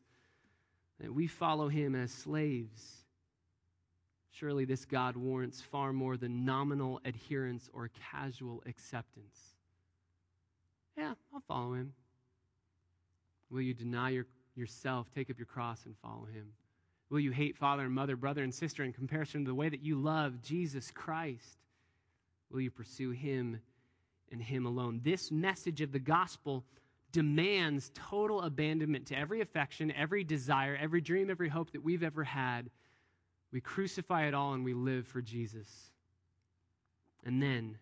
that 1.00 1.14
we 1.14 1.28
follow 1.28 1.68
him 1.68 1.94
as 1.94 2.12
slaves. 2.12 3.05
Surely 4.38 4.66
this 4.66 4.84
God 4.84 5.16
warrants 5.16 5.62
far 5.62 5.94
more 5.94 6.18
than 6.18 6.44
nominal 6.44 7.00
adherence 7.06 7.70
or 7.74 7.90
casual 8.12 8.62
acceptance. 8.66 9.56
Yeah, 10.98 11.14
I'll 11.34 11.44
follow 11.48 11.74
him. 11.74 11.94
Will 13.50 13.62
you 13.62 13.74
deny 13.74 14.10
your, 14.10 14.26
yourself, 14.56 15.08
take 15.16 15.30
up 15.30 15.38
your 15.38 15.46
cross, 15.46 15.86
and 15.86 15.96
follow 16.02 16.26
him? 16.26 16.48
Will 17.10 17.22
you 17.22 17.32
hate 17.32 17.56
father 17.56 17.84
and 17.84 17.94
mother, 17.94 18.18
brother 18.18 18.44
and 18.44 18.54
sister 18.54 18.84
in 18.84 18.92
comparison 18.92 19.46
to 19.46 19.48
the 19.48 19.56
way 19.56 19.70
that 19.70 19.82
you 19.82 19.96
love 19.96 20.42
Jesus 20.42 20.92
Christ? 20.92 21.60
Will 22.52 22.60
you 22.60 22.72
pursue 22.72 23.12
him 23.12 23.62
and 24.34 24.42
him 24.42 24.66
alone? 24.66 25.00
This 25.02 25.32
message 25.32 25.80
of 25.80 25.94
the 25.94 26.00
gospel 26.00 26.66
demands 27.14 27.90
total 27.94 28.42
abandonment 28.42 29.06
to 29.08 29.18
every 29.18 29.40
affection, 29.40 29.94
every 29.94 30.26
desire, 30.26 30.78
every 30.82 31.00
dream, 31.00 31.30
every 31.30 31.48
hope 31.48 31.72
that 31.72 31.84
we've 31.84 32.04
ever 32.04 32.26
had 32.26 32.70
we 33.56 33.62
crucify 33.62 34.26
it 34.26 34.34
all 34.34 34.52
and 34.52 34.66
we 34.66 34.74
live 34.74 35.08
for 35.08 35.22
Jesus. 35.22 35.94
And 37.24 37.42
then, 37.42 37.78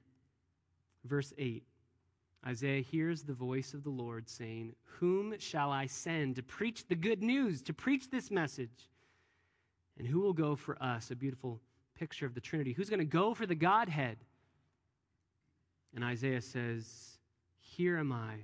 verse 1.03 1.33
8 1.35 1.63
Isaiah 2.45 2.83
hears 2.83 3.23
the 3.23 3.33
voice 3.33 3.73
of 3.73 3.83
the 3.83 3.89
Lord 3.89 4.29
saying, 4.29 4.75
Whom 4.99 5.33
shall 5.39 5.71
I 5.71 5.87
send 5.87 6.35
to 6.35 6.43
preach 6.43 6.87
the 6.87 6.95
good 6.95 7.23
news, 7.23 7.63
to 7.63 7.73
preach 7.73 8.11
this 8.11 8.29
message? 8.29 8.91
And 9.97 10.07
who 10.07 10.19
will 10.19 10.33
go 10.33 10.55
for 10.55 10.77
us? 10.79 11.09
A 11.09 11.15
beautiful 11.15 11.59
picture 11.97 12.27
of 12.27 12.35
the 12.35 12.41
Trinity. 12.41 12.73
Who's 12.73 12.91
going 12.91 12.99
to 12.99 13.05
go 13.05 13.33
for 13.33 13.47
the 13.47 13.55
Godhead? 13.55 14.17
And 15.95 16.03
Isaiah 16.03 16.41
says, 16.41 17.17
Here 17.59 17.97
am 17.97 18.11
I. 18.11 18.35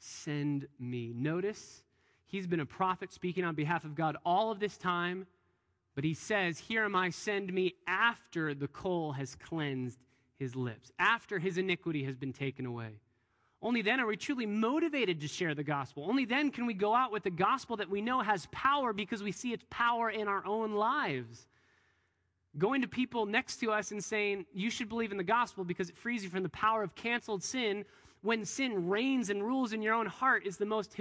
Send 0.00 0.66
me. 0.80 1.12
Notice, 1.14 1.84
he's 2.26 2.48
been 2.48 2.58
a 2.58 2.66
prophet 2.66 3.12
speaking 3.12 3.44
on 3.44 3.54
behalf 3.54 3.84
of 3.84 3.94
God 3.94 4.16
all 4.24 4.50
of 4.50 4.58
this 4.58 4.76
time. 4.76 5.28
But 5.94 6.04
he 6.04 6.14
says, 6.14 6.58
Here 6.58 6.84
am 6.84 6.94
I, 6.94 7.10
send 7.10 7.52
me 7.52 7.74
after 7.86 8.54
the 8.54 8.68
coal 8.68 9.12
has 9.12 9.34
cleansed 9.34 9.98
his 10.38 10.56
lips, 10.56 10.90
after 10.98 11.38
his 11.38 11.58
iniquity 11.58 12.04
has 12.04 12.16
been 12.16 12.32
taken 12.32 12.66
away. 12.66 13.00
Only 13.62 13.82
then 13.82 14.00
are 14.00 14.06
we 14.06 14.16
truly 14.16 14.46
motivated 14.46 15.20
to 15.20 15.28
share 15.28 15.54
the 15.54 15.62
gospel. 15.62 16.06
Only 16.08 16.24
then 16.24 16.50
can 16.50 16.64
we 16.64 16.72
go 16.72 16.94
out 16.94 17.12
with 17.12 17.24
the 17.24 17.30
gospel 17.30 17.76
that 17.76 17.90
we 17.90 18.00
know 18.00 18.20
has 18.20 18.48
power 18.50 18.92
because 18.94 19.22
we 19.22 19.32
see 19.32 19.52
its 19.52 19.64
power 19.68 20.08
in 20.08 20.28
our 20.28 20.44
own 20.46 20.72
lives. 20.72 21.46
Going 22.56 22.80
to 22.80 22.88
people 22.88 23.26
next 23.26 23.58
to 23.58 23.70
us 23.70 23.90
and 23.90 24.02
saying, 24.02 24.46
You 24.54 24.70
should 24.70 24.88
believe 24.88 25.12
in 25.12 25.18
the 25.18 25.24
gospel 25.24 25.64
because 25.64 25.90
it 25.90 25.96
frees 25.98 26.24
you 26.24 26.30
from 26.30 26.42
the 26.42 26.48
power 26.48 26.82
of 26.82 26.94
canceled 26.94 27.42
sin 27.42 27.84
when 28.22 28.44
sin 28.44 28.88
reigns 28.88 29.30
and 29.30 29.42
rules 29.42 29.72
in 29.72 29.82
your 29.82 29.94
own 29.94 30.06
heart 30.06 30.46
is 30.46 30.56
the 30.56 30.66
most 30.66 30.94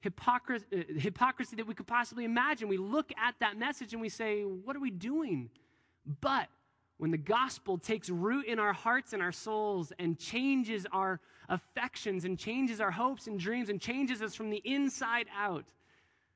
hypocrisy, 0.00 0.64
uh, 0.72 0.98
hypocrisy 0.98 1.56
that 1.56 1.66
we 1.66 1.74
could 1.74 1.86
possibly 1.86 2.24
imagine. 2.24 2.68
We 2.68 2.76
look 2.76 3.12
at 3.16 3.34
that 3.40 3.58
message 3.58 3.92
and 3.92 4.00
we 4.00 4.08
say, 4.08 4.42
What 4.42 4.76
are 4.76 4.80
we 4.80 4.90
doing? 4.90 5.50
But 6.20 6.48
when 6.98 7.10
the 7.10 7.18
gospel 7.18 7.78
takes 7.78 8.10
root 8.10 8.46
in 8.46 8.58
our 8.58 8.72
hearts 8.72 9.12
and 9.12 9.22
our 9.22 9.32
souls 9.32 9.92
and 9.98 10.18
changes 10.18 10.86
our 10.92 11.20
affections 11.48 12.24
and 12.24 12.38
changes 12.38 12.80
our 12.80 12.90
hopes 12.90 13.26
and 13.26 13.38
dreams 13.38 13.68
and 13.68 13.80
changes 13.80 14.20
us 14.20 14.34
from 14.34 14.50
the 14.50 14.60
inside 14.64 15.26
out, 15.36 15.64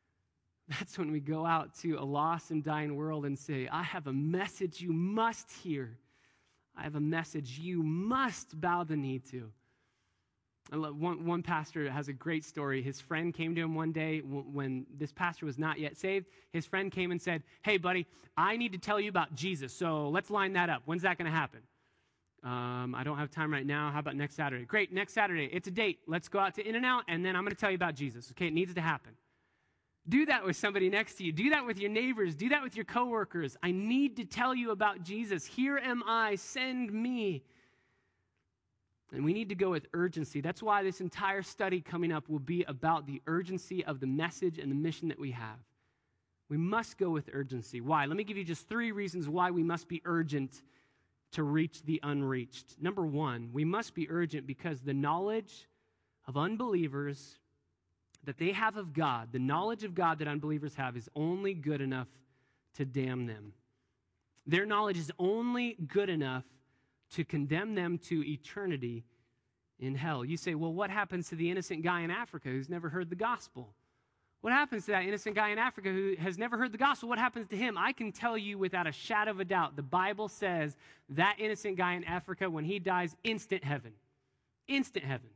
that's 0.69 0.99
when 0.99 1.11
we 1.11 1.21
go 1.21 1.45
out 1.45 1.75
to 1.81 1.95
a 1.95 2.05
lost 2.05 2.51
and 2.51 2.63
dying 2.63 2.97
world 2.97 3.25
and 3.27 3.39
say, 3.39 3.69
I 3.71 3.83
have 3.83 4.07
a 4.07 4.13
message 4.13 4.81
you 4.81 4.93
must 4.93 5.51
hear. 5.51 5.99
I 6.77 6.83
have 6.83 6.95
a 6.95 7.01
message 7.01 7.59
you 7.59 7.83
must 7.83 8.59
bow 8.61 8.85
the 8.85 8.97
knee 8.97 9.19
to. 9.31 9.51
One, 10.73 11.27
one 11.27 11.43
pastor 11.43 11.91
has 11.91 12.09
a 12.09 12.13
great 12.15 12.45
story. 12.45 12.81
His 12.83 13.01
friend 13.01 13.35
came 13.35 13.55
to 13.55 13.61
him 13.61 13.75
one 13.75 13.93
day 13.93 14.21
when 14.21 14.87
this 14.99 15.13
pastor 15.13 15.45
was 15.45 15.59
not 15.59 15.79
yet 15.79 15.97
saved. 15.97 16.27
His 16.53 16.65
friend 16.65 16.91
came 16.91 17.11
and 17.11 17.21
said, 17.21 17.43
Hey, 17.63 17.77
buddy, 17.77 18.07
I 18.37 18.57
need 18.57 18.73
to 18.73 18.79
tell 18.79 18.99
you 18.99 19.11
about 19.11 19.35
Jesus. 19.35 19.73
So 19.73 20.09
let's 20.09 20.31
line 20.31 20.55
that 20.55 20.71
up. 20.71 20.83
When's 20.87 21.03
that 21.03 21.19
going 21.19 21.31
to 21.31 21.37
happen? 21.37 21.61
Um, 22.43 22.95
I 22.95 23.05
don't 23.05 23.19
have 23.19 23.31
time 23.31 23.53
right 23.53 23.67
now. 23.67 23.91
How 23.93 24.01
about 24.01 24.17
next 24.17 24.35
Saturday? 24.35 24.65
Great, 24.65 24.93
next 24.93 25.13
Saturday. 25.13 25.49
It's 25.53 25.69
a 25.69 25.71
date. 25.71 26.01
Let's 26.09 26.29
go 26.29 26.41
out 26.41 26.55
to 26.57 26.67
In-N-Out, 26.67 27.05
and 27.07 27.25
then 27.25 27.37
I'm 27.37 27.43
going 27.43 27.55
to 27.55 27.61
tell 27.61 27.71
you 27.71 27.77
about 27.77 27.95
Jesus. 27.95 28.33
Okay, 28.33 28.49
it 28.49 28.53
needs 28.53 28.75
to 28.75 28.81
happen. 28.81 29.13
Do 30.09 30.27
that 30.27 30.45
with 30.45 30.57
somebody 30.57 30.89
next 30.89 31.15
to 31.19 31.25
you. 31.25 31.31
Do 31.31 31.51
that 31.51 31.65
with 31.65 31.79
your 31.79 31.91
neighbors. 31.91 32.35
Do 32.35 32.49
that 32.49 32.63
with 32.63 32.75
your 32.75 32.85
coworkers. 32.85 33.57
I 33.63 33.71
need 33.71 34.17
to 34.17 34.25
tell 34.25 34.55
you 34.55 34.73
about 34.73 35.05
Jesus. 35.05 35.45
Here 35.47 35.79
am 35.79 36.03
I. 36.05 36.35
Send 36.35 36.93
me. 36.93 37.45
And 39.13 39.25
we 39.25 39.35
need 39.35 39.51
to 39.51 39.55
go 39.55 39.71
with 39.71 39.87
urgency. 39.93 40.41
That's 40.41 40.63
why 40.63 40.83
this 40.83 41.01
entire 41.01 41.43
study 41.43 41.81
coming 41.81 42.13
up 42.13 42.29
will 42.29 42.39
be 42.39 42.65
about 42.65 43.07
the 43.07 43.21
urgency 43.27 43.85
of 43.85 44.01
the 44.01 44.07
message 44.07 44.59
and 44.59 44.71
the 44.71 44.77
mission 44.77 45.09
that 45.09 45.19
we 45.19 45.33
have. 45.33 45.59
We 46.49 46.57
must 46.57 46.99
go 46.99 47.11
with 47.11 47.29
urgency. 47.33 47.81
Why? 47.81 48.07
Let 48.07 48.17
me 48.17 48.25
give 48.25 48.37
you 48.37 48.45
just 48.45 48.69
three 48.69 48.91
reasons 48.91 49.29
why 49.29 49.51
we 49.51 49.63
must 49.63 49.87
be 49.89 50.01
urgent 50.05 50.63
to 51.33 51.43
reach 51.43 51.83
the 51.85 52.01
unreached. 52.03 52.77
Number 52.81 53.07
one, 53.07 53.51
we 53.53 53.65
must 53.65 53.95
be 53.95 54.11
urgent 54.11 54.47
because 54.47 54.81
the 54.81 54.95
knowledge 54.95 55.67
of 56.27 56.37
unbelievers 56.37 57.39
that 58.25 58.39
they 58.39 58.53
have 58.53 58.77
of 58.77 58.93
God, 58.93 59.29
the 59.33 59.39
knowledge 59.39 59.85
of 59.85 59.95
God 59.95 60.19
that 60.21 60.29
unbelievers 60.29 60.75
have, 60.77 60.97
is 60.97 61.09
only 61.17 61.55
good 61.55 61.81
enough 61.81 62.09
to 62.75 62.85
damn 62.85 63.27
them. 63.27 63.53
Their 64.47 64.67
knowledge 64.67 64.99
is 64.99 65.11
only 65.19 65.77
good 65.87 66.09
enough 66.09 66.45
to 67.13 67.25
condemn 67.25 67.75
them 67.75 67.99
to 67.99 68.25
eternity 68.27 69.05
in 69.79 69.95
hell. 69.95 70.25
You 70.25 70.37
say, 70.37 70.55
well, 70.55 70.73
what 70.73 70.91
happens 70.91 71.29
to 71.31 71.35
the 71.35 71.51
innocent 71.51 71.83
guy 71.83 72.03
in 72.03 72.11
Africa 72.11 72.49
who's 72.49 72.69
never 72.69 72.89
heard 72.89 73.11
the 73.11 73.17
gospel? 73.17 73.75
What 74.41 74.53
happens 74.53 74.87
to 74.87 74.93
that 74.93 75.05
innocent 75.05 75.37
guy 75.37 75.51
in 75.51 75.59
Africa 75.59 75.91
who 75.91 76.17
has 76.19 76.37
never 76.37 76.59
heard 76.59 76.73
the 76.73 76.79
gospel? 76.79 77.09
What 77.09 77.19
happens 77.19 77.49
to 77.49 77.57
him? 77.57 77.79
I 77.79 77.93
can 77.93 78.11
tell 78.11 78.37
you 78.37 78.59
without 78.59 78.89
a 78.89 78.93
shadow 78.93 79.31
of 79.31 79.41
a 79.41 79.45
doubt, 79.45 79.77
the 79.77 79.83
Bible 79.83 80.29
says 80.29 80.77
that 81.11 81.37
innocent 81.39 81.77
guy 81.77 81.95
in 81.95 82.05
Africa, 82.05 82.51
when 82.51 82.65
he 82.65 82.81
dies, 82.81 83.15
instant 83.23 83.63
heaven. 83.63 83.93
Instant 84.67 85.05
heaven. 85.05 85.31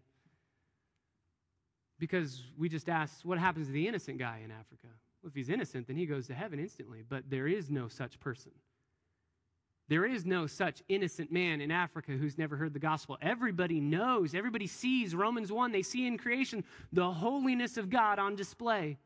Because 1.99 2.43
we 2.59 2.69
just 2.69 2.89
asked, 2.89 3.25
what 3.25 3.39
happens 3.39 3.69
to 3.69 3.73
the 3.73 3.87
innocent 3.87 4.19
guy 4.19 4.41
in 4.45 4.51
Africa? 4.51 4.89
Well, 5.23 5.29
if 5.29 5.35
he's 5.35 5.51
innocent, 5.51 5.87
then 5.87 5.97
he 5.97 6.07
goes 6.07 6.27
to 6.27 6.35
heaven 6.35 6.59
instantly. 6.59 7.03
But 7.09 7.31
there 7.31 7.47
is 7.47 7.71
no 7.71 7.87
such 7.89 8.19
person. 8.19 8.53
There 9.89 10.05
is 10.05 10.27
no 10.27 10.47
such 10.47 10.83
innocent 10.89 11.31
man 11.31 11.61
in 11.61 11.71
Africa 11.71 12.13
who's 12.13 12.39
never 12.39 12.57
heard 12.57 12.73
the 12.73 12.81
gospel. 12.81 13.19
Everybody 13.23 13.81
knows, 13.81 14.35
everybody 14.35 14.67
sees 14.67 15.15
Romans 15.15 15.53
1. 15.53 15.71
They 15.71 15.83
see 15.83 16.07
in 16.07 16.19
creation 16.19 16.65
the 16.93 17.11
holiness 17.11 17.77
of 17.77 17.89
God 17.89 18.19
on 18.19 18.35
display. 18.35 18.99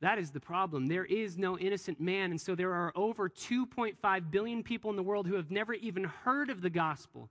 That 0.00 0.18
is 0.18 0.30
the 0.30 0.40
problem. 0.40 0.86
There 0.86 1.06
is 1.06 1.38
no 1.38 1.58
innocent 1.58 1.98
man. 1.98 2.30
And 2.30 2.40
so 2.40 2.54
there 2.54 2.74
are 2.74 2.92
over 2.94 3.30
2.5 3.30 4.30
billion 4.30 4.62
people 4.62 4.90
in 4.90 4.96
the 4.96 5.02
world 5.02 5.26
who 5.26 5.36
have 5.36 5.50
never 5.50 5.72
even 5.72 6.04
heard 6.04 6.50
of 6.50 6.60
the 6.60 6.68
gospel. 6.68 7.30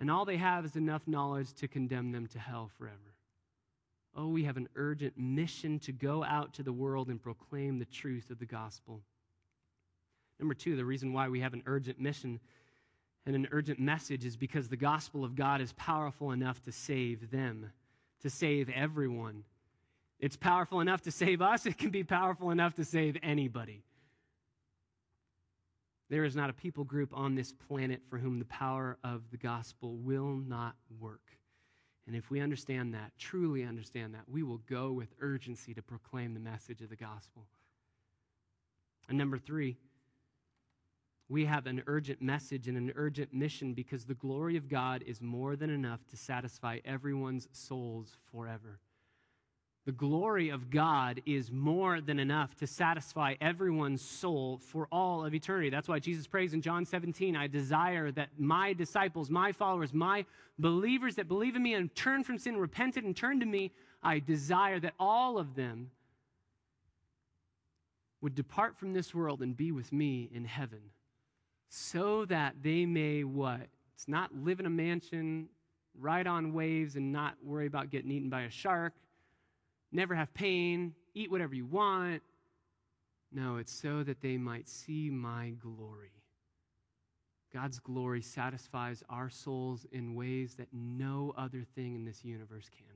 And 0.00 0.10
all 0.10 0.24
they 0.24 0.36
have 0.36 0.64
is 0.64 0.74
enough 0.74 1.02
knowledge 1.06 1.52
to 1.54 1.68
condemn 1.68 2.10
them 2.10 2.26
to 2.28 2.38
hell 2.40 2.70
forever. 2.76 3.14
Oh, 4.16 4.26
we 4.26 4.44
have 4.44 4.56
an 4.56 4.68
urgent 4.74 5.16
mission 5.16 5.78
to 5.80 5.92
go 5.92 6.24
out 6.24 6.54
to 6.54 6.64
the 6.64 6.72
world 6.72 7.08
and 7.08 7.22
proclaim 7.22 7.78
the 7.78 7.84
truth 7.84 8.30
of 8.30 8.40
the 8.40 8.46
gospel. 8.46 9.00
Number 10.38 10.54
two, 10.54 10.76
the 10.76 10.84
reason 10.84 11.12
why 11.12 11.28
we 11.28 11.40
have 11.40 11.54
an 11.54 11.62
urgent 11.66 12.00
mission 12.00 12.40
and 13.26 13.34
an 13.34 13.48
urgent 13.50 13.78
message 13.78 14.24
is 14.24 14.36
because 14.36 14.68
the 14.68 14.76
gospel 14.76 15.24
of 15.24 15.34
God 15.34 15.60
is 15.60 15.72
powerful 15.72 16.32
enough 16.32 16.62
to 16.64 16.72
save 16.72 17.30
them, 17.30 17.70
to 18.22 18.30
save 18.30 18.70
everyone. 18.70 19.44
It's 20.18 20.36
powerful 20.36 20.80
enough 20.80 21.02
to 21.02 21.10
save 21.10 21.42
us, 21.42 21.66
it 21.66 21.78
can 21.78 21.90
be 21.90 22.04
powerful 22.04 22.50
enough 22.50 22.74
to 22.74 22.84
save 22.84 23.16
anybody. 23.22 23.82
There 26.10 26.24
is 26.24 26.34
not 26.34 26.48
a 26.48 26.54
people 26.54 26.84
group 26.84 27.10
on 27.12 27.34
this 27.34 27.52
planet 27.52 28.00
for 28.08 28.16
whom 28.16 28.38
the 28.38 28.46
power 28.46 28.96
of 29.04 29.30
the 29.30 29.36
gospel 29.36 29.96
will 29.96 30.36
not 30.36 30.74
work. 30.98 31.20
And 32.06 32.16
if 32.16 32.30
we 32.30 32.40
understand 32.40 32.94
that, 32.94 33.12
truly 33.18 33.62
understand 33.62 34.14
that, 34.14 34.22
we 34.26 34.42
will 34.42 34.62
go 34.70 34.90
with 34.92 35.14
urgency 35.20 35.74
to 35.74 35.82
proclaim 35.82 36.32
the 36.32 36.40
message 36.40 36.80
of 36.80 36.88
the 36.88 36.96
gospel. 36.96 37.44
And 39.10 39.18
number 39.18 39.36
three, 39.36 39.76
we 41.28 41.44
have 41.44 41.66
an 41.66 41.82
urgent 41.86 42.22
message 42.22 42.68
and 42.68 42.76
an 42.76 42.92
urgent 42.96 43.34
mission 43.34 43.74
because 43.74 44.04
the 44.04 44.14
glory 44.14 44.56
of 44.56 44.68
God 44.68 45.04
is 45.06 45.20
more 45.20 45.56
than 45.56 45.68
enough 45.68 46.00
to 46.08 46.16
satisfy 46.16 46.78
everyone's 46.84 47.48
souls 47.52 48.16
forever. 48.32 48.80
The 49.84 49.92
glory 49.92 50.50
of 50.50 50.70
God 50.70 51.22
is 51.24 51.50
more 51.50 52.00
than 52.00 52.18
enough 52.18 52.54
to 52.56 52.66
satisfy 52.66 53.34
everyone's 53.40 54.02
soul 54.02 54.58
for 54.58 54.86
all 54.92 55.24
of 55.24 55.34
eternity. 55.34 55.70
That's 55.70 55.88
why 55.88 55.98
Jesus 55.98 56.26
prays 56.26 56.52
in 56.52 56.60
John 56.60 56.84
17 56.84 57.36
I 57.36 57.46
desire 57.46 58.10
that 58.12 58.28
my 58.38 58.72
disciples, 58.72 59.30
my 59.30 59.52
followers, 59.52 59.94
my 59.94 60.26
believers 60.58 61.16
that 61.16 61.28
believe 61.28 61.56
in 61.56 61.62
me 61.62 61.74
and 61.74 61.94
turn 61.94 62.24
from 62.24 62.38
sin, 62.38 62.56
repented, 62.56 63.04
and 63.04 63.16
turn 63.16 63.40
to 63.40 63.46
me, 63.46 63.72
I 64.02 64.18
desire 64.18 64.78
that 64.80 64.94
all 64.98 65.38
of 65.38 65.54
them 65.54 65.90
would 68.20 68.34
depart 68.34 68.76
from 68.76 68.92
this 68.92 69.14
world 69.14 69.42
and 69.42 69.56
be 69.56 69.72
with 69.72 69.92
me 69.92 70.28
in 70.32 70.44
heaven 70.44 70.80
so 71.68 72.24
that 72.26 72.56
they 72.62 72.86
may 72.86 73.24
what? 73.24 73.66
It's 73.94 74.08
not 74.08 74.34
live 74.34 74.60
in 74.60 74.66
a 74.66 74.70
mansion, 74.70 75.48
ride 75.98 76.26
on 76.26 76.52
waves, 76.52 76.96
and 76.96 77.12
not 77.12 77.34
worry 77.42 77.66
about 77.66 77.90
getting 77.90 78.10
eaten 78.10 78.30
by 78.30 78.42
a 78.42 78.50
shark, 78.50 78.94
never 79.92 80.14
have 80.14 80.32
pain, 80.34 80.94
eat 81.14 81.30
whatever 81.30 81.54
you 81.54 81.66
want. 81.66 82.22
No, 83.32 83.56
it's 83.56 83.72
so 83.72 84.02
that 84.04 84.22
they 84.22 84.38
might 84.38 84.68
see 84.68 85.10
my 85.10 85.50
glory. 85.58 86.12
God's 87.52 87.78
glory 87.78 88.22
satisfies 88.22 89.02
our 89.08 89.30
souls 89.30 89.86
in 89.92 90.14
ways 90.14 90.54
that 90.56 90.68
no 90.72 91.34
other 91.36 91.64
thing 91.74 91.94
in 91.94 92.04
this 92.04 92.24
universe 92.24 92.68
can. 92.68 92.86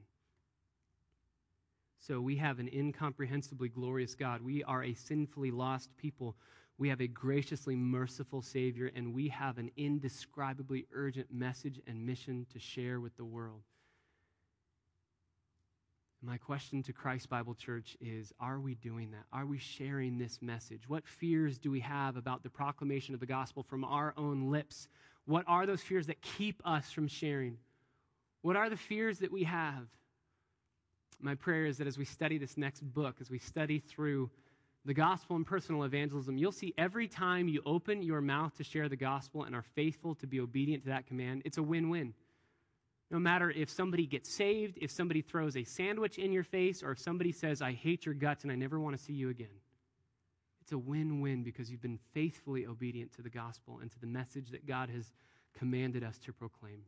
So 1.98 2.20
we 2.20 2.36
have 2.36 2.58
an 2.58 2.68
incomprehensibly 2.68 3.68
glorious 3.68 4.14
God. 4.14 4.42
We 4.42 4.64
are 4.64 4.82
a 4.82 4.94
sinfully 4.94 5.50
lost 5.50 5.96
people 5.96 6.36
we 6.78 6.88
have 6.88 7.00
a 7.00 7.06
graciously 7.06 7.76
merciful 7.76 8.42
Savior, 8.42 8.90
and 8.94 9.14
we 9.14 9.28
have 9.28 9.58
an 9.58 9.70
indescribably 9.76 10.86
urgent 10.92 11.32
message 11.32 11.80
and 11.86 12.04
mission 12.04 12.46
to 12.52 12.58
share 12.58 13.00
with 13.00 13.16
the 13.16 13.24
world. 13.24 13.62
My 16.24 16.38
question 16.38 16.84
to 16.84 16.92
Christ 16.92 17.28
Bible 17.28 17.54
Church 17.54 17.96
is 18.00 18.32
Are 18.38 18.60
we 18.60 18.76
doing 18.76 19.10
that? 19.10 19.24
Are 19.32 19.44
we 19.44 19.58
sharing 19.58 20.18
this 20.18 20.40
message? 20.40 20.88
What 20.88 21.06
fears 21.06 21.58
do 21.58 21.70
we 21.70 21.80
have 21.80 22.16
about 22.16 22.44
the 22.44 22.50
proclamation 22.50 23.12
of 23.12 23.20
the 23.20 23.26
gospel 23.26 23.64
from 23.64 23.84
our 23.84 24.14
own 24.16 24.50
lips? 24.50 24.86
What 25.26 25.44
are 25.48 25.66
those 25.66 25.82
fears 25.82 26.06
that 26.06 26.22
keep 26.22 26.62
us 26.64 26.92
from 26.92 27.08
sharing? 27.08 27.58
What 28.42 28.54
are 28.56 28.70
the 28.70 28.76
fears 28.76 29.18
that 29.18 29.32
we 29.32 29.42
have? 29.44 29.88
My 31.20 31.34
prayer 31.34 31.66
is 31.66 31.78
that 31.78 31.86
as 31.86 31.98
we 31.98 32.04
study 32.04 32.38
this 32.38 32.56
next 32.56 32.82
book, 32.82 33.16
as 33.20 33.30
we 33.30 33.38
study 33.38 33.80
through 33.80 34.30
the 34.84 34.94
gospel 34.94 35.36
and 35.36 35.46
personal 35.46 35.84
evangelism, 35.84 36.36
you'll 36.36 36.52
see 36.52 36.74
every 36.76 37.06
time 37.06 37.48
you 37.48 37.62
open 37.64 38.02
your 38.02 38.20
mouth 38.20 38.56
to 38.56 38.64
share 38.64 38.88
the 38.88 38.96
gospel 38.96 39.44
and 39.44 39.54
are 39.54 39.64
faithful 39.74 40.14
to 40.16 40.26
be 40.26 40.40
obedient 40.40 40.82
to 40.84 40.90
that 40.90 41.06
command, 41.06 41.42
it's 41.44 41.58
a 41.58 41.62
win 41.62 41.88
win. 41.88 42.14
No 43.10 43.18
matter 43.18 43.50
if 43.50 43.70
somebody 43.70 44.06
gets 44.06 44.34
saved, 44.34 44.78
if 44.80 44.90
somebody 44.90 45.20
throws 45.20 45.56
a 45.56 45.64
sandwich 45.64 46.18
in 46.18 46.32
your 46.32 46.42
face, 46.42 46.82
or 46.82 46.92
if 46.92 46.98
somebody 46.98 47.30
says, 47.30 47.60
I 47.60 47.72
hate 47.72 48.06
your 48.06 48.14
guts 48.14 48.42
and 48.42 48.50
I 48.50 48.56
never 48.56 48.80
want 48.80 48.96
to 48.96 49.02
see 49.02 49.12
you 49.12 49.28
again. 49.28 49.60
It's 50.62 50.72
a 50.72 50.78
win 50.78 51.20
win 51.20 51.42
because 51.42 51.70
you've 51.70 51.82
been 51.82 51.98
faithfully 52.14 52.66
obedient 52.66 53.12
to 53.16 53.22
the 53.22 53.30
gospel 53.30 53.80
and 53.82 53.90
to 53.90 54.00
the 54.00 54.06
message 54.06 54.50
that 54.50 54.66
God 54.66 54.88
has 54.90 55.12
commanded 55.58 56.02
us 56.02 56.18
to 56.20 56.32
proclaim. 56.32 56.82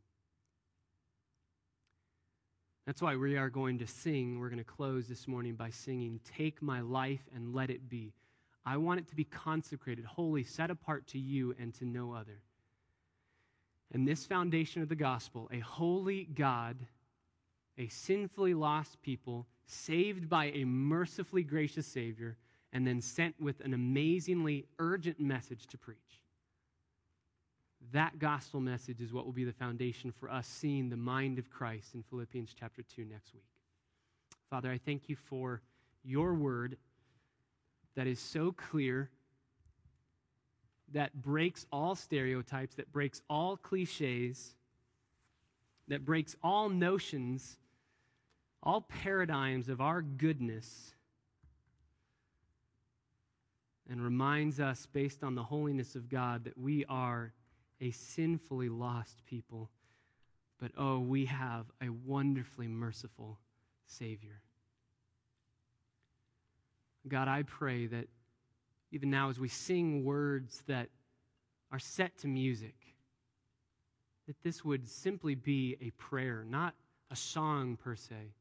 That's 2.85 3.01
why 3.01 3.15
we 3.15 3.35
are 3.35 3.49
going 3.49 3.79
to 3.79 3.87
sing. 3.87 4.39
We're 4.39 4.49
going 4.49 4.59
to 4.59 4.63
close 4.63 5.07
this 5.07 5.27
morning 5.27 5.55
by 5.55 5.71
singing, 5.71 6.19
Take 6.37 6.61
My 6.61 6.81
Life 6.81 7.27
and 7.33 7.55
Let 7.55 7.71
It 7.71 7.89
Be. 7.89 8.13
I 8.63 8.77
want 8.77 8.99
it 8.99 9.07
to 9.09 9.15
be 9.15 9.23
consecrated, 9.23 10.05
holy, 10.05 10.43
set 10.43 10.69
apart 10.69 11.07
to 11.07 11.19
you 11.19 11.55
and 11.59 11.73
to 11.75 11.85
no 11.85 12.13
other. 12.13 12.43
And 13.91 14.07
this 14.07 14.25
foundation 14.25 14.83
of 14.83 14.89
the 14.89 14.95
gospel, 14.95 15.49
a 15.51 15.59
holy 15.59 16.25
God, 16.25 16.77
a 17.77 17.87
sinfully 17.87 18.53
lost 18.53 19.01
people, 19.01 19.47
saved 19.65 20.29
by 20.29 20.45
a 20.45 20.63
mercifully 20.63 21.43
gracious 21.43 21.87
Savior, 21.87 22.37
and 22.71 22.85
then 22.85 23.01
sent 23.01 23.39
with 23.41 23.61
an 23.61 23.73
amazingly 23.73 24.67
urgent 24.77 25.19
message 25.19 25.65
to 25.67 25.77
preach. 25.77 26.24
That 27.91 28.19
gospel 28.19 28.59
message 28.59 29.01
is 29.01 29.13
what 29.13 29.25
will 29.25 29.33
be 29.33 29.43
the 29.43 29.53
foundation 29.53 30.11
for 30.11 30.29
us 30.29 30.47
seeing 30.47 30.89
the 30.89 30.97
mind 30.97 31.39
of 31.39 31.49
Christ 31.49 31.93
in 31.93 32.03
Philippians 32.03 32.53
chapter 32.57 32.81
2 32.83 33.05
next 33.05 33.33
week. 33.33 33.43
Father, 34.49 34.71
I 34.71 34.77
thank 34.77 35.09
you 35.09 35.15
for 35.15 35.61
your 36.03 36.33
word 36.33 36.77
that 37.95 38.07
is 38.07 38.19
so 38.19 38.51
clear, 38.51 39.09
that 40.93 41.13
breaks 41.21 41.65
all 41.71 41.95
stereotypes, 41.95 42.75
that 42.75 42.91
breaks 42.91 43.21
all 43.29 43.57
cliches, 43.57 44.55
that 45.87 46.05
breaks 46.05 46.35
all 46.43 46.69
notions, 46.69 47.57
all 48.61 48.81
paradigms 48.81 49.69
of 49.69 49.81
our 49.81 50.01
goodness, 50.01 50.93
and 53.89 54.01
reminds 54.01 54.59
us, 54.59 54.87
based 54.91 55.23
on 55.23 55.35
the 55.35 55.43
holiness 55.43 55.95
of 55.95 56.09
God, 56.09 56.43
that 56.45 56.57
we 56.57 56.83
are 56.85 57.33
a 57.85 57.91
sinfully 57.91 58.67
lost 58.67 59.23
people. 59.25 59.69
But 60.59 60.71
oh, 60.77 60.99
we 60.99 61.25
have 61.25 61.65
a 61.81 61.89
wonderfully 61.89 62.67
merciful 62.67 63.39
Savior. 63.85 64.41
God, 67.07 67.27
I 67.27 67.43
pray 67.43 67.85
that 67.87 68.07
even 68.91 69.11
now, 69.11 69.29
as 69.29 69.39
we 69.39 69.49
sing 69.49 70.03
words 70.03 70.63
that 70.65 70.89
are 71.71 71.77
set 71.77 72.17
to 72.19 72.27
music, 72.27 72.75
that 74.25 74.41
this 74.43 74.65
would 74.65 74.87
simply 74.87 75.35
be 75.35 75.77
a 75.81 75.91
prayer, 75.91 76.43
not 76.49 76.73
a 77.11 77.15
song 77.15 77.77
per 77.77 77.95
se, 77.95 78.33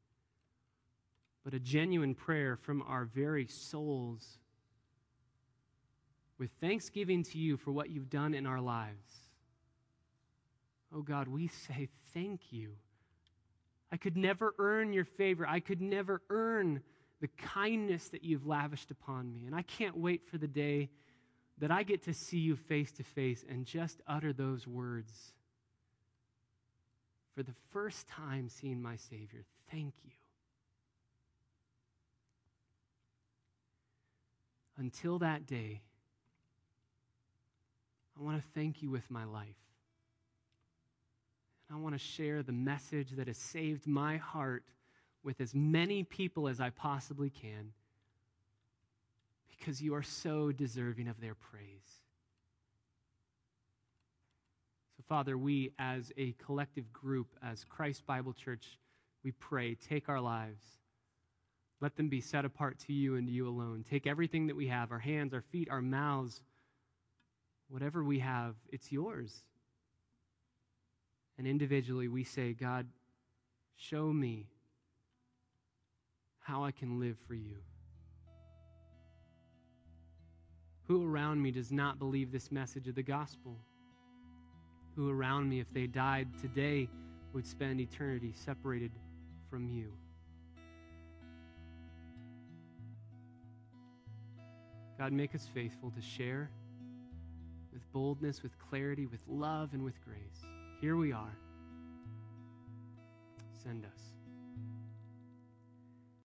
but 1.45 1.53
a 1.53 1.59
genuine 1.59 2.15
prayer 2.15 2.57
from 2.57 2.81
our 2.83 3.05
very 3.05 3.47
souls 3.47 4.39
with 6.39 6.51
thanksgiving 6.61 7.23
to 7.23 7.39
you 7.39 7.59
for 7.59 7.73
what 7.73 7.91
you've 7.91 8.09
done 8.09 8.33
in 8.33 8.47
our 8.47 8.61
lives. 8.61 9.24
Oh 10.95 11.03
God, 11.03 11.27
we 11.27 11.49
say 11.49 11.89
thank 12.13 12.41
you. 12.53 12.73
I 13.91 13.97
could 13.97 14.17
never 14.17 14.55
earn 14.59 14.93
your 14.93 15.05
favor. 15.05 15.47
I 15.47 15.61
could 15.61 15.81
never 15.81 16.23
earn 16.31 16.83
the 17.21 17.29
kindness 17.29 18.09
that 18.11 18.23
you've 18.23 18.47
lavished 18.47 18.91
upon 18.91 19.33
me. 19.33 19.47
And 19.47 19.55
I 19.55 19.63
can't 19.63 19.97
wait 19.97 20.23
for 20.29 20.39
the 20.39 20.47
day 20.47 20.91
that 21.59 21.71
I 21.71 21.83
get 21.83 22.03
to 22.05 22.15
see 22.15 22.39
you 22.39 22.57
face 22.57 22.93
to 22.93 23.03
face 23.03 23.45
and 23.49 23.65
just 23.65 24.01
utter 24.07 24.33
those 24.33 24.67
words. 24.67 25.13
For 27.35 27.43
the 27.43 27.55
first 27.73 28.07
time 28.07 28.49
seeing 28.49 28.81
my 28.81 28.97
Savior, 28.97 29.45
thank 29.71 29.95
you. 30.05 30.13
Until 34.77 35.19
that 35.21 35.47
day, 35.47 35.83
I 38.19 38.23
want 38.23 38.41
to 38.41 38.49
thank 38.55 38.83
you 38.83 38.91
with 38.91 39.09
my 39.11 39.25
life. 39.25 39.57
I 41.75 41.77
want 41.77 41.95
to 41.97 41.99
share 41.99 42.45
the 42.45 42.53
message 42.53 43.11
that 43.17 43.27
has 43.27 43.37
saved 43.37 43.85
my 43.85 44.17
heart 44.17 44.63
with 45.25 45.41
as 45.41 45.57
many 45.57 46.05
people 46.05 46.47
as 46.47 46.61
I 46.61 46.71
possibly 46.71 47.31
can 47.31 47.73
because 49.59 49.83
you 49.83 49.95
are 49.97 50.03
so 50.03 50.53
deserving 50.53 51.09
of 51.09 51.21
their 51.21 51.35
praise. 51.35 51.65
So, 54.97 55.03
Father, 55.09 55.37
we 55.37 55.73
as 55.81 56.13
a 56.17 56.37
collective 56.45 56.93
group, 56.93 57.27
as 57.43 57.65
Christ 57.65 58.07
Bible 58.07 58.35
Church, 58.35 58.79
we 59.25 59.33
pray, 59.33 59.75
take 59.75 60.09
our 60.09 60.21
lives. 60.21 60.63
Let 61.81 61.97
them 61.97 62.09
be 62.09 62.21
set 62.21 62.45
apart 62.45 62.79
to 62.87 62.93
you 62.93 63.17
and 63.17 63.27
to 63.27 63.33
you 63.33 63.49
alone. 63.49 63.85
Take 63.89 64.07
everything 64.07 64.47
that 64.47 64.55
we 64.55 64.69
have 64.69 64.93
our 64.93 65.01
hands, 65.01 65.35
our 65.35 65.43
feet, 65.43 65.69
our 65.71 65.83
mouths, 65.83 66.41
whatever 67.69 68.05
we 68.05 68.21
have, 68.21 68.55
it's 68.71 68.93
yours. 68.93 69.45
And 71.39 71.47
individually, 71.47 72.09
we 72.09 72.25
say, 72.25 72.53
God, 72.53 72.87
show 73.77 74.13
me 74.13 74.47
how 76.41 76.65
I 76.65 76.71
can 76.71 77.01
live 77.01 77.17
for 77.27 77.35
you. 77.35 77.57
Who 80.87 81.09
around 81.09 81.43
me 81.43 81.51
does 81.51 81.73
not 81.73 81.99
believe 81.99 82.31
this 82.31 82.53
message 82.53 82.89
of 82.89 82.95
the 82.95 83.03
gospel? 83.03 83.57
Who 84.95 85.11
around 85.11 85.49
me, 85.49 85.59
if 85.59 85.73
they 85.73 85.87
died 85.87 86.29
today, 86.41 86.89
would 87.33 87.47
spend 87.47 87.81
eternity 87.81 88.33
separated 88.33 88.93
from 89.51 89.67
you? 89.67 89.93
God, 94.99 95.13
make 95.13 95.35
us 95.35 95.49
faithful 95.53 95.91
to 95.91 96.01
share 96.01 96.51
with 97.73 97.91
boldness, 97.93 98.43
with 98.43 98.57
clarity, 98.59 99.07
with 99.07 99.21
love, 99.27 99.71
and 99.73 99.83
with 99.83 100.01
grace. 100.05 100.47
Here 100.85 100.99
we 100.99 101.13
are. 101.13 101.39
Send 103.63 103.87
us. 103.87 104.14